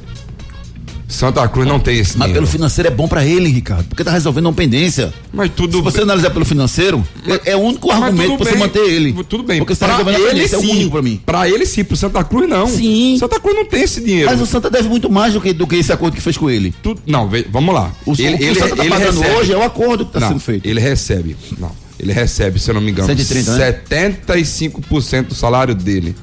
Santa 1.07 1.47
Cruz 1.47 1.67
não 1.67 1.79
tem 1.79 1.97
esse 1.97 2.11
Mas 2.15 2.27
dinheiro. 2.27 2.33
pelo 2.33 2.45
financeiro 2.45 2.87
é 2.87 2.91
bom 2.91 3.07
pra 3.07 3.25
ele, 3.25 3.49
Ricardo, 3.49 3.83
porque 3.87 4.03
tá 4.03 4.11
resolvendo 4.11 4.45
uma 4.45 4.53
pendência. 4.53 5.11
Mas 5.33 5.49
tudo 5.55 5.77
Se 5.77 5.83
você 5.83 5.97
bem. 5.97 6.03
analisar 6.03 6.29
pelo 6.29 6.45
financeiro, 6.45 7.03
é, 7.45 7.53
é 7.53 7.55
o 7.55 7.61
único 7.61 7.87
Mas 7.87 8.03
argumento 8.03 8.37
pra 8.37 8.45
você 8.51 8.55
manter 8.55 8.87
ele. 8.87 9.11
Tudo 9.27 9.41
bem. 9.41 9.57
Porque 9.57 9.73
você 9.73 9.79
tá 9.79 9.87
pra 9.87 9.97
resolvendo 9.97 10.15
a 10.17 10.19
ele 10.19 10.29
pendência, 10.35 10.55
é 10.55 10.59
o 10.59 10.61
sim. 10.61 10.71
único 10.71 10.91
pra 10.91 11.01
mim. 11.01 11.19
Pra 11.25 11.49
ele 11.49 11.65
sim, 11.65 11.83
pro 11.83 11.97
Santa 11.97 12.23
Cruz 12.23 12.47
não. 12.47 12.67
Sim. 12.67 13.17
Santa 13.19 13.39
Cruz 13.39 13.55
não 13.55 13.65
tem 13.65 13.81
esse 13.81 14.01
dinheiro. 14.01 14.29
Mas 14.29 14.39
o 14.39 14.45
Santa 14.45 14.69
deve 14.69 14.87
muito 14.87 15.09
mais 15.09 15.33
do 15.33 15.41
que, 15.41 15.51
do 15.51 15.65
que 15.65 15.77
esse 15.77 15.91
acordo 15.91 16.13
que 16.13 16.21
fez 16.21 16.37
com 16.37 16.47
ele. 16.47 16.71
Tu- 16.83 16.95
não, 17.07 17.27
vamos 17.49 17.73
lá. 17.73 17.91
O, 18.05 18.11
o 18.11 18.15
que 18.15 18.27
o 18.51 18.55
Santa 18.55 18.75
tá 18.75 18.85
pagando 18.85 19.19
hoje 19.35 19.51
é 19.51 19.57
o 19.57 19.63
acordo 19.63 20.05
que 20.05 20.13
tá 20.13 20.19
não, 20.19 20.27
sendo 20.27 20.39
feito. 20.39 20.67
Ele 20.69 20.79
recebe. 20.79 21.35
Não. 21.57 21.71
Ele 21.99 22.13
recebe, 22.13 22.59
se 22.59 22.69
eu 22.69 22.73
não 22.75 22.81
me 22.81 22.91
engano, 22.91 23.07
130, 23.07 23.57
né? 23.57 23.73
75% 23.89 25.27
do 25.27 25.35
salário 25.35 25.75
dele. 25.75 26.15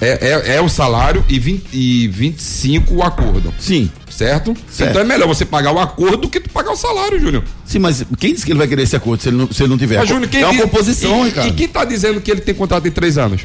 É, 0.00 0.52
é, 0.52 0.56
é 0.56 0.60
o 0.62 0.68
salário 0.68 1.22
e, 1.28 1.38
20, 1.38 1.64
e 1.74 2.08
25 2.08 2.94
o 2.94 3.02
acordo. 3.02 3.52
Sim. 3.58 3.90
Certo? 4.08 4.56
Certo. 4.70 4.90
Então 4.90 5.02
é 5.02 5.04
melhor 5.04 5.26
você 5.28 5.44
pagar 5.44 5.72
o 5.72 5.78
acordo 5.78 6.16
do 6.18 6.28
que 6.28 6.40
tu 6.40 6.48
pagar 6.50 6.72
o 6.72 6.76
salário, 6.76 7.18
Júnior. 7.20 7.42
Sim, 7.66 7.80
mas 7.80 8.04
quem 8.18 8.32
disse 8.32 8.44
que 8.46 8.52
ele 8.52 8.58
vai 8.58 8.68
querer 8.68 8.82
esse 8.82 8.94
acordo 8.96 9.22
se 9.22 9.28
ele 9.28 9.36
não, 9.36 9.50
se 9.50 9.62
ele 9.62 9.70
não 9.70 9.78
tiver? 9.78 9.98
Mas, 9.98 10.08
Júnior, 10.08 10.28
quem 10.28 10.40
é 10.42 10.46
uma 10.46 10.52
diz- 10.52 10.62
composição, 10.62 11.22
e, 11.22 11.28
Ricardo. 11.28 11.48
E 11.48 11.52
quem 11.52 11.68
tá 11.68 11.84
dizendo 11.84 12.20
que 12.20 12.30
ele 12.30 12.40
tem 12.40 12.54
contrato 12.54 12.84
de 12.84 12.90
três 12.90 13.18
anos? 13.18 13.42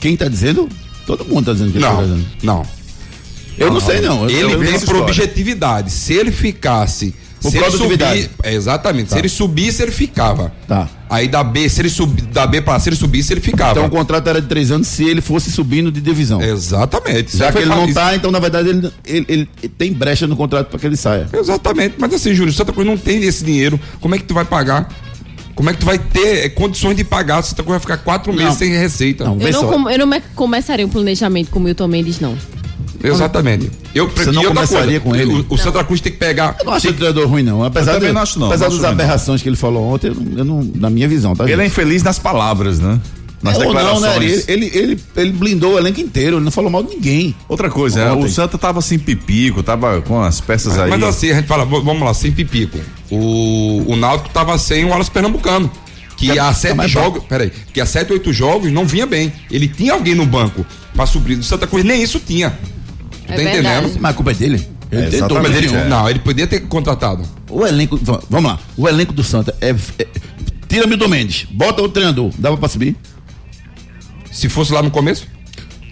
Quem 0.00 0.16
tá 0.16 0.28
dizendo? 0.28 0.68
Todo 1.06 1.24
mundo 1.24 1.46
tá 1.46 1.52
dizendo 1.52 1.72
que 1.72 1.78
ele 1.78 1.84
tá 1.84 1.92
Não, 1.94 2.02
dizendo. 2.02 2.26
não. 2.42 2.66
Eu 3.58 3.72
não, 3.72 3.80
sei, 3.80 4.00
não. 4.00 4.28
Eu- 4.28 4.30
Ele 4.50 4.54
eu 4.54 4.60
tem 4.72 4.80
por 4.80 4.96
objetividade. 4.96 5.90
Se 5.90 6.14
ele 6.14 6.32
ficasse. 6.32 7.14
Por 7.42 7.50
se 7.50 7.56
ele 7.58 7.66
produtividade. 7.66 8.22
subir, 8.22 8.34
é, 8.44 8.54
exatamente. 8.54 9.08
Tá. 9.08 9.14
Se 9.16 9.20
ele 9.20 9.28
subisse, 9.28 9.82
ele 9.82 9.90
ficava. 9.92 10.52
Tá. 10.66 10.88
Aí 11.10 11.28
da 11.28 11.44
B, 11.44 11.68
se 11.68 11.80
ele 11.82 11.90
subir, 11.90 12.22
da 12.26 12.46
B 12.46 12.62
para 12.62 12.78
se 12.80 12.88
ele 12.88 12.96
subisse, 12.96 13.32
ele 13.32 13.40
ficava. 13.42 13.72
Então 13.72 13.86
o 13.86 13.90
contrato 13.90 14.28
era 14.28 14.40
de 14.40 14.46
três 14.48 14.70
anos 14.70 14.86
se 14.86 15.04
ele 15.04 15.20
fosse 15.20 15.50
subindo 15.50 15.92
de 15.92 16.00
divisão. 16.00 16.40
Exatamente. 16.40 17.36
Já 17.36 17.46
Só 17.46 17.52
que 17.52 17.58
ele 17.58 17.66
não 17.68 17.84
isso. 17.84 17.94
tá, 17.94 18.14
então 18.16 18.30
na 18.30 18.38
verdade 18.38 18.68
ele, 18.70 18.90
ele, 19.04 19.24
ele 19.28 19.48
tem 19.76 19.92
brecha 19.92 20.26
no 20.26 20.36
contrato 20.36 20.68
para 20.68 20.78
que 20.78 20.86
ele 20.86 20.96
saia. 20.96 21.28
Exatamente. 21.32 21.96
Mas 21.98 22.14
assim, 22.14 22.32
Júlio, 22.34 22.52
Santa 22.52 22.72
Cruz 22.72 22.86
não 22.86 22.96
tem 22.96 23.22
esse 23.24 23.44
dinheiro. 23.44 23.78
Como 24.00 24.14
é 24.14 24.18
que 24.18 24.24
tu 24.24 24.32
vai 24.34 24.44
pagar? 24.44 24.88
Como 25.54 25.68
é 25.68 25.74
que 25.74 25.80
tu 25.80 25.86
vai 25.86 25.98
ter 25.98 26.46
eh, 26.46 26.48
condições 26.48 26.96
de 26.96 27.04
pagar 27.04 27.42
se 27.42 27.50
Santa 27.50 27.62
Cruz 27.62 27.72
vai 27.74 27.80
ficar 27.80 27.98
quatro 27.98 28.32
meses 28.32 28.54
sem 28.54 28.70
receita? 28.70 29.24
Não, 29.24 29.38
Eu 29.38 29.52
não, 29.52 29.68
com- 29.68 29.90
eu 29.90 29.98
não 29.98 30.06
me- 30.06 30.22
começaria 30.34 30.86
um 30.86 30.88
planejamento 30.88 31.50
com 31.50 31.58
o 31.58 31.62
Milton 31.62 31.88
Mendes, 31.88 32.18
não. 32.20 32.34
Exatamente. 33.02 33.70
Eu, 33.94 34.08
Você 34.08 34.30
não 34.32 34.44
começaria 34.44 35.00
com 35.00 35.14
ele? 35.14 35.32
O, 35.48 35.54
o 35.54 35.58
Santa 35.58 35.82
Cruz 35.84 36.00
tem 36.00 36.12
que 36.12 36.18
pegar. 36.18 36.56
Eu 36.60 36.66
não 36.66 36.72
acho 36.72 36.86
ele 36.88 36.96
treinador 36.96 37.28
ruim, 37.28 37.42
não. 37.42 37.62
Apesar, 37.64 37.98
de, 37.98 38.12
não 38.12 38.20
acho, 38.22 38.38
não. 38.38 38.46
apesar 38.48 38.64
Não 38.66 38.70
das 38.70 38.78
ruim, 38.78 38.86
não. 38.86 38.92
aberrações 38.92 39.42
que 39.42 39.48
ele 39.48 39.56
falou 39.56 39.92
ontem, 39.92 40.08
eu 40.08 40.14
não, 40.14 40.38
eu 40.38 40.44
não- 40.44 40.70
na 40.76 40.88
minha 40.90 41.08
visão, 41.08 41.34
tá? 41.34 41.44
Ele 41.44 41.54
é 41.54 41.56
gente? 41.56 41.66
infeliz 41.68 42.02
nas 42.02 42.18
palavras, 42.18 42.78
né? 42.78 43.00
Nas 43.42 43.56
Ou 43.56 43.64
não, 43.64 43.72
declarações. 43.72 44.02
né? 44.02 44.44
Ele, 44.46 44.64
ele, 44.64 44.70
ele, 44.78 45.00
ele 45.16 45.32
blindou 45.32 45.74
o 45.74 45.78
elenco 45.78 46.00
inteiro, 46.00 46.36
ele 46.36 46.44
não 46.44 46.52
falou 46.52 46.70
mal 46.70 46.82
de 46.84 46.90
ninguém. 46.94 47.34
Outra 47.48 47.68
coisa, 47.68 48.04
né? 48.04 48.12
Ontem. 48.12 48.26
o 48.26 48.30
Santa 48.30 48.56
tava 48.56 48.78
assim 48.78 49.00
pipico, 49.00 49.64
tava 49.64 50.00
com 50.02 50.22
as 50.22 50.40
peças 50.40 50.78
aí. 50.78 50.88
Mas 50.88 51.02
assim, 51.02 51.30
a 51.32 51.34
gente 51.34 51.48
fala, 51.48 51.64
vamos 51.64 52.00
lá, 52.02 52.14
sem 52.14 52.30
pipico. 52.30 52.78
O, 53.10 53.82
o 53.92 53.96
Náutico 53.96 54.30
tava 54.30 54.56
sem 54.58 54.84
o 54.84 54.88
Wallace 54.88 55.10
Pernambucano. 55.10 55.70
Que 56.16 56.38
há 56.38 56.54
sete 56.54 56.74
mais 56.76 56.88
jogos, 56.88 57.24
peraí, 57.24 57.50
que 57.72 57.80
há 57.80 57.86
sete, 57.86 58.12
oito 58.12 58.32
jogos 58.32 58.70
não 58.70 58.86
vinha 58.86 59.06
bem. 59.06 59.32
Ele 59.50 59.66
tinha 59.66 59.92
alguém 59.94 60.14
no 60.14 60.24
banco 60.24 60.64
pra 60.94 61.04
suprir. 61.04 61.36
Do 61.36 61.42
Santa 61.44 61.66
Cruz 61.66 61.84
nem 61.84 62.00
isso 62.00 62.20
tinha. 62.24 62.56
Tu 63.34 63.40
É 63.40 63.44
tá 63.44 63.50
verdade. 63.50 63.76
entendendo? 63.78 64.00
Mas 64.00 64.10
a 64.10 64.14
culpa 64.14 64.30
é 64.30 64.34
dele. 64.34 64.68
Ele 64.90 65.00
É, 65.00 65.04
tentou, 65.10 65.18
exatamente, 65.38 65.48
mas 65.48 65.56
ele- 65.72 65.74
é. 65.76 65.88
Não, 65.88 66.10
ele 66.10 66.18
podia 66.18 66.46
ter 66.46 66.60
contratado. 66.60 67.22
O 67.50 67.66
elenco, 67.66 67.98
va- 68.02 68.22
vamos 68.28 68.50
lá, 68.52 68.58
o 68.76 68.88
elenco 68.88 69.12
do 69.12 69.24
Santa 69.24 69.54
é, 69.60 69.70
é 69.70 70.06
tira 70.68 70.86
Milton 70.86 71.08
Mendes, 71.08 71.46
bota 71.50 71.80
o 71.82 71.88
treinador, 71.88 72.30
dava 72.38 72.56
pra 72.58 72.68
subir? 72.68 72.94
Se 74.30 74.48
fosse 74.48 74.72
lá 74.72 74.82
no 74.82 74.90
começo? 74.90 75.26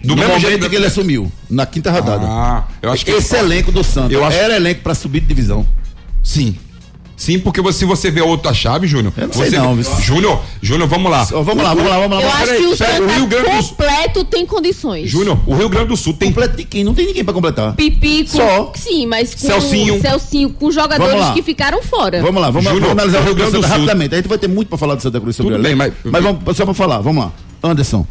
Do 0.03 0.15
mesmo 0.15 0.39
jeito 0.39 0.67
que 0.69 0.75
ele 0.75 0.87
assumiu, 0.87 1.31
na 1.49 1.65
quinta 1.65 1.91
rodada. 1.91 2.25
Ah, 2.27 2.63
eu 2.81 2.91
acho 2.91 3.05
que 3.05 3.11
Esse 3.11 3.35
elenco 3.35 3.71
do 3.71 3.83
Santa 3.83 4.11
Eu 4.13 4.25
acho- 4.25 4.37
era 4.37 4.55
elenco 4.55 4.81
pra 4.81 4.95
subir 4.95 5.19
de 5.21 5.27
divisão. 5.27 5.65
Sim. 6.23 6.55
Sim, 7.21 7.37
porque 7.37 7.61
você, 7.61 7.77
se 7.77 7.85
você 7.85 8.09
vê 8.09 8.19
a 8.19 8.25
outra 8.25 8.51
chave, 8.51 8.87
Júnior. 8.87 9.13
Eu 9.15 9.27
não 9.27 9.33
sei 9.35 9.51
você 9.51 9.57
não, 9.59 9.75
vê- 9.75 9.83
viu? 9.83 10.01
Júnior, 10.01 10.41
Júnior, 10.59 10.89
vamos 10.89 11.11
lá. 11.11 11.23
Vamos 11.25 11.57
lá, 11.63 11.75
vamos 11.75 11.87
lá, 11.91 11.99
vamos 11.99 12.17
lá. 12.17 12.23
Eu 12.23 12.29
acho 12.31 12.55
que 12.55 12.65
o 12.65 12.75
peraí, 12.77 12.99
o 12.99 13.07
Rio 13.07 13.27
Grande 13.27 13.45
do 13.57 13.61
Sul- 13.61 13.69
completo 13.75 14.23
tem 14.25 14.43
condições. 14.43 15.07
Júnior, 15.07 15.37
o 15.45 15.53
Rio 15.53 15.69
Grande 15.69 15.89
do 15.89 15.97
Sul 15.97 16.13
tem. 16.13 16.29
Completo 16.29 16.57
de 16.57 16.63
quem? 16.63 16.83
Não 16.83 16.95
tem 16.95 17.05
ninguém 17.05 17.23
pra 17.23 17.31
completar. 17.31 17.75
Pipico. 17.75 18.31
Só. 18.31 18.71
Sim, 18.75 19.05
mas 19.05 19.35
com 19.35 19.41
Celcinho. 19.45 20.01
Celcinho, 20.01 20.49
com 20.49 20.71
jogadores 20.71 21.29
que 21.35 21.43
ficaram 21.43 21.83
fora. 21.83 22.23
Vamos 22.23 22.41
lá, 22.41 22.49
vamos, 22.49 22.63
Júnior, 22.63 22.81
vamos 22.89 23.03
analisar 23.03 23.19
o 23.21 23.23
Rio 23.25 23.35
Grande 23.35 23.51
do 23.51 23.61
Sul 23.61 23.69
rapidamente. 23.69 24.15
A 24.15 24.17
gente 24.17 24.27
vai 24.27 24.39
ter 24.39 24.47
muito 24.47 24.69
pra 24.69 24.77
falar 24.79 24.95
do 24.95 25.03
Santa 25.03 25.21
Cruz 25.21 25.35
sobre 25.35 25.53
Tudo 25.53 25.61
bem, 25.61 25.75
mas- 25.75 25.93
mas 26.03 26.23
vamos, 26.23 26.57
só 26.57 26.65
pra 26.65 26.73
falar, 26.73 27.01
vamos 27.01 27.23
lá. 27.23 27.31
Anderson, 27.63 28.03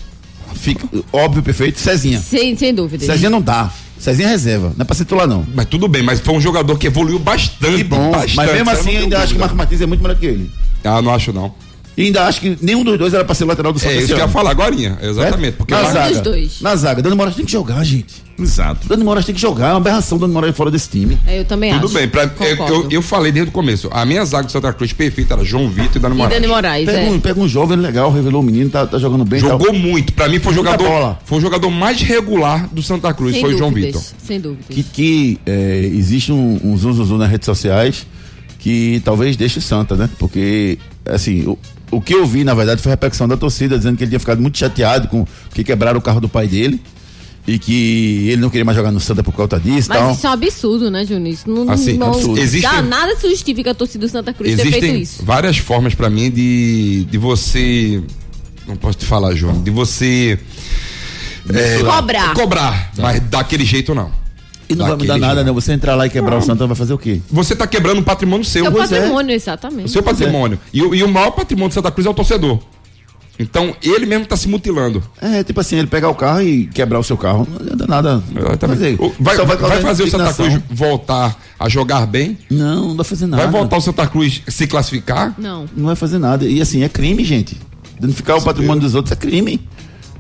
fica, 0.55 0.87
óbvio, 1.13 1.43
perfeito. 1.43 1.81
Cezinha. 1.81 2.21
Sem, 2.21 2.57
sem 2.57 2.73
dúvida. 2.73 3.05
Cezinha 3.05 3.29
não 3.29 3.43
dá. 3.43 3.73
Cezinha 4.01 4.29
é 4.29 4.31
reserva, 4.31 4.73
não 4.77 4.83
é 4.83 4.85
pra 4.85 4.97
ser 4.97 5.05
titular 5.05 5.27
não. 5.27 5.47
Mas 5.55 5.67
tudo 5.67 5.87
bem, 5.87 6.03
mas 6.03 6.21
foi 6.21 6.35
um 6.35 6.41
jogador 6.41 6.79
que 6.79 6.87
evoluiu 6.87 7.19
bastante. 7.19 7.77
Que 7.77 7.85
bom, 7.85 8.11
bastante, 8.11 8.35
mas 8.35 8.53
mesmo 8.53 8.71
assim 8.71 8.97
ainda 8.97 9.19
acho 9.19 9.35
que 9.35 9.39
o. 9.39 9.41
Marco 9.41 9.55
Martins 9.55 9.81
é 9.83 9.87
muito 9.87 10.03
melhor 10.03 10.17
que 10.17 10.25
ele. 10.25 10.51
Ah, 10.83 11.03
não 11.03 11.13
acho 11.13 11.35
não. 11.35 11.55
E 12.01 12.07
ainda 12.07 12.25
acho 12.27 12.41
que 12.41 12.57
nenhum 12.63 12.83
dos 12.83 12.99
dois 12.99 13.13
era 13.13 13.25
pra 13.25 13.35
ser 13.35 13.45
lateral 13.45 13.73
do 13.73 13.79
Santa 13.79 13.93
É 13.93 13.99
isso 13.99 14.07
que 14.07 14.13
eu 14.15 14.19
ia 14.19 14.29
falar 14.29 14.51
agora, 14.51 14.75
exatamente. 15.03 15.53
Porque 15.57 15.75
na 15.75 15.85
zaga, 15.85 16.09
dos 16.09 16.21
dois. 16.21 16.61
Na 16.61 16.77
zaga, 16.77 17.03
Dani 17.03 17.15
Moraes 17.17 17.37
tem 17.37 17.45
que 17.45 17.53
jogar, 17.53 17.85
gente. 17.85 18.23
Exato. 18.39 18.89
Dani 18.89 19.05
Moraes 19.05 19.27
tem 19.27 19.35
que 19.35 19.41
jogar, 19.41 19.69
é 19.69 19.71
uma 19.73 19.77
aberração 19.77 20.17
Dani 20.17 20.33
Moraes 20.33 20.57
fora 20.57 20.71
desse 20.71 20.89
time. 20.89 21.19
É, 21.27 21.41
eu 21.41 21.45
também 21.45 21.73
Tudo 21.75 21.85
acho. 21.87 21.95
bem, 21.95 22.09
pra- 22.09 22.31
eu, 22.41 22.57
eu, 22.69 22.89
eu 22.91 23.03
falei 23.03 23.31
desde 23.31 23.51
o 23.51 23.53
começo. 23.53 23.89
A 23.93 24.07
minha 24.07 24.25
zaga 24.25 24.45
do 24.47 24.53
Santa 24.53 24.73
Cruz 24.73 24.95
perfeita 24.95 25.35
era 25.35 25.45
João 25.45 25.69
Vitor 25.69 25.97
e 25.97 25.99
Dani 25.99 26.15
E 26.15 26.19
Moraes. 26.19 26.35
Dani 26.35 26.47
Moraes, 26.47 26.87
Pega, 26.87 26.99
é. 27.01 27.11
um, 27.11 27.21
pega 27.21 27.39
um 27.41 27.47
jovem 27.49 27.77
legal, 27.77 28.11
revelou 28.11 28.41
o 28.41 28.45
menino, 28.45 28.71
tá, 28.71 28.87
tá 28.87 28.99
jogando 28.99 29.25
bem. 29.27 29.41
Jogou 29.41 29.67
tal. 29.67 29.75
muito. 29.77 30.15
Pra 30.15 30.27
mim 30.27 30.39
foi 30.39 30.53
o 30.53 30.55
jogador, 30.57 31.19
foi 31.27 31.37
o 31.39 31.41
jogador 31.43 31.71
mais 31.71 32.01
regular 32.01 32.67
do 32.73 32.83
Santa 32.83 33.13
Cruz, 33.13 33.33
Sem 33.35 33.43
foi 33.43 33.55
o 33.55 33.59
João 33.59 33.71
Vitor. 33.71 34.01
Sem 34.25 34.41
dúvidas. 34.41 34.65
Que, 34.75 34.83
que 34.83 35.39
é, 35.45 35.81
existe 35.93 36.33
um, 36.33 36.59
um 36.65 36.77
zum, 36.79 36.95
zum, 36.95 37.05
zum 37.05 37.19
nas 37.19 37.31
redes 37.31 37.45
sociais 37.45 38.07
que 38.59 39.01
talvez 39.05 39.37
deixe 39.37 39.59
o 39.59 39.63
Santa, 39.63 39.97
né? 39.97 40.09
Porque, 40.19 40.79
assim, 41.07 41.47
o, 41.47 41.59
o 41.91 42.01
que 42.01 42.15
eu 42.15 42.25
vi, 42.27 42.45
na 42.45 42.55
verdade, 42.55 42.81
foi 42.83 42.93
a 42.93 42.95
repercussão 42.95 43.27
da 43.29 43.37
torcida, 43.37 43.77
dizendo 43.77 43.97
que 43.97 44.05
ele 44.05 44.11
tinha 44.11 44.21
ficado 44.21 44.41
muito 44.41 44.57
chateado 44.59 45.09
com 45.09 45.27
que 45.55 45.65
quebraram 45.65 45.99
o 45.99 46.03
carro 46.03 46.21
do 46.21 46.29
pai 46.29 46.47
dele 46.47 46.81
e 47.47 47.59
que 47.59 48.29
ele 48.29 48.41
não 48.41 48.51
queria 48.51 48.65
mais 48.65 48.77
jogar 48.77 48.93
no 48.93 49.01
Santa 49.01 49.23
por 49.25 49.33
causa 49.35 49.59
disso 49.59 49.89
Mas 49.89 49.99
tal. 49.99 50.13
isso 50.13 50.27
é 50.27 50.31
um 50.31 50.33
absurdo, 50.35 50.91
né, 50.91 51.05
Júnior? 51.05 51.29
Isso 51.35 51.51
não, 51.51 51.69
Assim, 51.71 51.95
não. 51.99 52.13
Existem- 52.37 52.61
dá 52.71 52.83
nada 52.83 53.17
se 53.17 53.29
justifica 53.29 53.71
a 53.71 53.75
torcida 53.75 54.07
do 54.07 54.11
Santa 54.11 54.33
Cruz 54.33 54.55
ter 54.55 54.63
feito 54.63 54.77
Existem 54.77 55.03
isso. 55.03 55.25
várias 55.25 55.57
formas 55.59 55.95
pra 55.95 56.09
mim 56.11 56.31
de, 56.31 57.07
de 57.11 57.19
você. 57.19 58.03
Não 58.69 58.77
posso 58.77 58.99
te 58.99 59.07
falar, 59.07 59.35
João. 59.35 59.61
De 59.63 59.71
você. 59.71 60.39
é, 61.53 61.79
Cobrar. 61.83 62.35
Cobrar. 62.35 62.93
Mas 62.99 63.21
daquele 63.29 63.65
jeito 63.65 63.95
não. 63.95 64.13
E 64.71 64.75
não 64.75 64.87
vai 64.87 64.97
mudar 64.97 65.19
nada, 65.19 65.43
né? 65.45 65.51
Você 65.53 65.73
entrar 65.73 65.95
lá 65.97 66.07
e 66.07 66.11
quebrar 66.11 66.37
o 66.39 66.41
Santa 66.43 66.67
vai 66.67 66.77
fazer 66.77 66.93
o 66.95 66.99
quê? 66.99 67.21
Você 67.31 67.55
tá 67.57 67.67
quebrando 67.67 67.99
um 67.99 68.05
patrimônio 68.05 68.45
seu. 68.45 68.63
Seu 68.65 68.73
Pois 68.73 68.91
é. 68.93 68.99
patrimônio, 69.01 69.33
O 69.33 69.35
exatamente. 69.37 69.91
seu 69.91 70.03
patrimônio. 70.03 70.59
E, 70.73 70.83
o- 70.83 70.95
e 70.95 71.03
o 71.03 71.09
maior 71.09 71.33
patrimônio 71.33 71.69
do 71.71 71.75
Santa 71.75 71.91
Cruz 71.91 72.07
é 72.07 72.11
o 72.11 72.15
torcedor. 72.15 72.59
Então, 73.39 73.75
ele 73.83 74.05
mesmo 74.05 74.27
tá 74.27 74.37
se 74.37 74.47
mutilando. 74.47 75.03
É, 75.21 75.43
tipo 75.43 75.59
assim, 75.61 75.77
ele 75.77 75.87
pegar 75.87 76.11
o 76.11 76.15
carro 76.15 76.43
e 76.43 76.67
quebrar 76.67 76.99
o 76.99 77.03
seu 77.03 77.17
carro. 77.17 77.49
Não 77.51 77.57
adianta 77.57 77.87
nada. 77.87 78.23
Exatamente. 78.37 78.97
O- 79.03 79.15
Vai, 79.19 79.35
vai, 79.37 79.57
causar 79.57 79.81
fazer 79.81 80.03
o 80.03 80.11
Santa. 80.11 80.35
Cruz 80.35 80.59
voltar 80.71 81.41
a 81.59 81.67
jogar 81.69 82.07
bem? 82.07 82.37
Não, 82.51 82.89
não 82.89 82.97
vai 82.97 83.05
fazer 83.05 83.27
nada. 83.27 83.43
Vai 83.45 83.51
voltar 83.51 83.79
o 83.79 83.81
Santa 83.81 84.07
Cruz 84.07 84.43
se 84.47 84.67
classificar? 84.67 85.35
Não. 85.39 85.65
Não 85.75 85.87
vai 85.87 85.97
fazer 85.97 86.19
nada. 86.19 86.45
E 86.45 86.61
assim, 86.61 86.83
é 86.83 86.89
crime, 86.89 87.25
gente. 87.25 87.57
Danificar 87.99 88.37
o 88.37 88.43
patrimônio 88.43 88.83
dos 88.83 88.95
outros 88.95 89.13
é 89.13 89.17
crime. 89.17 89.59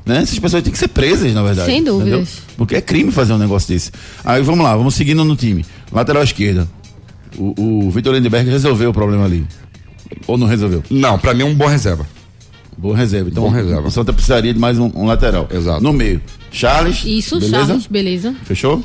Né? 0.07 0.23
Essas 0.23 0.39
pessoas 0.39 0.63
têm 0.63 0.73
que 0.73 0.79
ser 0.79 0.89
presas, 0.89 1.33
na 1.35 1.43
verdade. 1.43 1.71
Sem 1.71 1.85
dúvidas. 1.85 2.09
entendeu? 2.09 2.27
Porque 2.57 2.75
é 2.77 2.81
crime 2.81 3.13
fazer 3.13 3.33
um 3.33 3.39
negócio 3.39 3.69
desse. 3.73 3.91
Aí 4.25 4.43
vamos 4.43 4.65
lá, 4.65 4.77
vamos 4.77 4.95
seguindo 4.95 5.25
no 5.25 5.37
time. 5.37 5.65
Lateral 5.93 6.23
esquerda. 6.23 6.69
O, 7.37 7.87
o 7.87 7.91
Vitor 7.91 8.15
Lindenberg 8.15 8.49
resolveu 8.51 8.91
o 8.91 8.93
problema 8.93 9.25
ali. 9.25 9.47
Ou 10.27 10.37
não 10.37 10.47
resolveu? 10.47 10.83
Não, 10.91 11.19
pra 11.19 11.33
mim 11.35 11.43
é 11.43 11.47
um 11.47 11.55
bom 11.55 11.67
reserva. 11.67 12.07
Boa 12.77 12.97
reserva. 12.97 13.29
Então, 13.29 13.43
Bom 13.43 13.51
reserva. 13.51 13.89
o 13.89 13.91
Santa 13.91 14.11
precisaria 14.11 14.55
de 14.55 14.59
mais 14.59 14.79
um, 14.79 14.91
um 14.95 15.05
lateral. 15.05 15.47
Exato. 15.53 15.83
No 15.83 15.93
meio. 15.93 16.21
Charles. 16.51 17.03
Isso, 17.05 17.39
beleza? 17.39 17.67
Charles, 17.67 17.87
beleza. 17.87 18.35
Fechou? 18.45 18.83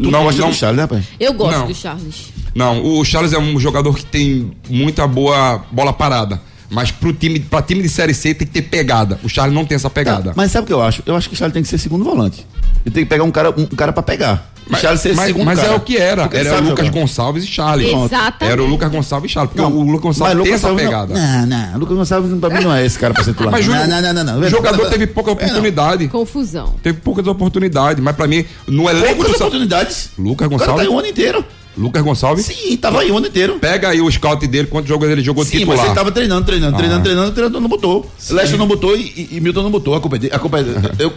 Tu 0.00 0.10
não, 0.10 0.22
gosta 0.22 0.40
não, 0.40 0.50
do 0.50 0.54
Charles, 0.54 0.76
né, 0.80 0.86
pai? 0.86 1.02
Eu 1.18 1.32
gosto 1.32 1.58
Não. 1.58 1.66
do 1.66 1.74
Charles. 1.74 2.32
não, 2.54 2.84
o 2.98 3.04
Charles 3.04 3.32
é 3.32 3.38
um 3.38 3.58
jogador 3.58 3.94
que 3.96 4.04
tem 4.04 4.52
muita 4.68 5.06
boa 5.06 5.64
bola 5.72 5.92
parada. 5.92 6.40
Mas 6.70 6.90
pro 6.92 7.12
time, 7.12 7.40
pra 7.40 7.60
time 7.60 7.82
de 7.82 7.88
Série 7.88 8.14
C 8.14 8.32
tem 8.32 8.46
que 8.46 8.52
ter 8.54 8.62
pegada. 8.62 9.18
O 9.24 9.28
Charles 9.28 9.52
não 9.54 9.64
tem 9.64 9.74
essa 9.74 9.90
pegada. 9.90 10.30
Tá, 10.30 10.32
mas 10.36 10.52
sabe 10.52 10.64
o 10.64 10.66
que 10.68 10.72
eu 10.72 10.80
acho? 10.82 11.02
Eu 11.04 11.16
acho 11.16 11.28
que 11.28 11.34
o 11.34 11.36
Charles 11.38 11.52
tem 11.52 11.62
que 11.64 11.68
ser 11.68 11.78
segundo 11.78 12.04
volante. 12.04 12.46
Ele 12.86 12.94
tem 12.94 13.02
que 13.04 13.10
pegar 13.10 13.24
um 13.24 13.30
cara, 13.30 13.50
um 13.50 13.66
cara 13.66 13.92
pra 13.92 14.02
pegar. 14.04 14.48
O 14.66 14.72
Mas, 14.72 14.82
Charles 14.82 15.00
ser 15.00 15.16
mas- 15.16 15.26
segundo 15.26 15.46
mas 15.46 15.58
cara. 15.58 15.72
é 15.72 15.76
o 15.76 15.80
que 15.80 15.96
era. 15.96 16.22
Porque 16.22 16.36
Era 16.36 16.54
o 16.58 16.60
Lucas 16.62 16.86
jogar. 16.86 17.00
Gonçalves 17.00 17.42
e 17.42 17.46
Charles. 17.48 17.88
Exatamente. 17.88 18.52
Era 18.52 18.62
o 18.62 18.66
Lucas 18.66 18.90
Gonçalves 18.92 19.30
e 19.30 19.34
Charles. 19.34 19.50
Porque 19.52 19.62
Não, 19.68 19.76
o 19.76 19.82
Lucas 19.82 20.02
Gonçalves 20.02 20.20
mas 20.20 20.30
tem 20.30 20.38
Lucas 20.38 20.54
essa 20.54 20.68
Gonçalves 20.68 21.08
pegada. 21.08 21.46
Não, 21.46 21.46
não, 21.72 21.78
Lucas 21.80 21.96
Gonçalves 21.96 22.38
pra 22.38 22.50
mim 22.50 22.64
não 22.64 22.72
é 22.72 22.86
esse 22.86 22.98
cara 22.98 23.12
pra 23.14 23.24
ser 23.24 23.32
titular. 23.32 23.50
Mas 23.50 23.66
não, 23.66 23.86
não, 23.88 24.00
não, 24.02 24.12
não, 24.12 24.24
não. 24.24 24.40
o 24.40 24.48
jogador 24.48 24.84
Não, 24.84 24.90
teve 24.90 25.08
pouca 25.08 25.30
não. 25.30 25.36
oportunidade. 25.36 26.06
Confusão. 26.08 26.74
Teve 26.82 26.98
poucas 27.00 27.26
oportunidades. 27.26 28.02
Mas 28.04 28.14
pra 28.14 28.28
mim, 28.28 28.44
no 28.68 28.88
elenco 28.88 29.08
do 29.16 29.24
Poucas 29.24 29.40
oportunidades. 29.40 30.10
Lucas 30.16 30.46
O 30.46 30.50
cara 30.50 30.60
tá 30.60 30.66
Gonçalves. 30.66 30.88
o 30.88 30.98
ano 31.00 31.08
inteiro. 31.08 31.44
Lucas 31.78 32.02
Gonçalves. 32.02 32.46
Sim, 32.46 32.76
tava 32.76 33.00
aí 33.00 33.10
o 33.10 33.16
ano 33.16 33.26
inteiro. 33.28 33.58
Pega 33.58 33.88
aí 33.90 34.00
o 34.00 34.10
scout 34.10 34.46
dele, 34.46 34.66
quantos 34.68 34.88
jogos 34.88 35.08
ele 35.08 35.22
jogou 35.22 35.44
Sim, 35.44 35.58
titular. 35.58 35.76
mas 35.78 35.86
ele 35.86 35.94
tava 35.94 36.10
treinando, 36.12 36.44
treinando, 36.44 36.76
treinando, 36.76 37.00
Ah. 37.00 37.04
treinando, 37.04 37.28
o 37.28 37.32
treinador 37.32 37.60
não 37.60 37.68
botou. 37.68 38.10
Leste 38.30 38.56
não 38.56 38.66
botou 38.66 38.96
e, 38.96 39.00
e- 39.00 39.28
e 39.36 39.40
Milton 39.40 39.62
não 39.62 39.70
botou. 39.70 39.94
A 39.94 40.00
culpa 40.00 40.16
é 40.16 40.18
dele. 40.18 40.34
A 40.34 40.38
culpa 40.38 40.58
é 40.60 40.64
dele. 40.64 40.78
Eu, 40.98 41.12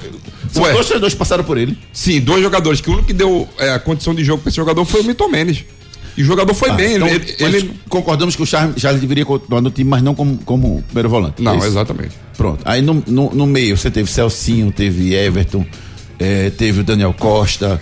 são 0.51 0.63
dois 0.63 0.85
treinadores 0.85 1.13
que 1.13 1.19
passaram 1.19 1.43
por 1.43 1.57
ele. 1.57 1.77
Sim, 1.91 2.21
dois 2.21 2.41
jogadores 2.43 2.79
que 2.81 2.89
o 2.89 2.93
único 2.93 3.07
que 3.07 3.13
deu 3.13 3.47
é, 3.57 3.71
a 3.71 3.79
condição 3.79 4.13
de 4.13 4.23
jogo 4.23 4.41
pra 4.43 4.49
esse 4.49 4.55
jogador 4.57 4.85
foi 4.85 5.01
o 5.01 5.03
Milton 5.03 5.27
Mendes. 5.27 5.65
E 6.15 6.21
o 6.21 6.25
jogador 6.25 6.53
foi 6.53 6.69
Ah, 6.69 6.73
bem. 6.73 6.95
então, 6.97 7.07
ele, 7.07 7.35
ele- 7.39 7.71
concordamos 7.89 8.35
que 8.35 8.43
o 8.43 8.45
Charles, 8.45 8.79
Charles 8.79 9.01
deveria 9.01 9.25
continuar 9.25 9.61
no 9.61 9.71
time, 9.71 9.89
mas 9.89 10.03
não 10.03 10.13
como, 10.13 10.37
como 10.45 10.83
primeiro 10.83 11.09
volante. 11.09 11.41
Não, 11.41 11.55
É 11.61 11.65
exatamente. 11.67 12.11
Pronto. 12.37 12.61
Aí 12.63 12.83
no, 12.83 13.03
no, 13.07 13.31
no 13.33 13.47
meio 13.47 13.75
você 13.75 13.89
teve 13.89 14.09
Celcinho, 14.11 14.71
teve 14.71 15.15
Everton, 15.15 15.65
eh, 16.19 16.51
teve 16.55 16.81
o 16.81 16.83
Daniel 16.83 17.15
Costa. 17.17 17.81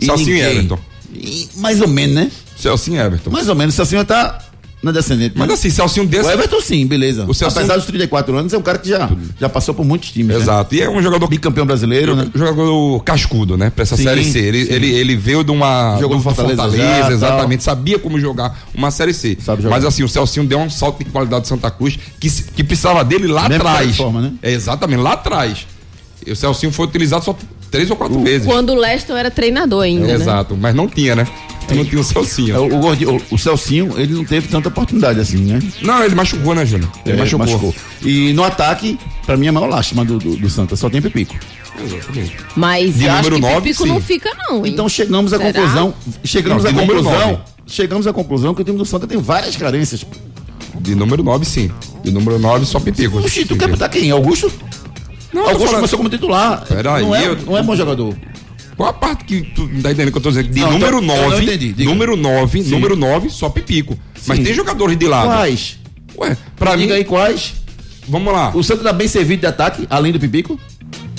Celcinho 0.00 0.30
e 0.30 0.32
ninguém- 0.42 0.50
Everton. 0.56 0.78
E 1.20 1.48
mais 1.56 1.80
ou 1.80 1.88
menos, 1.88 2.14
né? 2.14 2.30
Celcinho 2.56 2.96
e 2.96 3.00
Everton. 3.00 3.30
Mais 3.30 3.48
ou 3.48 3.54
menos. 3.54 3.74
Celcinho 3.74 4.04
tá 4.04 4.38
na 4.82 4.92
descendente. 4.92 5.34
Mas 5.36 5.48
né? 5.48 5.54
assim, 5.54 5.70
Celcinho 5.70 6.06
desse. 6.06 6.28
O 6.28 6.32
Everton 6.32 6.60
sim, 6.60 6.86
beleza. 6.86 7.24
O 7.26 7.34
Celcinho- 7.34 7.58
Apesar 7.60 7.76
dos 7.76 7.86
34 7.86 8.36
anos, 8.36 8.52
é 8.52 8.58
um 8.58 8.62
cara 8.62 8.78
que 8.78 8.88
já, 8.88 9.10
já 9.40 9.48
passou 9.48 9.74
por 9.74 9.84
muitos 9.84 10.10
times. 10.12 10.36
né? 10.36 10.42
Exato. 10.42 10.74
E 10.74 10.80
é 10.80 10.88
um 10.88 11.02
jogador. 11.02 11.26
Bicampeão 11.28 11.66
brasileiro, 11.66 12.14
né? 12.14 12.30
Jogador 12.34 13.02
cascudo, 13.02 13.56
né? 13.56 13.70
Pra 13.70 13.82
essa 13.82 13.96
Sim, 13.96 14.04
série 14.04 14.24
C. 14.24 14.38
Ele, 14.38 14.66
sim. 14.66 14.72
ele, 14.72 14.90
ele 14.92 15.16
veio 15.16 15.42
de 15.42 15.50
uma. 15.50 15.96
Jogou 16.00 16.16
do, 16.16 16.22
do 16.22 16.22
Fortaleza 16.22 16.70
já, 16.70 17.00
tal. 17.02 17.12
exatamente. 17.12 17.62
Sabia 17.64 17.98
como 17.98 18.18
jogar 18.20 18.56
uma 18.74 18.90
série 18.90 19.12
C. 19.12 19.36
Sabe 19.44 19.62
jogar. 19.62 19.74
Mas 19.76 19.84
assim, 19.84 20.02
o 20.04 20.08
Celcinho 20.08 20.46
deu 20.46 20.58
um 20.60 20.70
salto 20.70 20.98
de 21.04 21.10
qualidade 21.10 21.42
de 21.42 21.48
Santa 21.48 21.70
Cruz 21.70 21.98
que, 22.20 22.30
que 22.30 22.62
precisava 22.62 23.04
dele 23.04 23.26
lá 23.26 23.46
atrás. 23.46 23.96
forma, 23.96 24.20
né? 24.20 24.32
É, 24.42 24.52
exatamente, 24.52 25.00
lá 25.00 25.12
atrás. 25.14 25.66
E 26.26 26.30
o 26.32 26.36
Celcinho 26.36 26.72
foi 26.72 26.86
utilizado 26.86 27.24
só 27.24 27.36
três 27.70 27.90
ou 27.90 27.96
quatro 27.96 28.20
vezes. 28.22 28.46
Quando 28.46 28.70
o 28.70 28.76
Leston 28.76 29.16
era 29.16 29.30
treinador 29.30 29.84
ainda, 29.84 30.06
né? 30.06 30.14
Exato, 30.14 30.56
mas 30.56 30.74
não 30.74 30.88
tinha, 30.88 31.14
né? 31.16 31.26
Tu 31.66 31.74
não 31.74 31.84
tinha 31.84 32.00
o 32.00 32.04
Celcinho. 32.04 32.54
É, 32.56 32.58
O, 32.58 32.64
o, 32.80 33.16
o- 33.16 33.22
o 33.32 33.38
Celcinho, 33.38 33.92
ele 33.98 34.14
não 34.14 34.24
teve 34.24 34.48
tanta 34.48 34.68
oportunidade 34.68 35.20
assim, 35.20 35.36
né? 35.38 35.60
Não, 35.82 36.02
ele 36.02 36.14
machucou, 36.14 36.54
né, 36.54 36.64
Júnior? 36.64 36.90
Ele 37.04 37.14
É, 37.20 37.36
machucou. 37.36 37.74
E 38.02 38.32
no 38.32 38.42
ataque, 38.42 38.98
pra 39.26 39.36
mim, 39.36 39.48
a 39.48 39.52
maior 39.52 39.66
lástima 39.68 40.02
do, 40.04 40.18
do, 40.18 40.36
do 40.36 40.48
Santa, 40.48 40.76
só 40.76 40.88
tem 40.88 41.02
Pipico. 41.02 41.34
Exatamente. 41.84 42.36
Mas 42.56 42.94
De 42.96 43.08
acho 43.08 43.16
número 43.30 43.34
que 43.36 43.40
nove, 43.42 43.60
Pipico 43.68 43.82
sim. 43.84 43.88
não 43.90 44.00
fica, 44.00 44.30
não. 44.48 44.64
hein? 44.66 44.72
Então 44.72 44.88
chegamos 44.88 45.32
à 45.34 45.36
Será? 45.36 45.52
conclusão. 45.52 45.94
Chegamos 46.24 46.64
Não, 46.64 46.70
à 46.70 46.74
conclusão. 46.74 47.12
nove. 47.12 47.38
Chegamos 47.66 48.06
à 48.06 48.12
conclusão 48.14 48.54
que 48.54 48.62
o 48.62 48.64
time 48.64 48.78
do 48.78 48.84
Santa 48.86 49.06
tem 49.06 49.18
várias 49.18 49.54
carências. 49.54 50.04
De 50.80 50.94
número 50.94 51.22
9, 51.22 51.44
sim. 51.44 51.70
De 52.02 52.10
número 52.10 52.38
9, 52.38 52.64
só 52.64 52.80
pipico. 52.80 53.18
Oxi, 53.18 53.44
tu 53.44 53.56
quer 53.56 53.68
botar 53.68 53.88
quem? 53.90 54.10
Augusto? 54.10 54.50
Não, 55.32 55.42
Augusto 55.42 55.58
falando- 55.60 55.74
começou 55.76 55.96
como 55.98 56.08
titular. 56.08 56.64
Peraí, 56.66 57.02
não, 57.04 57.14
é, 57.14 57.26
eu- 57.26 57.36
não 57.36 57.56
é 57.56 57.62
bom 57.62 57.76
jogador. 57.76 58.14
Qual 58.76 58.88
a 58.88 58.92
parte 58.92 59.24
que 59.24 59.42
tu 59.42 59.62
não 59.62 59.82
tá 59.82 59.90
entendendo 59.90 60.12
que 60.12 60.18
eu 60.18 60.22
tô 60.22 60.28
dizendo? 60.30 60.48
De 60.50 60.60
Não, 60.60 60.70
número 60.72 61.02
então, 61.02 61.14
eu 61.16 61.22
não 61.22 61.30
9, 61.30 61.42
entendi, 61.44 61.72
diga. 61.72 61.90
número 61.90 62.16
9, 62.16 62.62
Sim. 62.62 62.70
número 62.70 62.96
9, 62.96 63.28
só 63.28 63.48
pipico. 63.48 63.98
Mas 64.26 64.38
Sim. 64.38 64.44
tem 64.44 64.54
jogadores 64.54 64.96
de 64.96 65.06
lado. 65.06 65.26
Quais? 65.28 65.78
Ué, 66.16 66.36
pra 66.56 66.76
Diga 66.76 66.92
mim, 66.94 66.98
aí 66.98 67.04
quais. 67.04 67.54
vamos 68.08 68.32
lá. 68.32 68.50
O 68.54 68.62
Santa 68.62 68.84
tá 68.84 68.92
bem 68.92 69.08
servido 69.08 69.40
de 69.40 69.46
ataque, 69.46 69.86
além 69.90 70.12
do 70.12 70.18
Pipico? 70.20 70.58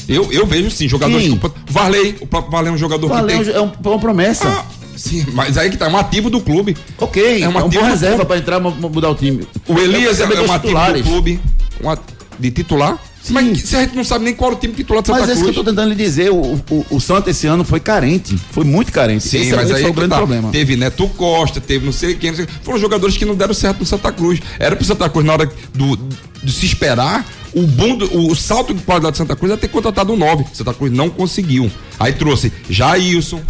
Eu, 0.08 0.32
eu 0.32 0.46
vejo 0.48 0.72
sim, 0.72 0.88
jogadores 0.88 1.28
Quem? 1.28 1.38
que. 1.38 1.52
Varley, 1.70 2.16
o 2.20 2.26
próprio 2.28 2.52
Varley 2.52 2.72
é 2.72 2.74
um 2.74 2.78
jogador 2.78 3.08
Valeu, 3.10 3.38
que 3.40 3.46
tem. 3.46 3.54
é 3.54 3.62
um- 3.62 3.72
uma 3.86 4.00
promessa. 4.00 4.48
Ah, 4.48 4.66
sim, 4.96 5.26
mas 5.34 5.58
aí 5.58 5.70
que 5.70 5.78
tá, 5.78 5.86
é 5.86 5.90
um 5.90 5.98
ativo 5.98 6.30
do 6.30 6.42
clube. 6.42 6.76
ok, 6.98 7.22
é 7.24 7.42
é 7.42 7.48
um 7.48 7.52
uma 7.52 7.60
ativo 7.60 7.74
boa 7.76 7.86
do 7.86 7.90
reserva 7.92 8.26
pra 8.26 8.38
entrar 8.38 8.58
e 8.60 8.62
mudar 8.62 9.10
o 9.10 9.16
time. 9.16 9.48
O 9.68 9.78
Elias 9.78 10.20
é, 10.20 10.24
saber 10.24 10.40
um 10.40 10.52
ativo 10.52 10.74
do 10.94 11.04
clube. 11.04 11.40
Um 11.84 11.90
at- 11.90 12.02
de 12.40 12.52
titular? 12.52 12.98
Mas 13.30 13.62
que- 13.62 13.68
se 13.68 13.76
a 13.76 13.82
gente 13.82 13.96
não 13.96 14.04
sabe 14.04 14.24
nem 14.26 14.34
qual 14.34 14.52
era 14.52 14.58
o 14.58 14.62
time 14.62 14.74
titular 14.74 15.02
de 15.02 15.08
Santa 15.08 15.20
Mas 15.20 15.30
é 15.30 15.34
isso 15.34 15.44
que 15.44 15.50
eu 15.50 15.54
Cruz. 15.54 15.66
tô 15.66 15.72
tentando 15.72 15.90
lhe 15.90 15.96
dizer. 15.96 16.32
O, 16.32 16.56
o, 16.70 16.86
o 16.92 17.00
Santa 17.02 17.30
esse 17.30 17.46
ano 17.48 17.64
foi 17.64 17.80
carente. 17.80 18.38
Foi 18.52 18.64
muito 18.64 18.92
carente. 18.92 19.28
Sim, 19.28 19.40
esse, 19.42 19.56
mas 19.56 19.66
esse 19.66 19.74
aí 19.76 19.82
foi 19.82 19.92
o 19.92 19.94
que 19.94 20.00
grande 20.00 20.12
tá. 20.12 20.18
problema. 20.18 20.50
Teve 20.52 20.76
Neto 20.76 21.08
Costa, 21.10 21.60
teve 21.60 21.86
não 21.86 21.92
sei 21.92 22.16
quem, 22.16 22.30
não 22.32 22.38
sei- 22.38 22.48
foram 22.64 22.80
jogadores 22.80 23.18
que 23.18 23.26
não 23.26 23.36
deram 23.36 23.54
certo 23.54 23.80
no 23.82 23.86
Santa 23.86 24.12
Cruz. 24.12 24.40
Era 24.58 24.76
pro 24.76 24.86
Santa 24.86 25.10
Cruz, 25.10 25.26
na 25.26 25.34
hora 25.34 25.52
do, 25.74 25.98
de 26.42 26.52
se 26.52 26.66
esperar, 26.66 27.26
o 27.54 27.64
bom 27.64 27.96
do- 27.98 28.28
o, 28.28 28.36
salto 28.36 28.74
de 28.74 28.82
qualidade 28.84 29.14
do 29.14 29.18
Santa 29.18 29.36
Cruz 29.36 29.52
era 29.52 29.60
ter 29.60 29.68
contratado 29.68 30.14
um 30.14 30.18
9. 30.18 30.46
Santa 30.54 30.74
Cruz 30.74 30.92
não 30.92 31.10
conseguiu. 31.10 31.70
Aí 32.00 32.14
trouxe 32.14 32.52
Jailson, 32.70 33.42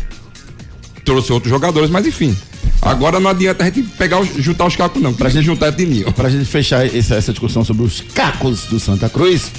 trouxe 1.06 1.32
outros 1.32 1.50
jogadores, 1.50 1.90
mas 1.90 2.06
enfim. 2.06 2.36
Agora 2.82 3.20
não 3.20 3.30
adianta 3.30 3.64
a 3.64 3.66
gente 3.70 3.84
pegar, 3.84 4.20
os- 4.20 4.30
juntar 4.44 4.66
os 4.66 4.76
cacos, 4.76 5.02
não. 5.02 5.14
Pra 5.14 5.30
gente 5.30 5.46
juntar 5.46 5.68
é 5.68 5.72
Tininho. 5.72 6.12
Pra 6.14 6.30
gente 6.30 6.46
fechar 6.46 6.86
essa, 6.86 7.16
essa 7.16 7.32
discussão 7.32 7.64
sobre 7.64 7.84
os 7.84 8.02
cacos 8.02 8.64
do 8.66 8.80
Santa 8.80 9.10
Cruz, 9.10 9.52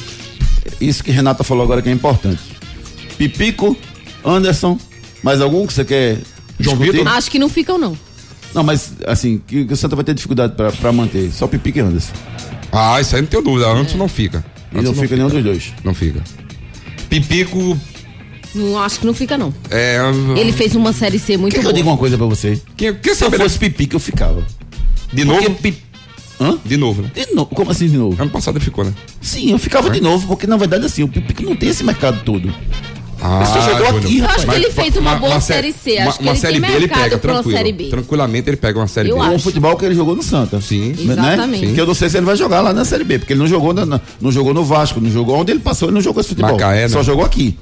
isso 0.81 1.05
que 1.05 1.11
Renata 1.11 1.45
falou 1.45 1.62
agora 1.64 1.83
que 1.83 1.89
é 1.89 1.93
importante. 1.93 2.41
Pipico, 3.18 3.77
Anderson, 4.25 4.79
mais 5.23 5.41
algum 5.41 5.66
que 5.66 5.73
você 5.75 5.85
quer 5.85 6.18
João? 6.59 6.77
Vitor? 6.77 7.07
Acho 7.09 7.31
que 7.31 7.39
não 7.39 7.49
ficam, 7.49 7.77
não. 7.79 7.97
Não, 8.55 8.62
mas 8.64 8.93
assim, 9.07 9.41
que, 9.47 9.64
que 9.66 9.73
o 9.73 9.77
Santa 9.77 9.95
vai 9.95 10.05
ter 10.05 10.14
dificuldade 10.14 10.55
pra, 10.55 10.73
pra 10.73 10.91
manter. 10.93 11.31
Só 11.31 11.47
Pipico 11.47 11.79
e 11.79 11.81
Anderson. 11.83 12.12
Ah, 12.73 13.01
isso 13.01 13.14
aí 13.14 13.21
não 13.23 13.29
tenho 13.29 13.43
dúvida. 13.43 13.68
Antes 13.71 13.95
não 13.95 14.09
fica. 14.09 14.45
E 14.73 14.79
Antes 14.79 14.91
não 14.91 15.03
fica 15.03 15.14
nenhum 15.16 15.29
dos 15.29 15.45
dois. 15.45 15.73
Não 15.85 15.93
fica. 15.95 16.23
Pipico 17.09 17.79
Não 18.55 18.78
acho 18.80 19.01
que 19.01 19.07
não 19.07 19.14
fica, 19.14 19.38
não. 19.38 19.53
é. 19.70 19.98
Ele 20.36 20.53
fez 20.53 20.74
uma 20.74 20.92
série 20.92 21.18
C 21.18 21.36
muito 21.36 21.53
Quer 21.55 21.61
que 21.61 21.66
eu 21.66 21.70
boa. 21.70 21.74
diga 21.74 21.88
uma 21.88 21.96
coisa 21.98 22.16
pra 22.18 22.26
você? 22.26 22.61
Quem, 22.76 22.92
quem 22.94 23.14
Se 23.14 23.22
eu 23.24 23.30
sabe 23.30 23.42
fosse 23.42 23.59
Pipico, 23.59 23.96
eu 23.96 24.01
ficava. 24.01 24.42
de 25.12 25.24
Porque 25.24 25.44
novo? 25.48 25.55
Pi- 25.57 25.82
Hã? 26.40 26.59
De 26.64 26.76
novo, 26.78 27.03
né? 27.03 27.11
De 27.14 27.34
novo. 27.34 27.55
Como 27.55 27.70
assim 27.70 27.86
de 27.86 27.96
novo? 27.98 28.20
Ano 28.20 28.30
passado 28.30 28.57
ele 28.57 28.64
ficou, 28.64 28.82
né? 28.84 28.92
Sim, 29.20 29.51
eu 29.53 29.59
ficava 29.59 29.90
de 29.90 30.01
novo, 30.01 30.26
porque 30.26 30.46
na 30.46 30.57
verdade 30.57 30.86
assim, 30.86 31.03
o 31.03 31.09
Pipico 31.09 31.42
não 31.42 31.55
tem 31.55 31.68
esse 31.68 31.84
mercado 31.84 32.22
todo. 32.24 32.53
Ah, 33.22 33.42
Ele 33.44 33.46
só 33.53 33.61
jogou 33.61 33.86
Júnior. 33.86 33.98
aqui, 34.05 34.18
Eu 34.20 34.26
acho 34.30 34.46
que 34.46 34.55
ele 34.55 34.70
fez 34.70 34.96
uma 34.96 35.14
boa 35.16 35.38
sé- 35.42 35.53
Série 35.55 35.72
C. 35.74 35.98
Acho 35.98 36.07
Uma, 36.09 36.12
que 36.14 36.22
uma 36.22 36.30
ele 36.32 36.40
série 36.40 36.61
tem 36.61 36.70
B 36.70 36.76
ele 36.76 36.88
pega, 36.88 37.14
uma 37.16 37.18
tranquilo. 37.20 37.57
Série 37.59 37.72
B. 37.74 37.84
Tranquilamente 37.90 38.48
ele 38.48 38.57
pega 38.57 38.78
uma 38.78 38.86
série 38.88 39.11
Eu 39.11 39.16
B. 39.16 39.20
Com 39.22 39.28
o 39.28 39.34
acho. 39.34 39.44
futebol 39.44 39.76
que 39.76 39.84
ele 39.84 39.94
jogou 39.94 40.16
no 40.16 40.22
Santa. 40.22 40.59
Sim. 40.62 40.94
Exatamente. 40.98 41.66
Né? 41.66 41.74
Que 41.74 41.80
eu 41.82 41.86
não 41.86 41.92
sei 41.94 42.09
se 42.09 42.16
ele 42.16 42.24
vai 42.24 42.34
jogar 42.36 42.62
lá 42.62 42.72
na 42.72 42.82
Série 42.86 43.05
B, 43.05 43.18
porque 43.18 43.34
ele 43.34 43.40
não 43.40 43.46
jogou, 43.46 43.74
na- 43.74 43.84
na- 43.84 44.01
não 44.18 44.32
jogou 44.32 44.55
no 44.55 44.64
Vasco, 44.64 44.98
não 45.03 45.11
jogou 45.11 45.36
onde 45.38 45.53
ele 45.53 45.61
passou, 45.61 45.88
ele 45.88 45.94
não 45.96 46.01
jogou 46.01 46.20
esse 46.22 46.30
futebol. 46.30 46.53
Macaé, 46.53 46.80
né? 46.84 46.88
Só 46.88 47.03
jogou 47.03 47.22
aqui. 47.22 47.59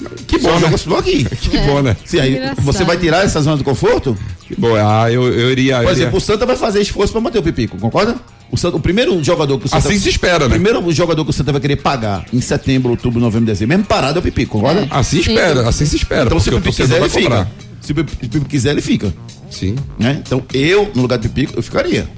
Que 0.26 0.38
bom, 0.38 0.58
né? 0.58 0.70
futebol 0.70 0.98
aqui. 0.98 1.24
Que 1.24 1.58
bom, 1.58 1.82
né? 1.82 1.96
Sim, 2.04 2.20
aí, 2.20 2.32
Engraçado. 2.36 2.60
você 2.62 2.84
vai 2.84 2.96
tirar 2.96 3.24
essa 3.24 3.40
zona 3.40 3.56
de 3.56 3.64
conforto? 3.64 4.16
Que 4.46 4.54
bom. 4.58 4.74
Ah, 4.76 5.10
eu, 5.10 5.22
eu 5.32 5.50
iria. 5.50 5.76
Por 5.78 5.84
eu 5.84 5.90
exemplo, 5.90 6.08
iria- 6.10 6.18
o 6.18 6.20
Santa 6.20 6.44
vai 6.46 6.56
fazer 6.56 6.80
esforço 6.80 7.12
pra 7.12 7.20
manter 7.20 7.38
o 7.38 7.42
Pipico, 7.42 7.78
concorda? 7.78 8.16
O, 8.50 8.56
Santa- 8.56 8.76
o 8.76 8.80
primeiro 8.80 9.22
jogador 9.24 9.58
que 9.58 9.66
o 9.66 9.68
Santa. 9.68 9.88
Assim 9.88 9.98
se 9.98 10.08
espera, 10.08 10.44
O 10.44 10.48
né? 10.48 10.54
primeiro 10.54 10.92
jogador 10.92 11.24
que 11.24 11.30
o 11.30 11.32
Santa 11.32 11.50
vai 11.52 11.60
querer 11.60 11.76
pagar 11.76 12.24
em 12.32 12.40
setembro, 12.40 12.90
outubro, 12.90 13.18
novembro, 13.20 13.46
dezembro, 13.46 13.76
mesmo 13.76 13.84
parado 13.86 14.18
é 14.18 14.20
o 14.20 14.22
Pipico, 14.22 14.58
concorda? 14.58 14.86
Assim 14.90 15.22
Sim. 15.22 15.30
espera, 15.32 15.68
assim 15.68 15.84
se 15.86 15.96
espera. 15.96 16.24
Então, 16.26 16.38
se 16.40 16.50
o 16.50 16.52
Pipico 16.60 16.76
quiser, 16.76 16.96
ele 17.00 17.08
fica. 17.08 17.48
Se 17.80 17.92
o 17.92 17.94
Pipico 17.94 18.44
quiser, 18.46 18.70
ele 18.70 18.80
fica. 18.82 19.12
Sim. 19.50 19.76
Né? 19.98 20.22
Então, 20.26 20.42
eu, 20.52 20.90
no 20.94 21.02
lugar 21.02 21.18
do 21.18 21.28
Pipico, 21.28 21.58
eu 21.58 21.62
ficaria. 21.62 22.08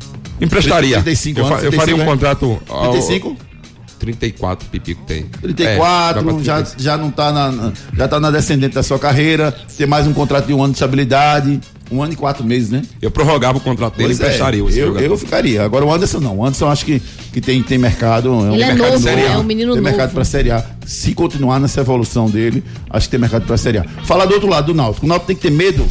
Emprestaria. 0.41 0.97
35 1.03 1.41
eu, 1.41 1.45
fa- 1.47 1.55
anos, 1.55 1.65
eu 1.65 1.73
faria 1.73 1.95
um 1.95 1.99
35, 1.99 1.99
né? 1.99 2.05
contrato. 2.05 2.63
ao- 2.69 2.91
35? 2.93 3.37
34 3.99 4.69
Pipico 4.69 5.03
tem. 5.07 5.25
34, 5.25 6.21
É, 6.41 6.45
já, 6.45 6.55
35. 6.57 6.83
já 6.83 6.97
não 6.97 7.11
tá 7.11 7.33
na, 7.33 7.73
já 7.97 8.09
tá 8.09 8.21
na 8.21 8.31
descendente 8.31 8.75
da 8.75 8.83
sua 8.83 8.99
carreira, 8.99 9.55
tem 9.77 9.87
mais 9.87 10.07
um 10.07 10.13
contrato 10.13 10.47
de 10.47 10.53
um 10.55 10.63
ano 10.63 10.73
de 10.73 10.77
estabilidade, 10.77 11.61
um 11.91 12.03
ano 12.03 12.13
e 12.13 12.17
quatro 12.17 12.45
meses, 12.45 12.71
né? 12.71 12.83
Eu 13.01 13.11
prorrogava 13.11 13.59
o 13.59 13.61
contrato 13.61 13.97
dele 13.97 14.13
e 14.13 14.17
Pois 14.17 14.21
é, 14.21 14.25
emprestaria 14.27 14.65
esse 14.69 14.79
eu, 14.79 14.89
jogador. 14.89 15.07
eu 15.07 15.17
ficaria. 15.19 15.63
Agora 15.63 15.85
o 15.85 15.93
Anderson 15.93 16.21
não. 16.21 16.39
O 16.39 16.45
Anderson 16.45 16.69
acho 16.69 16.85
que, 16.85 17.01
que 17.33 17.41
tem, 17.41 17.63
tem 17.63 17.79
mercado. 17.79 18.29
É 18.29 18.33
um 18.33 18.55
Ele 18.55 18.63
é 18.63 18.67
mercado 18.69 18.91
novo, 18.93 19.03
Série 19.03 19.21
A. 19.23 19.31
é 19.33 19.39
um 19.39 19.43
menino 19.45 19.73
tem 19.73 19.81
novo. 19.83 19.95
mercado 19.97 20.13
pra 20.13 20.25
Série 20.25 20.51
A. 20.51 20.65
Se 20.85 21.15
continuar 21.15 21.61
nessa 21.61 21.81
evolução 21.81 22.29
dele, 22.29 22.63
acho 22.91 23.07
que 23.07 23.11
tem 23.13 23.21
mercado 23.21 23.47
pra 23.47 23.57
Série 23.57 23.79
A. 23.79 23.85
Falar 24.05 24.27
do 24.27 24.35
outro 24.35 24.49
lado, 24.49 24.67
do 24.67 24.75
Náutico. 24.75 25.07
O 25.07 25.09
Náutico 25.09 25.29
tem 25.29 25.37
que 25.37 25.43
ter 25.43 25.51
medo 25.51 25.87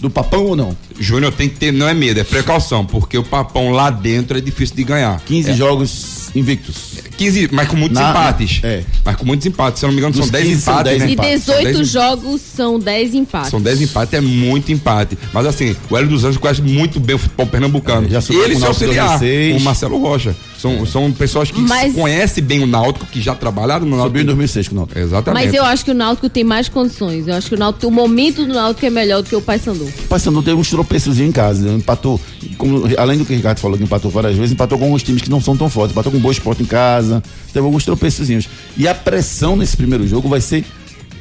do 0.00 0.08
papão 0.10 0.44
ou 0.46 0.56
não? 0.56 0.76
Júnior 0.98 1.32
tem 1.32 1.48
que 1.48 1.56
ter, 1.56 1.72
não 1.72 1.88
é 1.88 1.94
medo, 1.94 2.20
é 2.20 2.24
precaução, 2.24 2.84
porque 2.86 3.18
o 3.18 3.24
papão 3.24 3.70
lá 3.70 3.90
dentro 3.90 4.38
é 4.38 4.40
difícil 4.40 4.76
de 4.76 4.84
ganhar. 4.84 5.20
15 5.26 5.50
É, 5.50 5.54
jogos 5.54 5.90
invictos. 6.34 7.07
15, 7.18 7.48
mas 7.52 7.68
com 7.68 7.76
muitos 7.76 7.98
Na- 7.98 8.10
empates. 8.10 8.60
é. 8.62 8.82
Mas 9.04 9.16
com 9.16 9.26
muitos 9.26 9.46
empates. 9.46 9.80
Se 9.80 9.84
eu 9.84 9.88
não 9.88 9.94
me 9.94 10.00
engano, 10.00 10.14
Dos 10.14 10.24
são 10.24 10.32
10 10.32 10.44
15 10.46 10.60
são 10.62 10.72
empates, 10.74 10.90
10 10.92 11.02
né? 11.02 11.08
E 11.08 11.12
empates. 11.12 11.42
São 11.44 11.54
18 11.56 11.76
10 11.76 11.88
jogos 11.90 12.40
são 12.40 12.78
10 12.78 13.14
empates. 13.14 13.50
São 13.50 13.60
10 13.60 13.80
empates, 13.82 14.14
é 14.14 14.20
muito 14.20 14.72
empate. 14.72 15.18
Mas 15.32 15.44
assim, 15.46 15.76
o 15.90 15.96
Hélio 15.96 16.08
dos 16.08 16.24
Anjos 16.24 16.38
conhece 16.38 16.62
muito 16.62 16.98
bem 17.00 17.16
o 17.16 17.18
futebol 17.18 17.46
pernambucano. 17.46 18.06
É, 18.06 18.10
já 18.10 18.20
subiu 18.20 18.44
Ele 18.44 18.52
com 18.52 18.58
o 18.58 18.60
se 18.60 18.66
auxiliar 18.66 19.08
2006. 19.18 19.52
com 19.54 19.60
o 19.60 19.64
Marcelo 19.64 19.98
Rocha. 19.98 20.34
São, 20.58 20.84
são 20.86 21.12
pessoas 21.12 21.50
que 21.52 21.60
Mas- 21.60 21.94
conhecem 21.94 22.42
bem 22.42 22.60
o 22.60 22.66
Náutico, 22.66 23.06
que 23.06 23.20
já 23.20 23.32
trabalharam 23.34 23.84
no 23.86 23.90
Náutico. 23.96 24.08
Subiu 24.08 24.22
em 24.22 24.26
2006 24.26 24.68
com 24.68 24.74
o 24.74 24.78
Náutico. 24.78 24.98
Exatamente. 24.98 25.44
Mas 25.46 25.54
eu 25.54 25.64
acho 25.64 25.84
que 25.84 25.90
o 25.92 25.94
Náutico 25.94 26.28
tem 26.28 26.42
mais 26.42 26.68
condições. 26.68 27.28
Eu 27.28 27.34
acho 27.34 27.48
que 27.48 27.54
o 27.54 27.58
Náutico, 27.58 27.86
o 27.86 27.90
momento 27.92 28.44
do 28.44 28.52
Náutico 28.52 28.84
é 28.84 28.90
melhor 28.90 29.22
do 29.22 29.28
que 29.28 29.36
o 29.36 29.40
Paysandu. 29.40 29.84
O 29.84 30.08
Paysandu 30.08 30.42
teve 30.42 30.56
uns 30.56 30.68
tropeços 30.70 31.20
em 31.20 31.30
casa. 31.30 31.62
né? 31.64 31.74
Empatou, 31.76 32.20
como- 32.56 32.82
além 32.98 33.18
do 33.18 33.24
que 33.24 33.32
o 33.32 33.36
Ricardo 33.36 33.58
falou 33.60 33.76
que 33.78 33.84
empatou 33.84 34.10
várias 34.10 34.34
vezes, 34.36 34.52
empatou 34.52 34.76
com 34.78 34.84
alguns 34.84 35.02
times 35.02 35.22
que 35.22 35.30
não 35.30 35.40
são 35.40 35.56
tão 35.56 35.68
fortes. 35.70 35.92
Empatou 35.92 36.10
com 36.12 36.18
o 36.18 36.20
Boa 36.20 36.32
Esporte 36.32 36.62
em 36.62 36.66
casa. 36.66 37.07
Teve 37.52 37.64
alguns 37.64 37.84
tropeçozinhos. 37.84 38.48
E 38.76 38.86
a 38.86 38.94
pressão 38.94 39.56
nesse 39.56 39.76
primeiro 39.76 40.06
jogo 40.06 40.28
vai 40.28 40.40
ser 40.40 40.64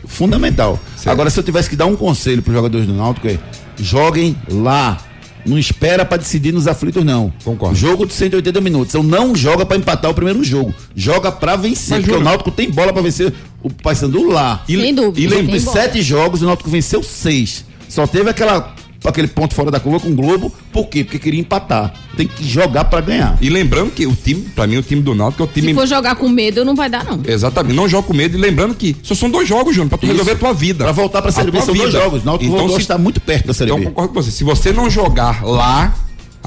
fundamental. 0.05 0.79
Certo. 0.95 1.09
Agora, 1.09 1.29
se 1.29 1.39
eu 1.39 1.43
tivesse 1.43 1.69
que 1.69 1.75
dar 1.75 1.85
um 1.85 1.95
conselho 1.95 2.41
para 2.41 2.51
os 2.51 2.55
jogadores 2.55 2.87
do 2.87 2.93
Náutico, 2.93 3.27
é 3.27 3.37
joguem 3.77 4.35
lá. 4.49 4.99
Não 5.45 5.57
espera 5.57 6.03
para 6.03 6.17
decidir 6.17 6.51
nos 6.53 6.67
aflitos, 6.67 7.05
não. 7.05 7.31
Concordo. 7.43 7.73
Jogo 7.75 8.05
de 8.05 8.13
180 8.13 8.59
minutos. 8.59 8.89
Então 8.93 9.01
não 9.03 9.33
joga 9.33 9.65
para 9.65 9.77
empatar 9.77 10.11
o 10.11 10.13
primeiro 10.13 10.43
jogo. 10.43 10.73
Joga 10.93 11.31
para 11.31 11.55
vencer. 11.55 11.97
Mas, 11.97 12.05
porque 12.05 12.19
o 12.19 12.23
Náutico 12.23 12.51
tem 12.51 12.69
bola 12.69 12.91
para 12.91 13.01
vencer 13.01 13.33
o 13.63 13.69
Paysandu 13.69 14.27
lá. 14.29 14.63
E- 14.67 14.77
Sem 14.77 14.93
dúvida. 14.93 15.35
e 15.55 15.59
sete 15.61 16.01
jogos, 16.01 16.41
o 16.41 16.45
Náutico 16.45 16.69
venceu 16.69 17.01
seis. 17.01 17.63
Só 17.87 18.05
teve 18.05 18.29
aquela, 18.29 18.75
aquele 19.09 19.27
ponto 19.27 19.53
fora 19.53 19.71
da 19.71 19.79
curva 19.79 19.99
com 19.99 20.09
o 20.09 20.15
Globo. 20.15 20.51
Por 20.71 20.87
quê? 20.87 21.03
Porque 21.03 21.19
queria 21.19 21.39
empatar. 21.39 21.93
Tem 22.15 22.27
que 22.27 22.47
jogar 22.47 22.85
pra 22.85 22.99
ganhar. 23.01 23.37
E 23.41 23.49
lembrando 23.49 23.91
que 23.91 24.05
o 24.07 24.15
time, 24.15 24.41
pra 24.55 24.65
mim, 24.65 24.77
o 24.77 24.81
time 24.83 25.01
do 25.01 25.13
Náutico 25.13 25.43
é 25.43 25.45
o 25.45 25.49
time. 25.49 25.67
Se 25.69 25.73
for 25.73 25.87
jogar 25.87 26.15
com 26.15 26.27
medo, 26.27 26.65
não 26.65 26.75
vai 26.75 26.89
dar, 26.89 27.03
não. 27.05 27.21
Exatamente, 27.25 27.75
não 27.75 27.87
joga 27.87 28.07
com 28.07 28.13
medo. 28.13 28.37
E 28.37 28.41
lembrando 28.41 28.73
que 28.73 28.95
só 29.03 29.13
são 29.13 29.29
dois 29.29 29.47
jogos, 29.47 29.75
Júnior, 29.75 29.89
pra 29.89 29.97
tu 29.97 30.05
Isso. 30.05 30.13
resolver 30.13 30.31
a 30.31 30.35
tua 30.35 30.53
vida. 30.53 30.83
Pra 30.83 30.93
voltar 30.93 31.21
pra 31.21 31.31
Série 31.31 31.49
A 31.49 31.51
B 31.51 31.57
tua 31.57 31.65
são 31.65 31.75
dois 31.75 31.91
vida. 31.91 32.03
jogos. 32.03 32.21
O 32.23 32.25
Náutico 32.25 32.45
então, 32.45 32.59
voltou 32.59 32.75
se, 32.77 32.81
estar 32.81 32.97
muito 32.97 33.21
perto 33.21 33.47
da 33.47 33.53
Série 33.53 33.69
então 33.71 33.79
B. 33.79 33.85
concordo 33.85 34.13
com 34.13 34.21
você. 34.21 34.31
Se 34.31 34.43
você 34.43 34.71
não 34.71 34.89
jogar 34.89 35.43
lá, 35.43 35.93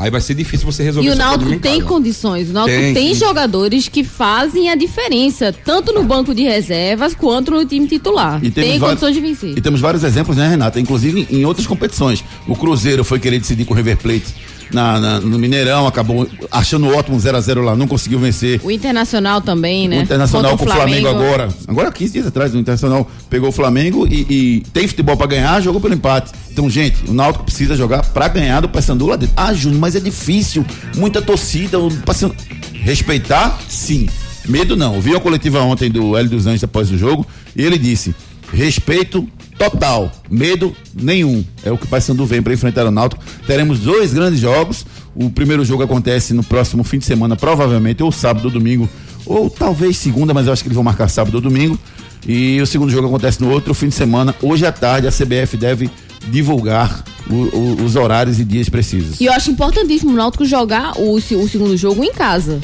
aí 0.01 0.11
vai 0.11 0.21
ser 0.21 0.35
difícil 0.35 0.67
você 0.67 0.83
resolver 0.83 1.09
E 1.09 1.13
o 1.13 1.17
Náutico 1.17 1.59
tem 1.59 1.79
casa. 1.79 1.85
condições. 1.89 2.51
O 2.51 2.53
Náutico 2.53 2.79
Tem, 2.79 2.95
tem, 2.95 3.15
jogadores 3.15 3.89
que 3.89 4.03
fazem 4.03 4.71
a 4.71 4.75
diferença, 4.75 5.53
tanto 5.65 5.93
no 5.93 6.03
banco 6.03 6.35
de 6.35 6.43
reservas 6.43 7.15
quanto 7.15 7.51
no 7.51 7.65
time 7.65 7.87
titular. 7.87 8.39
E 8.43 8.51
temos 8.51 8.71
Tem 8.71 8.79
vários- 8.79 9.01
condições 9.01 9.15
de 9.15 9.21
vencer. 9.21 9.59
E 9.59 9.61
temos 9.61 9.81
vários 9.81 10.03
exemplos, 10.05 10.37
né, 10.37 10.49
Renata? 10.49 10.81
Inclusive 10.81 11.27
em 11.31 11.45
outras 11.45 11.67
competições. 11.67 12.25
O 12.49 12.57
Cruzeiro 12.57 13.05
foi 13.05 13.19
querer 13.21 13.39
decidir 13.39 13.65
com 13.65 13.75
o 13.75 13.77
River 13.77 13.97
Plate 13.99 14.35
na, 14.73 14.99
na- 15.01 15.21
no 15.21 15.39
Mineirão, 15.39 15.87
acabou 15.87 16.29
achando 16.51 16.89
ótimo 16.89 17.17
0x0 17.17 17.63
lá, 17.63 17.77
não 17.77 17.87
conseguiu 17.89 18.19
vencer. 18.19 18.61
O 18.63 18.71
Internacional 18.71 19.41
também, 19.41 19.89
né? 19.89 19.99
O 19.99 20.03
Internacional 20.03 20.53
Contra 20.57 20.67
com 20.67 20.73
o 20.73 20.77
Flamengo, 20.77 21.09
agora. 21.09 21.49
Agora, 21.67 21.91
15 21.93 22.13
dias 22.13 22.27
atrás, 22.27 22.55
o 22.55 22.59
Internacional 22.59 23.11
pegou 23.29 23.49
o 23.49 23.53
Flamengo 23.53 24.07
e, 24.07 24.27
e 24.31 24.61
tem 24.73 24.87
futebol 24.87 25.17
pra 25.17 25.27
ganhar, 25.27 25.61
jogou 25.61 25.81
pelo 25.81 25.95
empate. 25.95 26.33
Então, 26.51 26.69
gente, 26.69 26.97
o 27.09 27.13
Náutico 27.13 27.45
precisa 27.45 27.77
jogar 27.77 28.03
pra 28.07 28.29
ganhar 28.29 28.61
do 28.61 28.69
Paysandu 28.69 29.07
lá 29.07 29.17
dentro. 29.17 29.35
Ah, 29.37 29.53
Júnior, 29.53 29.81
mas 29.81 29.95
é 29.97 30.01
difícil. 30.01 30.65
Muita 30.97 31.21
torcida. 31.23 31.79
O 31.79 31.91
Paysandu... 31.99 32.35
Respeitar, 32.73 33.59
sim. 33.69 34.09
Medo 34.47 34.75
não. 34.77 34.95
Eu 34.95 35.01
Vi 35.01 35.15
a 35.15 35.21
coletiva 35.21 35.61
ontem 35.61 35.91
do 35.91 36.17
Hélio 36.17 36.31
dos 36.31 36.47
Anjos 36.47 36.65
após 36.65 36.91
o 36.91 36.97
jogo 36.99 37.27
e 37.55 37.63
ele 37.63 37.79
disse: 37.79 38.15
respeito 38.53 39.29
total, 39.69 40.11
medo 40.31 40.75
nenhum. 40.95 41.45
É 41.63 41.71
o 41.71 41.77
que 41.77 41.85
o 41.85 41.89
Paysandu 41.89 42.25
vem 42.25 42.41
para 42.41 42.55
enfrentar 42.55 42.87
o 42.87 42.91
Náutico. 42.91 43.23
Teremos 43.47 43.79
dois 43.81 44.15
grandes 44.15 44.41
jogos. 44.41 44.87
O 45.15 45.29
primeiro 45.29 45.63
jogo 45.65 45.83
acontece 45.83 46.33
no 46.33 46.43
próximo 46.43 46.83
fim 46.83 46.99
de 46.99 47.05
semana, 47.05 47.37
provavelmente, 47.37 48.03
ou 48.03 48.11
sábado 48.11 48.47
ou 48.47 48.51
domingo, 48.51 48.89
ou 49.27 49.51
talvez 49.51 49.99
segunda, 49.99 50.33
mas 50.33 50.47
eu 50.47 50.53
acho 50.53 50.63
que 50.63 50.69
eles 50.69 50.75
vão 50.77 50.85
marcar 50.85 51.09
sábado 51.09 51.35
ou 51.35 51.41
domingo. 51.41 51.79
E 52.27 52.59
o 52.61 52.67
segundo 52.67 52.91
jogo 52.91 53.09
acontece 53.09 53.41
no 53.43 53.51
outro 53.51 53.75
fim 53.75 53.89
de 53.89 53.95
semana. 53.95 54.35
Hoje 54.41 54.65
à 54.65 54.73
tarde, 54.73 55.07
a 55.07 55.11
CBF 55.11 55.57
deve 55.59 55.91
divulgar 56.31 57.03
o- 57.29 57.35
o- 57.57 57.85
os 57.85 57.97
horários 57.97 58.39
e 58.39 58.45
dias 58.45 58.69
precisos. 58.69 59.21
E 59.21 59.27
eu 59.27 59.33
acho 59.33 59.51
importantíssimo 59.51 60.13
o 60.13 60.17
Náutico 60.17 60.45
jogar 60.45 60.93
o, 60.97 61.15
o 61.17 61.21
segundo 61.21 61.77
jogo 61.77 62.03
em 62.05 62.13
casa. 62.13 62.61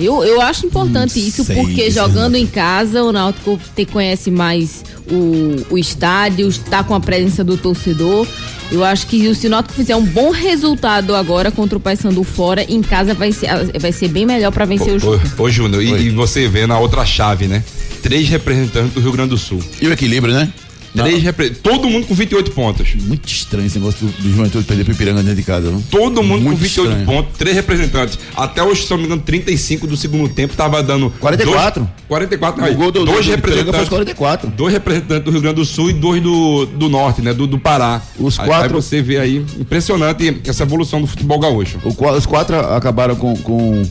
Eu, 0.00 0.24
eu 0.24 0.40
acho 0.40 0.66
importante 0.66 1.18
Não 1.18 1.28
isso, 1.28 1.44
sei, 1.44 1.56
porque 1.56 1.90
jogando 1.90 2.34
em 2.36 2.46
casa, 2.46 3.02
o 3.02 3.12
Náutico 3.12 3.60
te 3.76 3.84
conhece 3.84 4.30
mais 4.30 4.82
o, 5.10 5.74
o 5.74 5.78
estádio, 5.78 6.48
está 6.48 6.82
com 6.82 6.94
a 6.94 7.00
presença 7.00 7.44
do 7.44 7.56
torcedor. 7.56 8.26
Eu 8.70 8.84
acho 8.84 9.06
que 9.06 9.34
se 9.34 9.46
o 9.46 9.50
Náutico 9.50 9.74
fizer 9.74 9.96
um 9.96 10.04
bom 10.04 10.30
resultado 10.30 11.14
agora 11.14 11.50
contra 11.50 11.76
o 11.76 11.80
Paysandu 11.80 12.22
fora, 12.22 12.62
em 12.62 12.80
casa 12.82 13.14
vai 13.14 13.32
ser, 13.32 13.48
vai 13.78 13.92
ser 13.92 14.08
bem 14.08 14.24
melhor 14.24 14.52
para 14.52 14.64
vencer 14.64 14.94
o 14.94 14.98
jogo. 14.98 15.20
Ô, 15.36 15.42
ô 15.42 15.50
Júnior, 15.50 15.82
e, 15.82 16.06
e 16.06 16.10
você 16.10 16.48
vê 16.48 16.66
na 16.66 16.78
outra 16.78 17.04
chave, 17.04 17.46
né? 17.46 17.64
Três 18.02 18.28
representantes 18.28 18.94
do 18.94 19.00
Rio 19.00 19.12
Grande 19.12 19.30
do 19.30 19.38
Sul. 19.38 19.60
E 19.80 19.86
o 19.86 19.92
equilíbrio, 19.92 20.32
né? 20.32 20.52
Três 20.94 21.22
repre... 21.22 21.50
Todo 21.50 21.88
mundo 21.88 22.06
com 22.06 22.14
28 22.14 22.50
pontos. 22.50 22.94
Muito 22.96 23.28
estranho 23.28 23.66
esse 23.66 23.78
negócio 23.78 24.06
do, 24.06 24.12
do 24.22 24.30
Juventude 24.30 24.64
perder 24.64 24.84
pro 24.84 24.92
Ipiranga 24.92 25.22
dentro 25.22 25.36
de 25.36 25.42
casa, 25.42 25.70
não? 25.70 25.80
Todo 25.82 26.22
mundo 26.22 26.42
Muito 26.42 26.56
com 26.58 26.62
28 26.64 26.88
estranho. 26.88 27.06
pontos, 27.06 27.38
três 27.38 27.54
representantes. 27.56 28.18
Até 28.36 28.62
hoje, 28.62 28.82
se 28.84 28.90
não 28.90 28.98
me 28.98 29.04
engano, 29.04 29.22
35 29.22 29.86
do 29.86 29.96
segundo 29.96 30.28
tempo 30.28 30.54
tava 30.56 30.82
dando. 30.82 31.10
44? 31.20 31.82
Dois, 31.82 31.92
44, 32.08 32.62
O 32.62 32.64
aí, 32.64 32.74
gol 32.74 32.90
do, 32.90 33.04
dois 33.04 33.18
do, 33.18 33.30
do 33.30 33.30
representantes. 33.36 33.80
aos 33.80 33.88
44. 33.88 34.50
Dois 34.50 34.72
representantes 34.72 35.24
do 35.24 35.30
Rio 35.30 35.40
Grande 35.40 35.56
do 35.56 35.64
Sul 35.64 35.90
e 35.90 35.92
dois 35.92 36.20
do, 36.22 36.66
do 36.66 36.88
norte, 36.88 37.22
né? 37.22 37.32
Do, 37.32 37.46
do 37.46 37.58
Pará. 37.58 38.02
Os 38.18 38.38
Aí- 38.40 38.46
quatro- 38.46 38.76
Aí 38.76 38.82
você 38.82 39.00
vê 39.00 39.18
aí, 39.18 39.44
impressionante 39.58 40.40
essa 40.44 40.64
evolução 40.64 41.00
do 41.00 41.06
futebol 41.06 41.38
gaúcho. 41.38 41.78
O 41.84 42.10
os 42.10 42.26
quatro 42.26 42.56
acabaram 42.58 43.14
com, 43.14 43.36
com, 43.36 43.82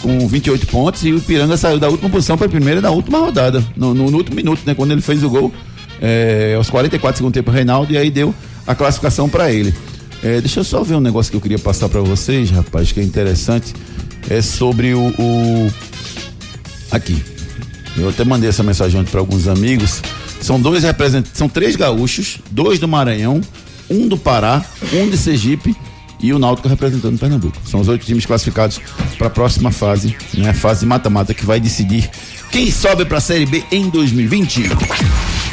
com 0.00 0.28
28 0.28 0.66
pontos 0.68 1.02
e 1.04 1.12
o 1.12 1.16
Ipiranga 1.18 1.56
saiu 1.56 1.78
da 1.78 1.88
última 1.88 2.08
posição 2.10 2.36
para 2.38 2.46
a 2.46 2.50
primeira 2.50 2.80
da 2.80 2.90
última 2.90 3.18
rodada. 3.18 3.64
No, 3.76 3.92
no- 3.92 4.10
no 4.10 4.16
último 4.18 4.36
minuto, 4.36 4.60
né? 4.64 4.74
Quando 4.74 4.92
ele 4.92 5.00
fez 5.00 5.22
o 5.24 5.28
gol, 5.28 5.52
é, 6.00 6.54
aos 6.56 6.68
44 6.70 7.18
segundo 7.18 7.32
tempo, 7.34 7.50
Reinaldo, 7.50 7.92
e 7.92 7.98
aí 7.98 8.10
deu 8.10 8.34
a 8.66 8.74
classificação 8.74 9.28
para 9.28 9.50
ele. 9.52 9.74
É, 10.22 10.40
deixa 10.40 10.60
eu 10.60 10.64
só 10.64 10.82
ver 10.82 10.94
um 10.94 11.00
negócio 11.00 11.30
que 11.30 11.36
eu 11.36 11.40
queria 11.40 11.58
passar 11.58 11.88
para 11.88 12.00
vocês, 12.00 12.50
rapaz, 12.50 12.90
que 12.92 13.00
é 13.00 13.02
interessante. 13.02 13.74
É 14.30 14.40
sobre 14.40 14.94
o- 14.94 15.12
o 15.18 15.70
aqui. 16.90 17.22
Eu 17.96 18.08
até 18.08 18.24
mandei 18.24 18.48
essa 18.48 18.62
mensagem 18.62 18.98
ontem 19.00 19.10
para 19.10 19.20
alguns 19.20 19.46
amigos. 19.46 20.00
São 20.40 20.60
dois 20.60 20.82
representantes, 20.82 21.32
são 21.38 21.48
três 21.48 21.76
gaúchos, 21.76 22.38
dois 22.50 22.78
do 22.78 22.88
Maranhão, 22.88 23.40
um 23.88 24.08
do 24.08 24.16
Pará, 24.16 24.64
um 24.92 25.08
de 25.08 25.16
Sergipe 25.16 25.76
e 26.20 26.32
o 26.32 26.38
Náutico 26.38 26.68
representando 26.68 27.18
Pernambuco. 27.18 27.56
São 27.66 27.80
os 27.80 27.88
oito 27.88 28.04
times 28.06 28.24
classificados 28.24 28.80
para 29.18 29.26
a 29.26 29.30
próxima 29.30 29.70
fase, 29.70 30.16
né? 30.34 30.52
Fase 30.54 30.86
mata-mata 30.86 31.34
que 31.34 31.44
vai 31.44 31.60
decidir 31.60 32.10
quem 32.50 32.70
sobe 32.70 33.04
para 33.04 33.18
a 33.18 33.20
Série 33.20 33.46
B 33.46 33.62
em 33.70 33.88
2020. 33.90 34.62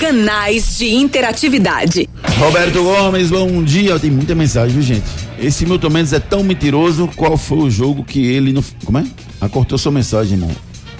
Canais 0.01 0.79
de 0.79 0.95
interatividade. 0.95 2.09
Roberto 2.39 2.81
Gomes, 2.81 3.29
bom 3.29 3.63
dia. 3.63 3.99
Tem 3.99 4.09
muita 4.09 4.33
mensagem, 4.33 4.73
viu, 4.73 4.81
gente? 4.81 5.05
Esse 5.37 5.63
Milton 5.63 5.91
Mendes 5.91 6.11
é 6.11 6.19
tão 6.19 6.43
mentiroso. 6.43 7.07
Qual 7.15 7.37
foi 7.37 7.59
o 7.59 7.69
jogo 7.69 8.03
que 8.03 8.19
ele 8.25 8.51
não. 8.51 8.63
Como 8.83 8.97
é? 8.97 9.05
Acortou 9.39 9.77
sua 9.77 9.91
mensagem, 9.91 10.33
irmão. 10.33 10.49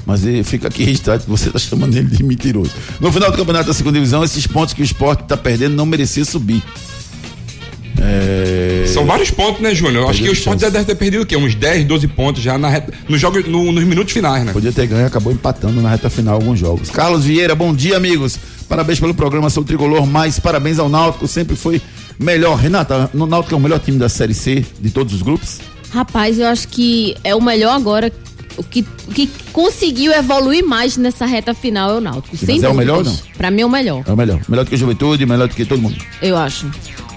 Mas 0.06 0.24
ele 0.24 0.44
fica 0.44 0.68
aqui 0.68 0.84
registrado 0.84 1.24
que 1.24 1.30
você 1.32 1.48
está 1.48 1.58
chamando 1.58 1.98
ele 1.98 2.16
de 2.16 2.24
mentiroso. 2.24 2.70
No 3.00 3.12
final 3.12 3.32
do 3.32 3.38
campeonato 3.38 3.70
da 3.70 3.74
segunda 3.74 3.96
divisão, 3.96 4.24
esses 4.24 4.46
pontos 4.46 4.76
que 4.76 4.84
o 4.84 4.86
esporte 4.86 5.24
está 5.24 5.36
perdendo 5.36 5.76
não 5.76 5.88
merecia 5.88 6.24
subir. 6.24 6.62
É... 8.04 8.86
São 8.88 9.06
vários 9.06 9.32
pontos, 9.32 9.62
né, 9.62 9.74
Júnior? 9.74 10.04
Eu 10.04 10.10
acho 10.10 10.22
que 10.22 10.30
o 10.30 10.34
esporte 10.34 10.62
já 10.62 10.70
deve 10.70 10.86
ter 10.86 10.96
perdido 10.96 11.22
o 11.22 11.26
quê? 11.26 11.38
Uns 11.38 11.56
10, 11.56 11.86
12 11.86 12.08
pontos 12.10 12.42
já 12.42 12.58
na 12.58 12.68
reta, 12.68 12.92
no 13.08 13.18
jogo, 13.18 13.40
no, 13.48 13.72
nos 13.72 13.84
minutos 13.84 14.12
finais, 14.12 14.44
né? 14.44 14.52
Podia 14.52 14.72
ter 14.72 14.88
ganho, 14.88 15.06
acabou 15.06 15.32
empatando 15.32 15.82
na 15.82 15.90
reta 15.90 16.10
final 16.10 16.36
alguns 16.36 16.60
jogos. 16.60 16.90
Carlos 16.90 17.24
Vieira, 17.24 17.56
bom 17.56 17.74
dia, 17.74 17.98
amigos. 17.98 18.38
Parabéns 18.68 19.00
pelo 19.00 19.14
programa, 19.14 19.50
sou 19.50 19.64
tricolor, 19.64 20.06
mas 20.08 20.40
parabéns 20.40 20.80
ao 20.80 20.90
Náutico, 20.90 21.28
sempre 21.28 21.56
foi 21.56 21.82
melhor. 22.18 22.56
Renata, 22.56 23.10
no 23.14 23.26
Náutico 23.26 23.54
é 23.54 23.58
o 23.58 23.62
melhor 23.62 23.80
time 23.80 23.98
da 23.98 24.10
Série 24.10 24.34
C 24.34 24.66
de 24.80 24.90
todos 24.90 25.14
os 25.14 25.22
grupos? 25.22 25.60
Rapaz, 25.92 26.40
eu 26.40 26.48
acho 26.48 26.68
que 26.70 27.16
é 27.24 27.36
o 27.36 27.42
melhor 27.42 27.76
agora. 27.76 28.12
O 28.58 28.64
que, 28.64 28.86
o 29.08 29.12
que 29.14 29.30
conseguiu 29.54 30.12
evoluir 30.12 30.66
mais 30.66 30.98
nessa 30.98 31.26
reta 31.26 31.54
final 31.54 31.92
é 31.92 31.98
o 31.98 32.02
Náutico. 32.02 32.36
Mas 32.40 32.46
sem 32.46 32.64
é 32.64 32.70
o 32.70 32.74
melhor 32.74 32.98
ou 32.98 33.04
dúvidas. 33.04 33.26
Pra 33.38 33.52
mim 33.52 33.62
é 33.62 33.66
o 33.66 33.70
melhor. 33.70 34.04
É 34.06 34.12
o 34.12 34.18
melhor. 34.18 34.40
Melhor 34.48 34.66
do 34.66 34.70
que 34.70 34.76
a 34.76 34.78
Juventude, 34.78 35.26
melhor 35.26 35.48
do 35.48 35.56
que 35.56 35.66
todo 35.66 35.82
mundo. 35.82 35.96
Eu 36.22 36.38
acho. 36.38 36.70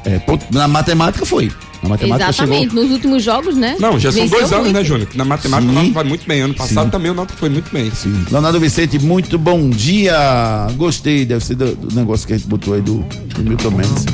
É, 0.05 0.21
na 0.51 0.69
matemática 0.69 1.25
foi. 1.25 1.51
Na 1.83 1.91
matemática 1.91 2.31
Exatamente. 2.31 2.69
chegou. 2.71 2.83
Nos 2.83 2.93
últimos 2.93 3.23
jogos, 3.23 3.57
né? 3.57 3.77
Não, 3.79 3.99
já 3.99 4.11
são 4.11 4.27
dois 4.27 4.53
anos, 4.53 4.65
muito. 4.65 4.73
né, 4.75 4.85
Júnior? 4.85 5.09
Na 5.15 5.25
matemática 5.25 5.67
Sim. 5.67 5.71
o 5.71 5.75
Náutico 5.75 5.95
vai 5.95 6.05
muito 6.05 6.27
bem. 6.27 6.41
Ano 6.41 6.55
passado 6.55 6.85
Sim. 6.87 6.91
também 6.91 7.11
o 7.11 7.15
Náutico 7.15 7.39
foi 7.39 7.49
muito 7.51 7.71
bem. 7.73 7.91
Sim. 7.95 8.25
Leonardo 8.31 8.59
Vicente, 8.61 8.99
muito 8.99 9.39
bom 9.39 9.69
dia. 9.69 10.67
Gostei, 10.77 11.25
deve 11.25 11.45
ser 11.45 11.55
do, 11.57 11.75
do 11.75 11.95
negócio 11.95 12.27
que 12.27 12.33
a 12.33 12.37
gente 12.37 12.49
botou 12.49 12.75
aí 12.75 12.81
do, 12.81 12.99
do 13.35 13.43
Milton 13.43 13.71
Mendes. 13.71 14.05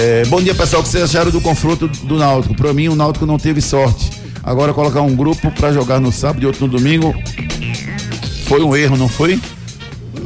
É, 0.00 0.24
bom 0.26 0.40
dia, 0.42 0.54
pessoal. 0.54 0.80
O 0.80 0.84
que 0.84 0.90
vocês 0.90 1.04
acharam 1.04 1.30
do 1.30 1.40
confronto 1.40 1.86
do 1.88 2.16
Náutico? 2.16 2.54
Pra 2.54 2.72
mim, 2.72 2.88
o 2.88 2.94
Náutico 2.94 3.26
não 3.26 3.38
teve 3.38 3.60
sorte. 3.60 4.10
Agora, 4.42 4.72
colocar 4.74 5.02
um 5.02 5.14
grupo 5.14 5.50
pra 5.52 5.72
jogar 5.72 6.00
no 6.00 6.10
sábado 6.12 6.42
e 6.42 6.46
outro 6.46 6.66
no 6.66 6.72
domingo 6.72 7.14
foi 8.46 8.62
um 8.62 8.76
erro, 8.76 8.96
não 8.96 9.08
foi? 9.08 9.40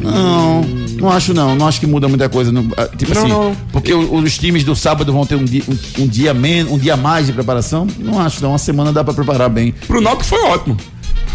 Não, 0.02 0.62
não 0.62 1.10
acho 1.10 1.34
não. 1.34 1.54
Não 1.56 1.66
acho 1.66 1.80
que 1.80 1.86
muda 1.86 2.08
muita 2.08 2.28
coisa. 2.28 2.50
não. 2.52 2.68
Ah, 2.76 2.86
tipo 2.96 3.14
Não, 3.14 3.20
assim, 3.22 3.30
não. 3.30 3.56
porque 3.72 3.92
os 3.94 4.38
times 4.38 4.64
do 4.64 4.74
sábado 4.76 5.12
vão 5.12 5.24
ter 5.26 5.34
um 5.36 5.44
dia, 5.44 5.62
um, 5.68 6.02
um 6.02 6.06
dia 6.06 6.32
menos, 6.34 6.72
um 6.72 6.78
dia 6.78 6.96
mais 6.96 7.26
de 7.26 7.32
preparação. 7.32 7.86
Não 7.98 8.18
acho 8.20 8.42
não. 8.42 8.50
Uma 8.50 8.58
semana 8.58 8.92
dá 8.92 9.02
pra 9.04 9.14
preparar 9.14 9.48
bem. 9.50 9.72
Pro 9.86 10.00
Náutico 10.00 10.24
foi 10.24 10.42
ótimo. 10.44 10.76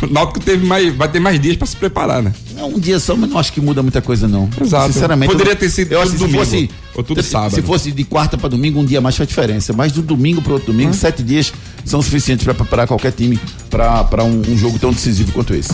O 0.02 0.08
Náutico 0.08 0.40
teve 0.42 0.66
mais, 0.66 0.94
vai 0.96 1.08
ter 1.08 1.20
mais 1.22 1.40
dias 1.40 1.56
pra 1.56 1.66
se 1.66 1.78
preparar, 1.78 2.22
né? 2.22 2.34
Não, 2.58 2.68
um 2.70 2.80
dia 2.80 3.00
só, 3.00 3.16
mas 3.16 3.30
não 3.30 3.40
acho 3.40 3.54
que 3.54 3.62
muda 3.62 3.82
muita 3.82 4.02
coisa, 4.02 4.28
não. 4.28 4.50
Exato. 4.60 4.92
Sinceramente. 4.92 5.32
Poderia 5.32 5.56
ter 5.56 5.70
sido 5.70 5.94
eu 5.94 6.02
acho 6.02 6.12
que 6.12 6.18
se 6.18 6.24
domingo, 6.24 6.40
fosse. 6.44 6.70
ou 6.96 7.04
tudo 7.04 7.24
se- 7.24 7.30
sábado. 7.30 7.56
Se 7.56 7.62
fosse 7.62 7.90
de 7.92 8.04
quarta 8.04 8.38
para 8.38 8.50
domingo, 8.50 8.80
um 8.82 8.86
dia 8.86 9.00
mais 9.00 9.16
faz 9.16 9.30
diferença. 9.30 9.72
Mas 9.72 9.92
do 9.94 10.02
domingo 10.02 10.42
para 10.42 10.54
outro 10.54 10.74
domingo, 10.74 10.94
sete 10.94 11.24
dias 11.24 11.54
são 11.86 12.02
suficientes 12.02 12.44
para 12.44 12.54
preparar 12.54 12.86
qualquer 12.88 13.14
time 13.14 13.40
para 13.70 14.24
um, 14.26 14.42
um 14.50 14.58
jogo 14.58 14.78
tão 14.78 14.92
decisivo 14.92 15.32
quanto 15.32 15.54
esse. 15.54 15.72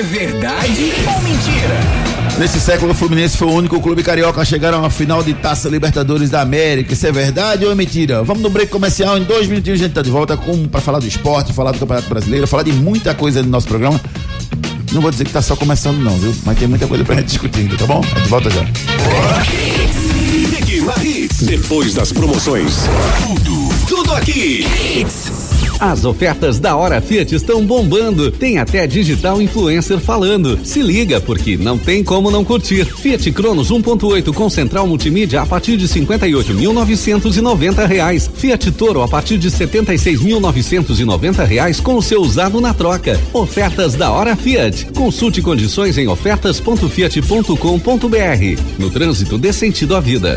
É 0.00 0.02
verdade 0.02 0.94
ou 1.06 1.20
mentira? 1.20 2.38
Nesse 2.38 2.58
século, 2.58 2.92
o 2.92 2.94
Fluminense 2.94 3.36
foi 3.36 3.48
o 3.48 3.52
único 3.52 3.78
clube 3.82 4.02
carioca 4.02 4.40
a 4.40 4.44
chegar 4.46 4.72
a 4.72 4.78
uma 4.78 4.88
final 4.88 5.22
de 5.22 5.34
Taça 5.34 5.68
Libertadores 5.68 6.30
da 6.30 6.40
América. 6.40 6.94
Isso 6.94 7.06
é 7.06 7.12
verdade 7.12 7.66
ou 7.66 7.70
é 7.70 7.74
mentira? 7.74 8.22
Vamos 8.22 8.42
no 8.42 8.48
break 8.48 8.72
comercial. 8.72 9.18
Em 9.18 9.24
dois 9.24 9.46
minutinhos 9.46 9.78
a 9.78 9.84
gente 9.84 9.92
tá 9.92 10.00
de 10.00 10.08
volta 10.08 10.38
com 10.38 10.66
para 10.66 10.80
falar 10.80 11.00
do 11.00 11.06
esporte, 11.06 11.52
falar 11.52 11.72
do 11.72 11.78
Campeonato 11.78 12.08
Brasileiro, 12.08 12.46
falar 12.46 12.62
de 12.62 12.72
muita 12.72 13.14
coisa 13.14 13.42
no 13.42 13.50
nosso 13.50 13.68
programa. 13.68 14.00
Não 14.90 15.02
vou 15.02 15.10
dizer 15.10 15.24
que 15.24 15.32
tá 15.32 15.42
só 15.42 15.54
começando, 15.54 15.98
não, 15.98 16.16
viu? 16.16 16.34
Mas 16.46 16.58
tem 16.58 16.66
muita 16.66 16.86
coisa 16.86 17.04
pra 17.04 17.16
gente 17.16 17.26
discutir 17.26 17.60
ainda, 17.60 17.76
tá 17.76 17.84
bom? 17.84 18.00
A 18.02 18.18
gente 18.20 18.28
volta 18.30 18.48
já. 18.48 18.64
Hits. 21.04 21.42
Depois 21.42 21.92
das 21.92 22.10
promoções. 22.10 22.72
Tudo, 23.26 23.68
tudo 23.86 24.14
aqui. 24.14 24.66
As 25.80 26.04
ofertas 26.04 26.60
da 26.60 26.76
Hora 26.76 27.00
Fiat 27.00 27.34
estão 27.34 27.64
bombando. 27.64 28.30
Tem 28.30 28.58
até 28.58 28.86
digital 28.86 29.40
influencer 29.40 29.98
falando. 29.98 30.60
Se 30.62 30.82
liga, 30.82 31.18
porque 31.22 31.56
não 31.56 31.78
tem 31.78 32.04
como 32.04 32.30
não 32.30 32.44
curtir. 32.44 32.84
Fiat 32.84 33.32
Cronos 33.32 33.72
1.8 33.72 34.30
com 34.34 34.50
central 34.50 34.86
multimídia 34.86 35.40
a 35.40 35.46
partir 35.46 35.78
de 35.78 35.88
58.990 35.88 37.86
reais. 37.86 38.30
Fiat 38.34 38.72
Toro 38.72 39.00
a 39.00 39.08
partir 39.08 39.38
de 39.38 39.50
76.990 39.50 41.46
reais 41.46 41.80
com 41.80 41.96
o 41.96 42.02
seu 42.02 42.20
usado 42.20 42.60
na 42.60 42.74
troca. 42.74 43.18
Ofertas 43.32 43.94
da 43.94 44.10
Hora 44.10 44.36
Fiat. 44.36 44.88
Consulte 44.94 45.40
condições 45.40 45.96
em 45.96 46.08
ofertas.fiat.com.br. 46.08 48.62
No 48.78 48.90
trânsito 48.90 49.38
dê 49.38 49.50
sentido 49.50 49.96
à 49.96 50.00
vida. 50.00 50.36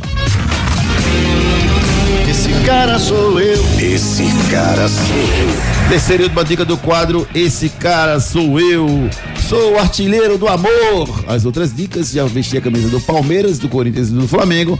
Esse 2.29 2.53
cara 2.65 2.99
sou 2.99 3.41
eu. 3.41 3.65
Esse 3.81 4.25
cara 4.51 4.89
sou 4.89 5.17
eu. 5.17 5.89
Terceira 5.89 6.23
e 6.23 6.27
última 6.27 6.45
dica 6.45 6.65
do 6.65 6.77
quadro 6.77 7.27
Esse 7.35 7.69
cara 7.69 8.21
sou 8.21 8.61
eu. 8.61 9.09
Sou 9.49 9.75
o 9.75 9.79
artilheiro 9.79 10.37
do 10.37 10.49
amor. 10.49 11.25
As 11.29 11.45
outras 11.45 11.73
dicas, 11.73 12.11
já 12.11 12.25
vesti 12.25 12.59
a 12.59 12.61
camisa 12.61 12.89
do 12.89 13.01
Palmeiras, 13.01 13.61
do 13.61 13.69
Corinthians 13.69 14.09
e 14.09 14.13
do 14.13 14.27
Flamengo 14.27 14.77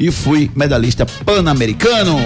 e 0.00 0.10
fui 0.10 0.50
medalhista 0.56 1.04
pan-americano. 1.04 2.16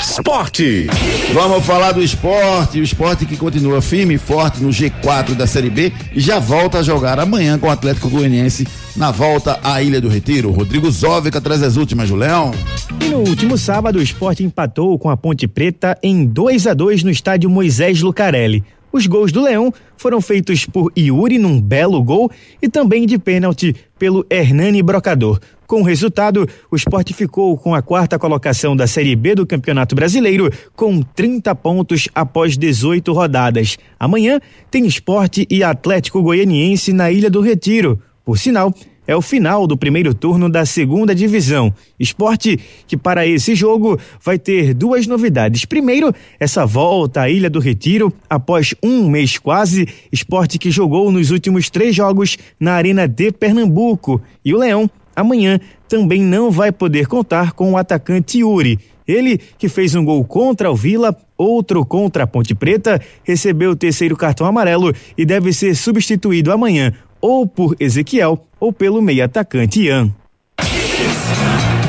Esporte. 0.00 0.86
Vamos 1.34 1.66
falar 1.66 1.92
do 1.92 2.02
esporte, 2.02 2.80
o 2.80 2.82
esporte 2.82 3.26
que 3.26 3.36
continua 3.36 3.82
firme 3.82 4.14
e 4.14 4.18
forte 4.18 4.62
no 4.62 4.70
G4 4.70 5.34
da 5.34 5.46
Série 5.46 5.68
B 5.68 5.92
e 6.14 6.20
já 6.20 6.38
volta 6.38 6.78
a 6.78 6.82
jogar 6.82 7.20
amanhã 7.20 7.58
com 7.58 7.66
o 7.66 7.70
Atlético 7.70 8.08
Goianiense 8.08 8.66
na 8.96 9.10
volta 9.10 9.60
à 9.62 9.82
Ilha 9.82 10.00
do 10.00 10.08
Retiro. 10.08 10.50
Rodrigo 10.52 10.90
Zóvica 10.90 11.38
traz 11.38 11.62
as 11.62 11.76
últimas, 11.76 12.08
Julião. 12.08 12.50
E 12.98 13.08
no 13.10 13.18
último 13.18 13.58
sábado, 13.58 13.98
o 13.98 14.02
esporte 14.02 14.42
empatou 14.42 14.98
com 14.98 15.10
a 15.10 15.18
Ponte 15.18 15.46
Preta 15.46 15.98
em 16.02 16.24
2 16.24 16.66
a 16.66 16.72
2 16.72 17.02
no 17.02 17.10
estádio 17.10 17.50
Moisés 17.50 18.00
Lucarelli. 18.00 18.64
Os 18.92 19.06
gols 19.06 19.32
do 19.32 19.42
Leão 19.42 19.72
foram 19.96 20.20
feitos 20.20 20.66
por 20.66 20.92
Yuri 20.96 21.38
num 21.38 21.58
belo 21.58 22.02
gol 22.02 22.30
e 22.60 22.68
também 22.68 23.06
de 23.06 23.18
pênalti 23.18 23.74
pelo 23.98 24.26
Hernani 24.28 24.82
Brocador. 24.82 25.40
Com 25.66 25.80
o 25.80 25.84
resultado, 25.84 26.46
o 26.70 26.76
esporte 26.76 27.14
ficou 27.14 27.56
com 27.56 27.74
a 27.74 27.80
quarta 27.80 28.18
colocação 28.18 28.76
da 28.76 28.86
Série 28.86 29.16
B 29.16 29.34
do 29.34 29.46
Campeonato 29.46 29.94
Brasileiro, 29.94 30.50
com 30.76 31.00
30 31.00 31.54
pontos 31.54 32.10
após 32.14 32.58
18 32.58 33.10
rodadas. 33.14 33.78
Amanhã 33.98 34.38
tem 34.70 34.84
esporte 34.86 35.46
e 35.48 35.64
Atlético 35.64 36.20
Goianiense 36.20 36.92
na 36.92 37.10
Ilha 37.10 37.30
do 37.30 37.40
Retiro. 37.40 37.98
Por 38.22 38.38
sinal, 38.38 38.74
é 39.12 39.16
o 39.16 39.22
final 39.22 39.66
do 39.66 39.76
primeiro 39.76 40.14
turno 40.14 40.48
da 40.48 40.64
segunda 40.64 41.14
divisão. 41.14 41.72
Esporte 42.00 42.58
que 42.86 42.96
para 42.96 43.26
esse 43.26 43.54
jogo 43.54 43.98
vai 44.24 44.38
ter 44.38 44.72
duas 44.72 45.06
novidades. 45.06 45.66
Primeiro, 45.66 46.14
essa 46.40 46.64
volta 46.64 47.20
à 47.20 47.30
Ilha 47.30 47.50
do 47.50 47.60
Retiro 47.60 48.12
após 48.28 48.74
um 48.82 49.08
mês 49.08 49.38
quase. 49.38 49.86
Esporte 50.10 50.58
que 50.58 50.70
jogou 50.70 51.12
nos 51.12 51.30
últimos 51.30 51.68
três 51.68 51.94
jogos 51.94 52.38
na 52.58 52.72
Arena 52.72 53.06
de 53.06 53.30
Pernambuco. 53.30 54.20
E 54.42 54.54
o 54.54 54.58
Leão, 54.58 54.90
amanhã, 55.14 55.60
também 55.86 56.22
não 56.22 56.50
vai 56.50 56.72
poder 56.72 57.06
contar 57.06 57.52
com 57.52 57.72
o 57.72 57.76
atacante 57.76 58.38
Yuri. 58.38 58.78
Ele, 59.06 59.38
que 59.58 59.68
fez 59.68 59.94
um 59.94 60.04
gol 60.04 60.24
contra 60.24 60.70
o 60.70 60.76
Vila, 60.76 61.14
outro 61.36 61.84
contra 61.84 62.24
a 62.24 62.26
Ponte 62.26 62.54
Preta, 62.54 62.98
recebeu 63.24 63.72
o 63.72 63.76
terceiro 63.76 64.16
cartão 64.16 64.46
amarelo 64.46 64.94
e 65.18 65.26
deve 65.26 65.52
ser 65.52 65.74
substituído 65.74 66.50
amanhã 66.50 66.94
ou 67.22 67.46
por 67.46 67.76
Ezequiel 67.78 68.44
ou 68.62 68.72
pelo 68.72 69.02
meio 69.02 69.24
atacante 69.24 69.82
Ian. 69.82 70.12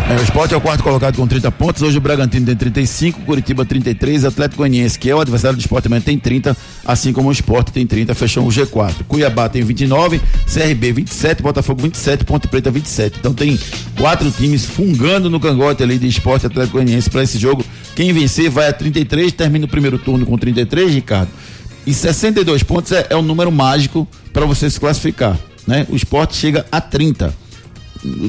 É, 0.10 0.20
o 0.20 0.24
esporte 0.24 0.56
é 0.56 0.58
o 0.58 0.62
quarto 0.62 0.84
colocado 0.84 1.16
com 1.16 1.28
30 1.28 1.52
pontos. 1.52 1.84
Hoje 1.84 2.00
o 2.00 2.02
Bragantino 2.02 2.48
tem 2.48 2.56
35, 2.56 3.22
Curitiba 3.22 3.64
33, 3.64 4.26
Atlético 4.26 4.58
Goianiense, 4.58 4.98
que 4.98 5.08
é 5.08 5.16
o 5.16 5.20
adversário 5.20 5.56
do 5.56 5.60
esporte, 5.60 5.84
também 5.84 6.02
tem 6.02 6.18
30, 6.18 6.58
assim 6.84 7.14
como 7.14 7.30
o 7.30 7.32
esporte 7.32 7.72
tem 7.72 7.86
30, 7.86 8.16
fechou 8.16 8.44
o 8.44 8.50
G4. 8.50 9.04
Cuiabá 9.08 9.48
tem 9.48 9.64
29, 9.64 10.20
CRB 10.52 10.94
27, 10.94 11.44
Botafogo 11.44 11.84
27, 11.84 12.26
Ponte 12.26 12.48
Preta 12.48 12.72
27. 12.72 13.20
Então 13.20 13.36
tem 13.36 13.58
quatro 13.96 14.32
times 14.32 14.66
fungando 14.66 15.30
no 15.30 15.40
cangote 15.40 15.84
ali 15.84 16.00
de 16.00 16.08
esporte 16.08 16.48
Atlético 16.48 16.78
Goianiense 16.78 17.08
para 17.08 17.22
esse 17.22 17.38
jogo. 17.38 17.64
Quem 17.96 18.12
vencer 18.12 18.50
vai 18.50 18.68
a 18.68 18.74
33, 18.74 19.32
termina 19.32 19.66
o 19.66 19.70
primeiro 19.70 20.00
turno 20.00 20.26
com 20.26 20.40
33, 20.40 20.92
Ricardo. 20.92 21.30
E 21.86 21.94
62 21.94 22.64
pontos 22.64 22.92
é, 22.92 23.06
é 23.12 23.22
número 23.22 23.52
mágico 23.52 24.08
para 24.34 24.46
você 24.48 24.68
se 24.72 24.80
classificar. 24.80 25.38
Né? 25.66 25.86
O 25.90 25.96
esporte 25.96 26.36
chega 26.36 26.66
a 26.72 26.82
30 26.82 27.34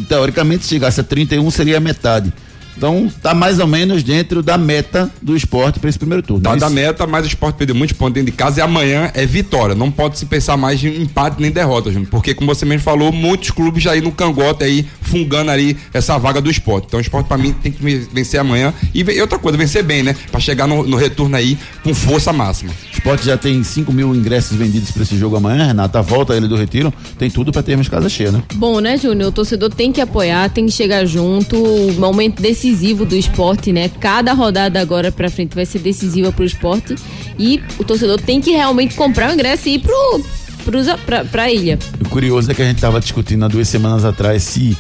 teoricamente, 0.09 0.65
se 0.65 0.71
chegasse 0.71 1.01
a 1.01 1.05
31, 1.05 1.51
seria 1.51 1.79
a 1.79 1.81
metade. 1.81 2.33
Então, 2.77 3.11
tá 3.23 3.35
mais 3.35 3.59
ou 3.59 3.67
menos 3.67 4.03
dentro 4.03 4.43
da 4.43 4.59
meta 4.59 5.11
do 5.23 5.37
esporte 5.37 5.79
para 5.79 5.89
esse 5.89 5.99
primeiro 5.99 6.23
turno. 6.23 6.43
Tá 6.43 6.51
Isso- 6.51 6.61
da 6.61 6.71
meta, 6.71 7.07
mas 7.07 7.25
o 7.25 7.29
esporte 7.29 7.57
perdeu 7.57 7.75
muitos 7.75 7.97
pontos 7.97 8.15
dentro 8.15 8.31
de 8.31 8.37
casa 8.37 8.61
e 8.61 8.63
amanhã 8.63 9.11
é 9.15 9.25
vitória. 9.25 9.75
Não 9.75 9.91
pode 9.91 10.19
se 10.19 10.27
pensar 10.27 10.57
mais 10.57 10.83
em 10.83 11.03
empate 11.03 11.41
nem 11.41 11.51
derrota, 11.51 11.91
Júnior. 11.91 12.09
Porque, 12.11 12.35
como 12.35 12.53
você 12.55 12.65
mesmo 12.65 12.83
falou, 12.83 13.13
muitos 13.13 13.51
clubes 13.51 13.83
já 13.83 13.93
aí 13.93 14.01
no 14.01 14.13
cangote 14.13 14.65
aí, 14.65 14.87
fungando 15.01 15.51
ali 15.51 15.77
essa 15.93 16.19
vaga 16.19 16.41
do 16.41 16.51
esporte. 16.51 16.87
Então, 16.89 16.99
o 16.99 17.01
esporte, 17.01 17.27
para 17.27 17.39
mim, 17.39 17.53
tem 17.53 17.71
que 17.71 17.83
vencer 18.13 18.41
amanhã. 18.41 18.73
E, 18.93 19.03
e 19.03 19.21
outra 19.21 19.39
coisa, 19.39 19.57
vencer 19.57 19.83
bem, 19.83 20.03
né? 20.03 20.15
Para 20.31 20.41
chegar 20.41 20.67
no, 20.67 20.87
no 20.87 20.97
retorno 20.97 21.37
aí 21.37 21.57
com 21.83 21.95
força 21.95 22.33
máxima. 22.33 22.71
O 22.71 22.95
esporte 22.95 23.25
já 23.25 23.37
tem 23.37 23.63
5 23.63 23.93
mil 23.93 24.15
ingressos 24.15 24.57
vendidos 24.57 24.91
para 24.91 25.03
esse 25.03 25.17
jogo 25.17 25.37
amanhã, 25.37 25.67
Renata. 25.67 25.99
A 25.99 26.03
volta 26.03 26.35
ele 26.37 26.49
do 26.49 26.57
Retiro 26.57 26.93
tem 27.19 27.31
tudo 27.31 27.53
para 27.53 27.63
termos 27.63 27.89
casa 27.89 28.09
cheia, 28.09 28.33
né? 28.33 28.43
Bom, 28.55 28.81
né, 28.81 28.97
Júnior? 28.97 29.29
O 29.29 29.33
torcedor 29.33 29.71
tem 29.71 29.93
que 29.93 30.01
apoiar, 30.01 30.49
tem 30.51 30.67
que 30.67 30.73
chegar 30.73 31.05
junto. 31.05 31.57
O 31.57 31.93
momento 31.95 32.43
decisivo 32.65 33.05
do 33.05 33.15
esporte, 33.15 33.73
né? 33.73 33.91
Cada 34.01 34.33
rodada 34.33 34.81
agora 34.81 35.13
pra 35.13 35.31
frente 35.31 35.55
vai 35.55 35.67
ser 35.67 35.81
decisiva 35.81 36.33
pro 36.33 36.45
esporte. 36.45 36.95
E 37.39 37.63
o 37.79 37.85
torcedor 37.85 38.19
tem 38.21 38.41
que 38.41 38.53
realmente 38.53 38.95
comprar 38.95 39.31
o 39.31 39.35
ingresso 39.35 39.69
e 39.69 39.75
ir 39.75 39.81
pro, 39.81 40.25
pros, 40.65 40.87
pra, 41.05 41.25
pra 41.27 41.53
ilha. 41.53 41.79
O 42.01 42.09
curioso 42.09 42.51
é 42.51 42.55
que 42.55 42.63
a 42.63 42.65
gente 42.65 42.77
estava 42.77 42.99
discutindo 43.01 43.45
há 43.45 43.49
duas 43.49 43.69
semanas 43.69 44.05
atrás 44.05 44.43
se 44.43 44.77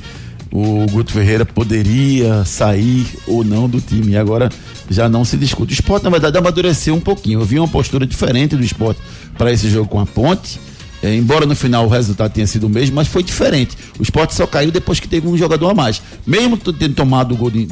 o 0.51 0.87
Guto 0.91 1.13
Ferreira 1.13 1.45
poderia 1.45 2.45
sair 2.45 3.07
ou 3.27 3.45
não 3.45 3.69
do 3.69 3.81
time. 3.81 4.13
E 4.13 4.17
agora 4.17 4.49
já 4.89 5.07
não 5.07 5.25
se 5.25 5.37
discute. 5.37 5.75
O 5.75 5.75
esporte, 5.75 6.05
na 6.05 6.11
verdade, 6.11 6.39
amadureceu 6.39 6.95
um 6.95 7.01
pouquinho. 7.01 7.41
Eu 7.41 7.45
vi 7.45 7.59
uma 7.59 7.69
postura 7.69 8.07
diferente 8.07 8.57
do 8.57 8.65
esporte 8.65 9.01
para 9.37 9.53
esse 9.53 9.69
jogo 9.69 9.89
com 9.89 10.01
a 10.01 10.07
ponte. 10.07 10.59
É, 11.05 11.15
embora 11.15 11.45
no 11.45 11.55
final 11.55 11.85
o 11.85 11.89
resultado 11.89 12.33
tenha 12.33 12.47
sido 12.47 12.67
o 12.67 12.71
mesmo, 12.71 12.97
mas 12.97 13.07
foi 13.09 13.23
diferente. 13.23 13.77
O 13.99 14.03
esporte 14.03 14.35
só 14.35 14.47
caiu 14.47 14.71
depois 14.71 14.99
que 14.99 15.07
teve 15.07 15.29
um 15.29 15.37
jogador 15.37 15.69
a 15.69 15.75
mais. 15.75 16.01
Mesmo 16.27 16.57
tendo 16.57 16.95
tomado 16.95 17.35
o 17.35 17.37
gol 17.37 17.51
de, 17.51 17.69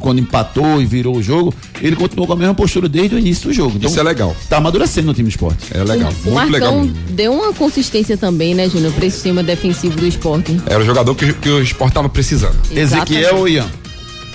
quando 0.00 0.18
empatou 0.18 0.80
e 0.80 0.86
virou 0.86 1.16
o 1.16 1.22
jogo, 1.22 1.52
ele 1.82 1.94
continuou 1.94 2.26
com 2.26 2.32
a 2.32 2.36
mesma 2.36 2.54
postura 2.54 2.88
desde 2.88 3.14
o 3.14 3.18
início 3.18 3.48
do 3.48 3.52
jogo. 3.52 3.74
Então, 3.76 3.90
Isso 3.90 4.00
é 4.00 4.02
legal. 4.02 4.34
Tá 4.48 4.56
amadurecendo 4.56 5.08
no 5.08 5.14
time 5.14 5.28
do 5.28 5.32
esporte. 5.32 5.66
É 5.72 5.84
legal. 5.84 6.10
O 6.24 6.30
Muito 6.30 6.50
legal. 6.50 6.72
Marcão 6.72 6.84
mesmo. 6.84 6.96
deu 7.10 7.32
uma 7.34 7.52
consistência 7.52 8.16
também, 8.16 8.54
né, 8.54 8.66
Júnior, 8.66 8.92
para 8.94 9.04
esse 9.04 9.16
sistema 9.16 9.42
defensivo 9.42 9.96
do 9.96 10.06
esporte. 10.06 10.58
Era 10.64 10.80
o 10.80 10.86
jogador 10.86 11.14
que, 11.14 11.34
que 11.34 11.50
o 11.50 11.62
esporte 11.62 11.92
tava 11.92 12.08
precisando. 12.08 12.56
Ezequiel 12.70 13.36
ou 13.36 13.48
Ian? 13.48 13.68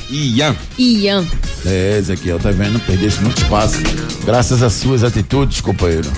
Ian. 0.10 0.56
Ian. 0.78 1.26
É, 1.66 1.98
Ezequiel, 1.98 2.40
tá 2.40 2.52
vendo? 2.52 2.80
Perdesse 2.86 3.22
muito 3.22 3.42
espaço. 3.42 3.78
Graças 4.24 4.62
às 4.62 4.74
suas 4.74 5.04
atitudes, 5.04 5.62
companheiro. 5.62 6.10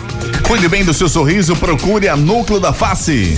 Cuide 0.47 0.67
bem 0.67 0.83
do 0.83 0.93
seu 0.93 1.07
sorriso, 1.09 1.55
procure 1.55 2.07
a 2.07 2.15
Núcleo 2.15 2.59
da 2.59 2.73
Face. 2.73 3.37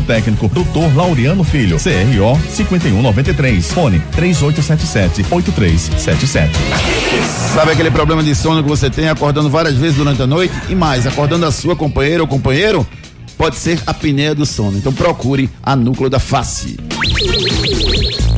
técnico, 0.00 0.48
Dr. 0.48 0.96
Laureano 0.96 1.44
Filho, 1.44 1.76
CRO 1.76 2.40
5193, 2.48 3.72
fone 3.72 4.00
3877-8377. 4.16 6.48
Sabe 7.52 7.72
aquele 7.72 7.90
problema 7.90 8.22
de 8.22 8.34
sono 8.34 8.62
que 8.62 8.68
você 8.68 8.88
tem 8.88 9.08
acordando 9.08 9.50
várias 9.50 9.74
vezes 9.74 9.96
durante 9.96 10.22
a 10.22 10.26
noite? 10.26 10.54
E 10.68 10.74
mais, 10.74 11.06
acordando 11.06 11.44
a 11.44 11.52
sua 11.52 11.76
companheira 11.76 12.22
ou 12.22 12.28
companheiro? 12.28 12.86
Pode 13.36 13.56
ser 13.56 13.78
a 13.86 13.90
apneia 13.90 14.34
do 14.34 14.46
sono. 14.46 14.78
Então 14.78 14.92
procure 14.92 15.50
a 15.62 15.74
núcleo 15.74 16.08
da 16.08 16.18
face. 16.18 16.76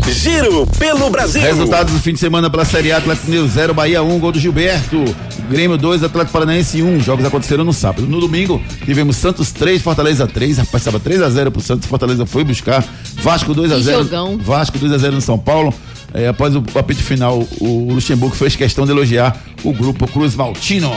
Giro 0.08 0.66
pelo 0.78 1.10
Brasil. 1.10 1.42
Resultados 1.42 1.92
do 1.92 2.00
fim 2.00 2.14
de 2.14 2.20
semana 2.20 2.48
pela 2.48 2.64
Série 2.64 2.92
A, 2.92 2.98
Atlético 2.98 3.26
Mineiro 3.26 3.48
0, 3.48 3.74
Bahia 3.74 4.02
1, 4.02 4.18
gol 4.18 4.32
do 4.32 4.38
Gilberto. 4.38 5.04
Grêmio 5.48 5.76
2, 5.76 6.02
Atlético 6.02 6.32
Paranaense 6.32 6.82
1. 6.82 7.00
Jogos 7.00 7.24
aconteceram 7.24 7.64
no 7.64 7.72
sábado. 7.72 8.06
No 8.06 8.20
domingo, 8.20 8.60
tivemos 8.84 9.16
Santos 9.16 9.52
3, 9.52 9.82
Fortaleza 9.82 10.26
3. 10.26 10.58
Rapaz, 10.58 10.80
estava 10.82 10.98
3 10.98 11.22
a 11.22 11.30
0 11.30 11.50
pro 11.50 11.60
Santos, 11.60 11.86
Fortaleza 11.86 12.24
foi 12.26 12.44
buscar. 12.44 12.84
Vasco 13.16 13.52
2 13.54 13.72
a 13.72 13.76
Que 13.76 13.82
0 13.82 14.02
jogão. 14.04 14.38
Vasco 14.38 14.78
2 14.78 14.92
a 14.92 14.98
0 14.98 15.14
no 15.14 15.20
São 15.20 15.38
Paulo. 15.38 15.72
É, 16.12 16.28
após 16.28 16.54
o 16.54 16.62
apito 16.76 17.02
final, 17.02 17.44
o 17.60 17.92
Luxemburgo 17.92 18.36
fez 18.36 18.54
questão 18.54 18.84
de 18.86 18.92
elogiar 18.92 19.36
o 19.64 19.72
grupo 19.72 20.06
Cruz 20.06 20.36
Maltino. 20.36 20.90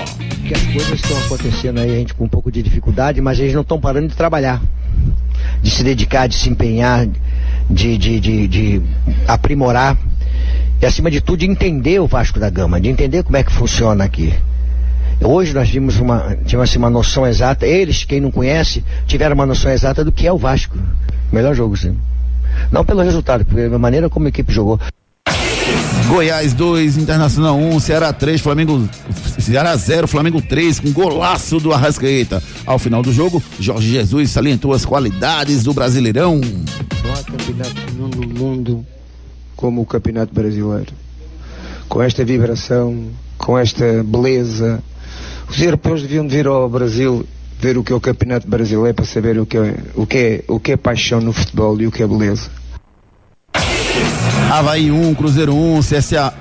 que 0.47 0.53
as 0.53 0.61
coisas 0.61 0.93
estão 0.93 1.17
acontecendo 1.25 1.79
aí, 1.79 1.89
a 1.89 1.95
gente 1.95 2.13
com 2.13 2.25
um 2.25 2.29
pouco 2.29 2.51
de 2.51 2.61
dificuldade, 2.61 3.19
mas 3.19 3.39
eles 3.39 3.53
não 3.55 3.61
estão 3.61 3.79
parando 3.79 4.09
de 4.09 4.15
trabalhar, 4.15 4.61
de 5.59 5.71
se 5.71 5.83
dedicar, 5.83 6.27
de 6.27 6.35
se 6.35 6.49
empenhar, 6.49 7.07
de, 7.67 7.97
de, 7.97 8.19
de, 8.19 8.47
de 8.47 8.81
aprimorar 9.27 9.97
e, 10.81 10.85
acima 10.85 11.09
de 11.09 11.21
tudo, 11.21 11.39
de 11.39 11.45
entender 11.45 11.99
o 11.99 12.07
Vasco 12.07 12.39
da 12.39 12.49
Gama, 12.49 12.79
de 12.79 12.89
entender 12.89 13.23
como 13.23 13.37
é 13.37 13.43
que 13.43 13.51
funciona 13.51 14.03
aqui. 14.03 14.33
Hoje 15.21 15.53
nós 15.53 15.69
vimos 15.69 15.99
uma, 15.99 16.37
tivemos 16.45 16.69
assim, 16.69 16.77
uma 16.77 16.89
noção 16.89 17.25
exata, 17.25 17.65
eles, 17.65 18.03
quem 18.03 18.21
não 18.21 18.29
conhece, 18.29 18.83
tiveram 19.07 19.33
uma 19.33 19.45
noção 19.45 19.71
exata 19.71 20.03
do 20.03 20.11
que 20.11 20.27
é 20.27 20.31
o 20.31 20.37
Vasco. 20.37 20.77
Melhor 21.31 21.55
jogo, 21.55 21.75
sim. 21.75 21.97
Não 22.71 22.85
pelo 22.85 23.01
resultado, 23.01 23.43
pela 23.43 23.79
maneira 23.79 24.09
como 24.09 24.27
a 24.27 24.29
equipe 24.29 24.53
jogou. 24.53 24.79
Goiás 26.07 26.53
2, 26.53 26.97
Internacional 26.97 27.57
1, 27.57 27.79
Ceará 27.79 28.13
3, 28.13 28.39
Flamengo. 28.39 28.87
Ceará 29.39 29.75
0, 29.75 30.07
Flamengo 30.07 30.41
3, 30.41 30.79
com 30.79 30.91
golaço 30.93 31.59
do 31.59 31.73
Arrascaeta. 31.73 32.41
Ao 32.65 32.79
final 32.79 33.01
do 33.01 33.11
jogo, 33.11 33.43
Jorge 33.59 33.91
Jesus 33.91 34.31
salientou 34.31 34.71
as 34.71 34.85
qualidades 34.85 35.63
do 35.63 35.73
Brasileirão. 35.73 36.39
No 37.97 38.09
mundo 38.39 38.85
como 39.57 39.81
o 39.81 39.85
Campeonato 39.85 40.33
Brasileiro. 40.33 40.93
Com 41.89 42.01
esta 42.01 42.23
vibração, 42.23 43.09
com 43.37 43.57
esta 43.57 44.03
beleza. 44.03 44.81
Os 45.49 45.59
europeus 45.59 46.01
deviam 46.01 46.25
de 46.25 46.35
vir 46.35 46.47
ao 46.47 46.69
Brasil 46.69 47.25
ver 47.59 47.77
o 47.77 47.83
que 47.83 47.91
é 47.91 47.95
o 47.95 47.99
Campeonato 47.99 48.47
Brasileiro 48.47 48.93
para 48.93 49.05
saber 49.05 49.39
o 49.39 49.45
que 49.45 49.57
é, 49.57 49.75
o 49.95 50.05
que 50.05 50.17
é, 50.17 50.43
o 50.47 50.59
que 50.59 50.71
é 50.73 50.77
paixão 50.77 51.19
no 51.19 51.33
futebol 51.33 51.79
e 51.81 51.87
o 51.87 51.91
que 51.91 52.03
é 52.03 52.07
beleza. 52.07 52.49
Havaí 54.49 54.89
1, 54.89 55.13
Cruzeiro 55.15 55.53
1, 55.53 55.81
CSA. 55.81 56.33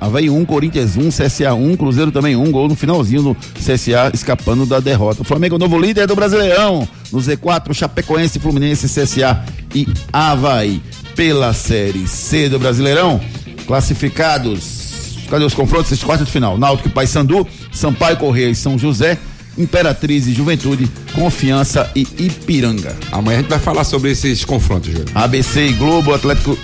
Havaí 0.00 0.28
1, 0.28 0.44
Corinthians 0.44 0.96
1, 0.96 1.08
CSA 1.08 1.54
1, 1.54 1.76
Cruzeiro 1.76 2.10
também 2.10 2.34
1, 2.34 2.50
gol 2.50 2.66
no 2.66 2.74
finalzinho 2.74 3.22
do 3.22 3.36
CSA 3.54 4.10
escapando 4.12 4.66
da 4.66 4.80
derrota. 4.80 5.22
O 5.22 5.24
Flamengo 5.24 5.56
novo 5.56 5.78
líder 5.78 6.08
do 6.08 6.16
Brasileirão. 6.16 6.86
No 7.12 7.20
Z4, 7.20 7.72
Chapecoense, 7.72 8.40
Fluminense, 8.40 8.88
CSA 8.88 9.44
e 9.72 9.86
Havaí. 10.12 10.82
Pela 11.14 11.52
Série 11.52 12.08
C 12.08 12.48
do 12.48 12.58
Brasileirão, 12.58 13.20
classificados. 13.68 15.18
Cadê 15.30 15.44
os 15.44 15.54
confrontos? 15.54 15.92
Esses 15.92 16.02
quartos 16.02 16.26
de 16.26 16.32
final. 16.32 16.58
Náutico 16.58 16.88
e 16.88 16.92
Paysandu, 16.92 17.46
Sampaio 17.72 18.16
Correia 18.16 18.50
e 18.50 18.54
São 18.54 18.76
José, 18.76 19.16
Imperatriz 19.56 20.26
e 20.26 20.34
Juventude, 20.34 20.90
Confiança 21.14 21.88
e 21.94 22.00
Ipiranga. 22.18 22.96
Amanhã 23.12 23.38
a 23.38 23.40
gente 23.42 23.50
vai 23.50 23.60
falar 23.60 23.84
sobre 23.84 24.10
esses 24.10 24.44
confrontos, 24.44 24.90
Júlio. 24.90 25.06
ABC 25.14 25.68
e 25.68 25.72
Globo, 25.74 26.12
Atlético 26.12 26.58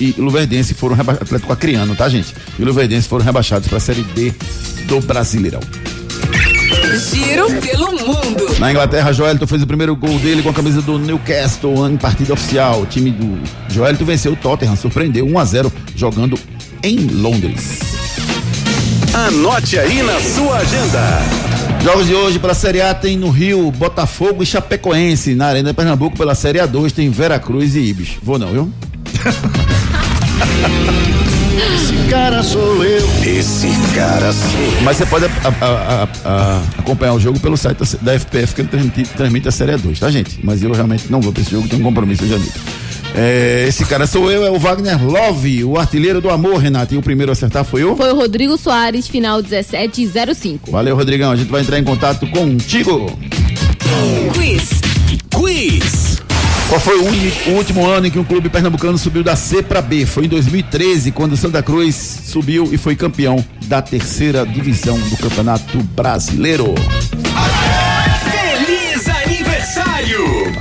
e 0.00 0.14
Luverdense 0.18 0.74
foram 0.74 0.94
reba... 0.94 1.12
Atlético 1.12 1.52
Acreano, 1.52 1.94
tá, 1.94 2.08
gente? 2.08 2.34
E 2.58 2.62
Luverdense 2.62 3.08
foram 3.08 3.24
rebaixados 3.24 3.68
para 3.68 3.78
a 3.78 3.80
Série 3.80 4.02
D 4.02 4.32
do 4.86 5.00
Brasileirão. 5.00 5.60
Giro 7.12 7.46
pelo 7.60 7.92
mundo. 7.92 8.58
Na 8.58 8.70
Inglaterra, 8.70 9.12
Joelito 9.12 9.46
fez 9.46 9.62
o 9.62 9.66
primeiro 9.66 9.94
gol 9.96 10.18
dele 10.18 10.42
com 10.42 10.48
a 10.48 10.52
camisa 10.52 10.80
do 10.80 10.98
Newcastle 10.98 11.88
em 11.88 11.96
partida 11.96 12.32
oficial. 12.32 12.82
O 12.82 12.86
time 12.86 13.10
do 13.10 13.38
Joelito 13.68 14.04
venceu 14.04 14.32
o 14.32 14.36
Tottenham, 14.36 14.76
surpreendeu 14.76 15.26
1 15.26 15.38
a 15.38 15.44
0 15.44 15.72
jogando 15.94 16.38
em 16.82 16.98
Londres. 16.98 17.80
Anote 19.12 19.78
aí 19.78 20.02
na 20.02 20.20
sua 20.20 20.58
agenda. 20.58 21.46
Jogos 21.82 22.06
de 22.06 22.14
hoje 22.14 22.38
pela 22.38 22.54
Série 22.54 22.80
A 22.80 22.94
tem 22.94 23.16
no 23.16 23.30
Rio, 23.30 23.70
Botafogo 23.70 24.42
e 24.42 24.46
Chapecoense. 24.46 25.34
Na 25.34 25.46
Arena 25.46 25.70
de 25.70 25.74
Pernambuco 25.74 26.16
pela 26.16 26.34
Série 26.34 26.58
A2 26.58 26.92
tem 26.92 27.10
Veracruz 27.10 27.76
e 27.76 27.80
Ibis. 27.80 28.16
Vou 28.22 28.38
não, 28.38 28.52
viu? 28.52 28.72
Esse 31.74 31.94
cara 32.10 32.42
sou 32.42 32.84
eu. 32.84 33.08
Esse 33.24 33.68
cara 33.94 34.32
sou 34.32 34.60
eu. 34.60 34.82
Mas 34.82 34.96
você 34.96 35.06
pode 35.06 35.24
a- 35.24 35.28
a- 35.28 35.64
a- 35.64 36.08
a- 36.24 36.62
acompanhar 36.78 37.14
o 37.14 37.20
jogo 37.20 37.40
pelo 37.40 37.56
site 37.56 37.78
da, 37.78 37.86
da 38.02 38.14
FPF 38.14 38.54
que 38.54 38.60
ele 38.60 38.68
transmite, 38.68 39.04
transmite 39.16 39.48
a 39.48 39.50
Série 39.50 39.72
A2, 39.72 39.98
tá, 39.98 40.10
gente? 40.10 40.38
Mas 40.42 40.62
eu 40.62 40.72
realmente 40.72 41.04
não 41.10 41.20
vou 41.20 41.32
pra 41.32 41.42
esse 41.42 41.50
jogo, 41.50 41.66
tenho 41.68 41.80
um 41.82 41.84
compromisso 41.84 42.24
em 42.24 42.28
janeiro. 42.28 42.52
É, 43.14 43.64
esse 43.68 43.84
cara 43.86 44.06
sou 44.06 44.30
eu, 44.30 44.44
é 44.44 44.50
o 44.50 44.58
Wagner 44.58 45.02
Love, 45.02 45.64
o 45.64 45.78
artilheiro 45.78 46.20
do 46.20 46.28
amor, 46.30 46.58
Renato. 46.58 46.94
E 46.94 46.98
o 46.98 47.02
primeiro 47.02 47.32
a 47.32 47.34
acertar 47.34 47.64
foi 47.64 47.82
o? 47.82 47.96
Foi 47.96 48.12
o 48.12 48.16
Rodrigo 48.16 48.56
Soares, 48.58 49.08
final 49.08 49.40
1705. 49.42 50.70
Valeu, 50.70 50.94
Rodrigão. 50.94 51.32
A 51.32 51.36
gente 51.36 51.50
vai 51.50 51.62
entrar 51.62 51.78
em 51.78 51.84
contato 51.84 52.26
contigo. 52.28 53.18
Quiz. 54.34 54.70
Quiz. 55.34 56.05
Qual 56.68 56.80
foi 56.80 56.98
o, 56.98 57.56
último 57.56 57.86
ano 57.86 58.08
em 58.08 58.10
que 58.10 58.18
um 58.18 58.24
clube 58.24 58.48
pernambucano 58.48 58.98
subiu 58.98 59.22
da 59.22 59.36
C 59.36 59.62
para 59.62 59.80
B? 59.80 60.04
Foi 60.04 60.24
em 60.24 60.28
2013, 60.28 61.12
quando 61.12 61.32
o 61.32 61.36
Santa 61.36 61.62
Cruz 61.62 61.94
subiu 61.94 62.68
e 62.72 62.76
foi 62.76 62.96
campeão 62.96 63.42
da 63.66 63.80
terceira 63.80 64.44
divisão 64.44 64.98
do 64.98 65.16
Campeonato 65.16 65.78
Brasileiro. 65.94 66.74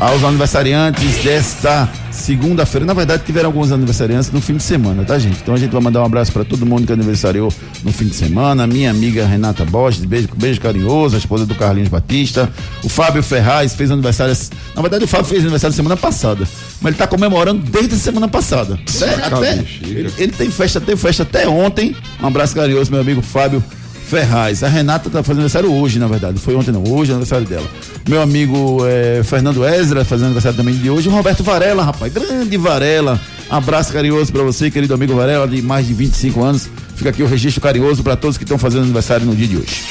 Aos 0.06 0.24
aniversariantes 0.24 1.24
desta 1.24 1.89
segunda-feira. 2.12 2.86
Na 2.86 2.93
verdade, 2.93 3.24
tiveram 3.26 3.47
alguns 3.49 3.72
aniversariantes 3.72 4.32
no 4.32 4.39
fim 4.39 4.56
de 4.56 4.62
semana, 4.62 5.03
tá, 5.03 5.18
gente? 5.18 5.39
Então 5.41 5.56
a 5.56 5.58
gente 5.58 5.72
vai 5.72 5.82
mandar 5.82 6.03
um 6.03 6.06
abraço 6.06 6.32
para 6.32 6.45
todo 6.45 6.64
mundo 6.64 6.86
que 6.86 6.93
aniversariou 6.93 7.51
no 7.84 7.91
fim 7.91 8.06
de 8.06 8.14
semana. 8.14 8.68
Minha 8.68 8.91
amiga 8.91 9.26
Renata 9.26 9.66
Borges, 9.66 10.06
beijo, 10.06 10.30
beijo 10.38 10.62
carinhoso, 10.62 11.16
a 11.16 11.18
esposa 11.18 11.47
do 11.47 11.56
Carlinhos 11.56 11.89
Batista. 11.89 12.47
O 12.84 12.89
Fábio 12.89 13.24
Ferraz 13.24 13.74
fez 13.74 13.89
aniversário. 13.89 14.38
Na 14.76 14.82
verdade, 14.84 15.06
o 15.06 15.08
Fábio 15.08 15.26
fez 15.26 15.41
aniversário 15.41 15.76
semana 15.76 15.97
passada. 15.97 16.47
Mas 16.82 16.91
ele 16.91 16.97
tá 16.97 17.08
comemorando 17.08 17.64
desde 17.64 17.95
a 17.95 17.97
semana 17.97 18.28
passada. 18.28 18.78
Até- 19.01 19.26
até- 19.26 19.66
ele, 19.82 20.14
ele 20.20 20.32
tem 20.32 20.51
festa, 20.51 20.80
teve 20.80 21.01
festa 21.01 21.24
até 21.24 21.47
ontem. 21.47 21.95
Um 22.22 22.28
abraço 22.28 22.53
carinhoso, 22.53 22.91
meu 22.91 23.01
amigo 23.01 23.24
Fábio 23.24 23.64
Ferraz. 24.06 24.64
A 24.64 24.68
Renata 24.68 25.10
tá 25.10 25.24
fazendo 25.24 25.41
aniversário 25.41 25.74
hoje, 25.74 25.99
na 25.99 26.08
verdade. 26.08 26.39
Foi 26.39 26.56
ontem 26.56 26.72
não, 26.72 26.84
hoje 26.84 27.12
é 27.12 27.16
aniversário 27.16 27.45
dela. 27.47 27.68
Meu 28.08 28.22
amigo 28.22 28.78
eh, 28.86 29.22
Fernando 29.24 29.66
Ezra 29.66 30.06
fazendo 30.06 30.28
aniversário 30.28 30.58
também 30.58 30.76
de 30.76 30.89
hoje. 30.89 31.10
O 31.10 31.12
Roberto 31.12 31.43
Varela, 31.43 31.84
rapaz, 31.84 32.14
grande 32.14 32.56
Varela. 32.58 33.20
Abraço 33.49 33.91
carinhoso 33.91 34.32
pra 34.32 34.43
você, 34.43 34.72
querido 34.72 34.93
amigo 34.93 35.16
Varela, 35.16 35.47
de 35.47 35.62
mais 35.62 35.88
de 35.88 35.93
25 35.93 36.43
anos. 36.43 36.70
Fica 36.95 37.10
aqui 37.10 37.24
o 37.24 37.28
registro 37.28 37.62
carinhoso 37.62 38.03
pra 38.03 38.16
todos 38.16 38.38
que 38.38 38.43
estão 38.43 38.58
fazendo 38.58 38.84
aniversário 38.84 39.26
no 39.26 39.36
dia 39.36 39.47
de 39.47 39.58
hoje. 39.58 39.84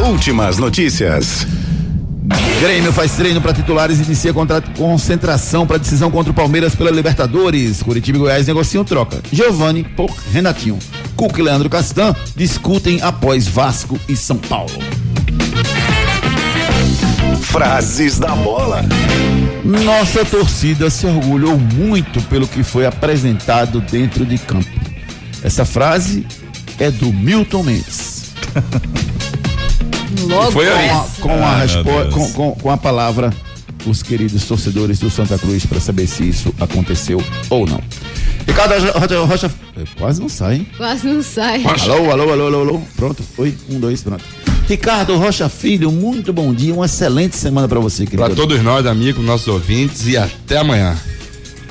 Últimas 0.00 0.58
notícias. 0.58 1.46
Grêmio 2.60 2.92
faz 2.92 3.12
treino 3.12 3.40
para 3.40 3.52
titulares 3.52 4.00
e 4.00 4.04
inicia 4.04 4.32
contra, 4.32 4.60
concentração 4.60 5.66
para 5.66 5.76
decisão 5.76 6.10
contra 6.10 6.30
o 6.30 6.34
Palmeiras 6.34 6.74
pela 6.74 6.90
Libertadores. 6.90 7.82
Curitiba 7.82 8.16
e 8.16 8.20
Goiás 8.20 8.46
negociam 8.46 8.84
troca. 8.84 9.20
Giovani 9.30 9.84
por 9.84 10.10
Renatinho. 10.32 10.78
Cuca 11.16 11.40
e 11.40 11.42
Leandro 11.44 11.68
Castan 11.70 12.14
discutem 12.36 13.00
após 13.02 13.46
Vasco 13.46 13.98
e 14.08 14.16
São 14.16 14.36
Paulo. 14.36 14.72
Frases 17.42 18.18
da 18.18 18.34
bola. 18.34 18.84
Nossa 19.64 20.24
torcida 20.24 20.90
se 20.90 21.06
orgulhou 21.06 21.56
muito 21.58 22.20
pelo 22.22 22.46
que 22.46 22.62
foi 22.62 22.84
apresentado 22.86 23.80
dentro 23.80 24.26
de 24.26 24.38
campo. 24.38 24.68
Essa 25.42 25.64
frase 25.64 26.26
é 26.78 26.90
do 26.90 27.12
Milton 27.12 27.62
Mendes. 27.62 28.32
Logo 30.28 30.52
Foi 30.52 30.66
com, 31.20 31.28
com, 31.28 31.44
a 31.46 31.64
Deus. 31.66 32.14
com, 32.14 32.32
com- 32.32 32.52
com 32.52 32.70
a 32.70 32.76
palavra 32.76 33.32
os 33.84 34.02
queridos 34.02 34.44
torcedores 34.44 34.98
do 34.98 35.10
Santa 35.10 35.36
Cruz 35.38 35.66
para 35.66 35.78
saber 35.80 36.06
se 36.06 36.26
isso 36.28 36.54
aconteceu 36.58 37.22
ou 37.50 37.66
não. 37.66 37.80
Ricardo 38.46 38.74
Rocha, 38.74 38.98
Rocha, 38.98 39.24
Rocha 39.26 39.50
quase 39.98 40.20
não 40.20 40.28
sai, 40.28 40.54
hein? 40.56 40.66
Quase 40.76 41.06
não 41.06 41.22
sai. 41.22 41.64
Alô, 41.64 42.10
alô, 42.10 42.30
alô, 42.30 42.46
alô, 42.46 42.60
alô. 42.60 42.82
Pronto. 42.96 43.22
Oi, 43.38 43.54
um, 43.70 43.80
dois, 43.80 44.02
pronto. 44.02 44.24
Ricardo 44.68 45.16
Rocha 45.16 45.48
Filho, 45.48 45.92
muito 45.92 46.32
bom 46.32 46.52
dia, 46.54 46.72
uma 46.72 46.86
excelente 46.86 47.36
semana 47.36 47.68
para 47.68 47.80
você, 47.80 48.04
querido. 48.04 48.22
Para 48.22 48.34
todos 48.34 48.62
nós, 48.62 48.86
amigos, 48.86 49.24
nossos 49.24 49.48
ouvintes 49.48 50.06
e 50.06 50.16
até 50.16 50.58
amanhã. 50.58 50.96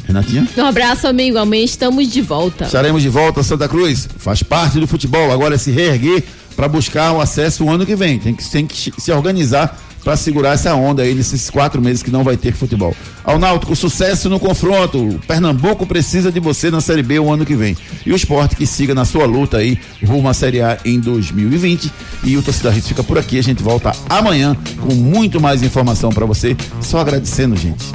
Renatinha? 0.05 0.47
Um 0.57 0.65
abraço, 0.65 1.07
amigo. 1.07 1.38
Amanhã 1.38 1.63
estamos 1.63 2.07
de 2.07 2.21
volta. 2.21 2.65
Estaremos 2.65 3.01
de 3.01 3.09
volta 3.09 3.41
Santa 3.41 3.67
Cruz. 3.67 4.07
Faz 4.17 4.43
parte 4.43 4.80
do 4.80 4.86
futebol. 4.86 5.32
Agora 5.32 5.55
é 5.55 5.57
se 5.57 5.71
reerguer 5.71 6.24
para 6.55 6.67
buscar 6.67 7.13
o 7.13 7.21
acesso 7.21 7.63
o 7.63 7.69
ano 7.69 7.86
que 7.86 7.95
vem. 7.95 8.19
Tem 8.19 8.34
que, 8.36 8.43
tem 8.49 8.67
que 8.67 8.93
se 8.97 9.11
organizar 9.11 9.80
para 10.04 10.18
segurar 10.18 10.54
essa 10.54 10.76
onda 10.76 11.01
aí 11.04 11.16
nesses 11.16 11.49
quatro 11.49 11.82
meses 11.82 12.04
que 12.04 12.12
não 12.12 12.24
vai 12.24 12.36
ter 12.36 12.54
futebol. 12.54 12.95
Ao 13.24 13.39
Náutico, 13.39 13.76
sucesso 13.76 14.30
no 14.30 14.39
confronto. 14.39 15.08
O 15.08 15.20
Pernambuco 15.20 15.86
precisa 15.86 16.32
de 16.32 16.39
você 16.39 16.70
na 16.70 16.82
Série 16.82 17.01
B 17.01 17.20
o 17.20 17.32
ano 17.32 17.45
que 17.45 17.56
vem. 17.56 17.76
E 18.06 18.12
o 18.12 18.16
esporte 18.16 18.56
que 18.56 18.66
siga 18.66 18.93
na 18.93 19.06
sua 19.06 19.26
luta 19.26 19.58
aí 19.58 19.80
rumo 20.06 20.28
à 20.28 20.34
Série 20.34 20.62
A 20.62 20.78
em 20.84 20.99
2020. 20.99 21.91
E 22.24 22.38
o 22.38 22.43
Torcida 22.43 22.72
fica 22.74 23.04
por 23.04 23.18
aqui. 23.18 23.39
A 23.39 23.43
gente 23.43 23.64
volta 23.64 23.93
amanhã 24.10 24.56
com 24.82 24.93
muito 24.93 25.39
mais 25.39 25.64
informação 25.64 26.10
para 26.10 26.26
você. 26.26 26.56
Só 26.82 26.99
agradecendo, 26.99 27.56
gente. 27.56 27.86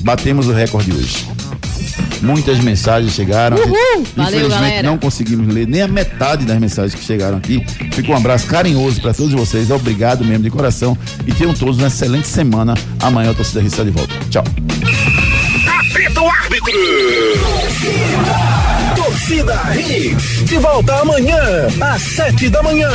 Batemos 0.00 0.48
o 0.48 0.52
recorde 0.52 0.92
hoje. 0.92 1.26
Muitas 2.20 2.58
mensagens 2.60 3.12
chegaram. 3.12 3.56
Uhul! 3.56 4.00
Infelizmente 4.00 4.16
Valeu, 4.16 4.48
galera. 4.48 4.82
não 4.82 4.98
conseguimos 4.98 5.52
ler 5.52 5.66
nem 5.66 5.82
a 5.82 5.88
metade 5.88 6.44
das 6.44 6.58
mensagens 6.58 6.94
que 6.94 7.04
chegaram 7.04 7.38
aqui. 7.38 7.64
Fica 7.92 8.12
um 8.12 8.16
abraço 8.16 8.46
carinhoso 8.46 9.00
para 9.00 9.14
todos 9.14 9.32
vocês. 9.32 9.70
Obrigado 9.70 10.24
mesmo 10.24 10.44
de 10.44 10.50
coração. 10.50 10.96
E 11.26 11.32
tenham 11.32 11.54
todos 11.54 11.78
uma 11.78 11.88
excelente 11.88 12.28
semana. 12.28 12.74
Amanhã 13.00 13.30
a 13.30 13.34
torcida 13.34 13.60
Rissa 13.60 13.84
de 13.84 13.90
volta. 13.90 14.14
Tchau. 14.30 14.44
O 16.20 16.28
árbitro. 16.30 16.72
Torcida 18.96 19.54
Hits. 19.76 20.37
De 20.48 20.56
volta 20.56 20.94
amanhã, 21.00 21.36
às 21.78 22.00
sete 22.00 22.48
da 22.48 22.62
manhã. 22.62 22.88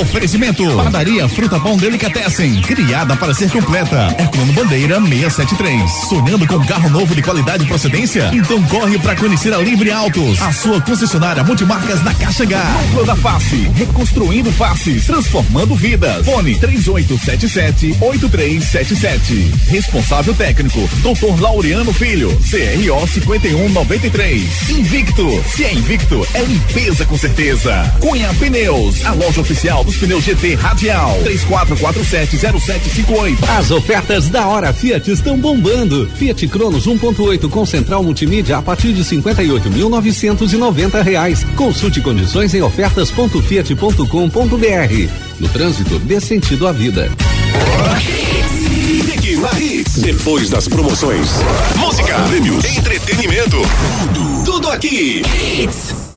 Oferecimento. 0.00 0.62
Padaria 0.76 1.28
Fruta 1.28 1.58
Pão 1.58 1.76
Delicatessen. 1.76 2.62
Criada 2.62 3.16
para 3.16 3.34
ser 3.34 3.50
completa. 3.50 4.14
Herculano 4.16 4.52
Bandeira 4.52 5.00
673. 5.00 5.90
Sonhando 6.08 6.46
com 6.46 6.64
carro 6.64 6.88
novo 6.90 7.12
de 7.12 7.20
qualidade 7.22 7.64
e 7.64 7.66
procedência? 7.66 8.30
Então 8.32 8.62
corre 8.64 9.00
para 9.00 9.16
conhecer 9.16 9.52
a 9.52 9.58
Livre 9.58 9.90
Autos. 9.90 10.40
A 10.40 10.52
sua 10.52 10.80
concessionária 10.80 11.42
multimarcas 11.42 12.04
na 12.04 12.14
Caixa 12.14 12.44
H. 12.44 12.64
Núcleo 12.84 13.04
da 13.04 13.16
Face. 13.16 13.68
Reconstruindo 13.74 14.52
faces. 14.52 15.06
Transformando 15.06 15.74
vidas. 15.74 16.24
Fone 16.24 16.54
3877-8377. 16.54 19.52
Responsável 19.66 20.34
técnico. 20.34 20.88
Dr. 21.02 21.40
Laureano 21.40 21.92
Filho. 21.92 22.28
CRO 22.48 23.08
5193. 23.08 24.70
Invicto. 24.70 25.44
Se 25.48 25.64
é 25.64 25.74
invicto, 25.74 26.24
é 26.32 26.42
limpeza 26.76 27.06
com 27.06 27.16
certeza. 27.16 27.90
Cunha 28.00 28.28
Pneus. 28.34 29.02
A 29.06 29.12
loja 29.12 29.40
oficial 29.40 29.82
dos 29.82 29.96
pneus 29.96 30.22
GT 30.22 30.56
Radial. 30.56 31.18
34470758. 31.24 33.38
As 33.58 33.70
ofertas 33.70 34.28
da 34.28 34.46
hora 34.46 34.74
Fiat 34.74 35.10
estão 35.10 35.38
bombando. 35.38 36.06
Fiat 36.16 36.46
Cronos 36.48 36.86
1.8 36.86 37.48
com 37.48 37.64
central 37.64 38.02
multimídia 38.02 38.58
a 38.58 38.62
partir 38.62 38.92
de 38.92 39.02
58.990 39.02 41.02
reais. 41.02 41.46
Consulte 41.56 42.02
condições 42.02 42.52
em 42.52 42.60
ofertas.fiat.com.br. 42.60 45.10
No 45.40 45.48
trânsito, 45.48 45.98
dê 46.00 46.20
sentido 46.20 46.68
à 46.68 46.72
vida. 46.72 47.10
Fique 48.00 49.36
na 49.36 49.50
Hits. 49.58 49.96
Depois 49.96 50.50
das 50.50 50.68
promoções. 50.68 51.26
Música, 51.76 52.18
prêmios, 52.28 52.62
entretenimento. 52.64 53.56
Tudo, 54.14 54.44
tudo 54.44 54.68
aqui. 54.68 55.22
Hits. 55.58 56.05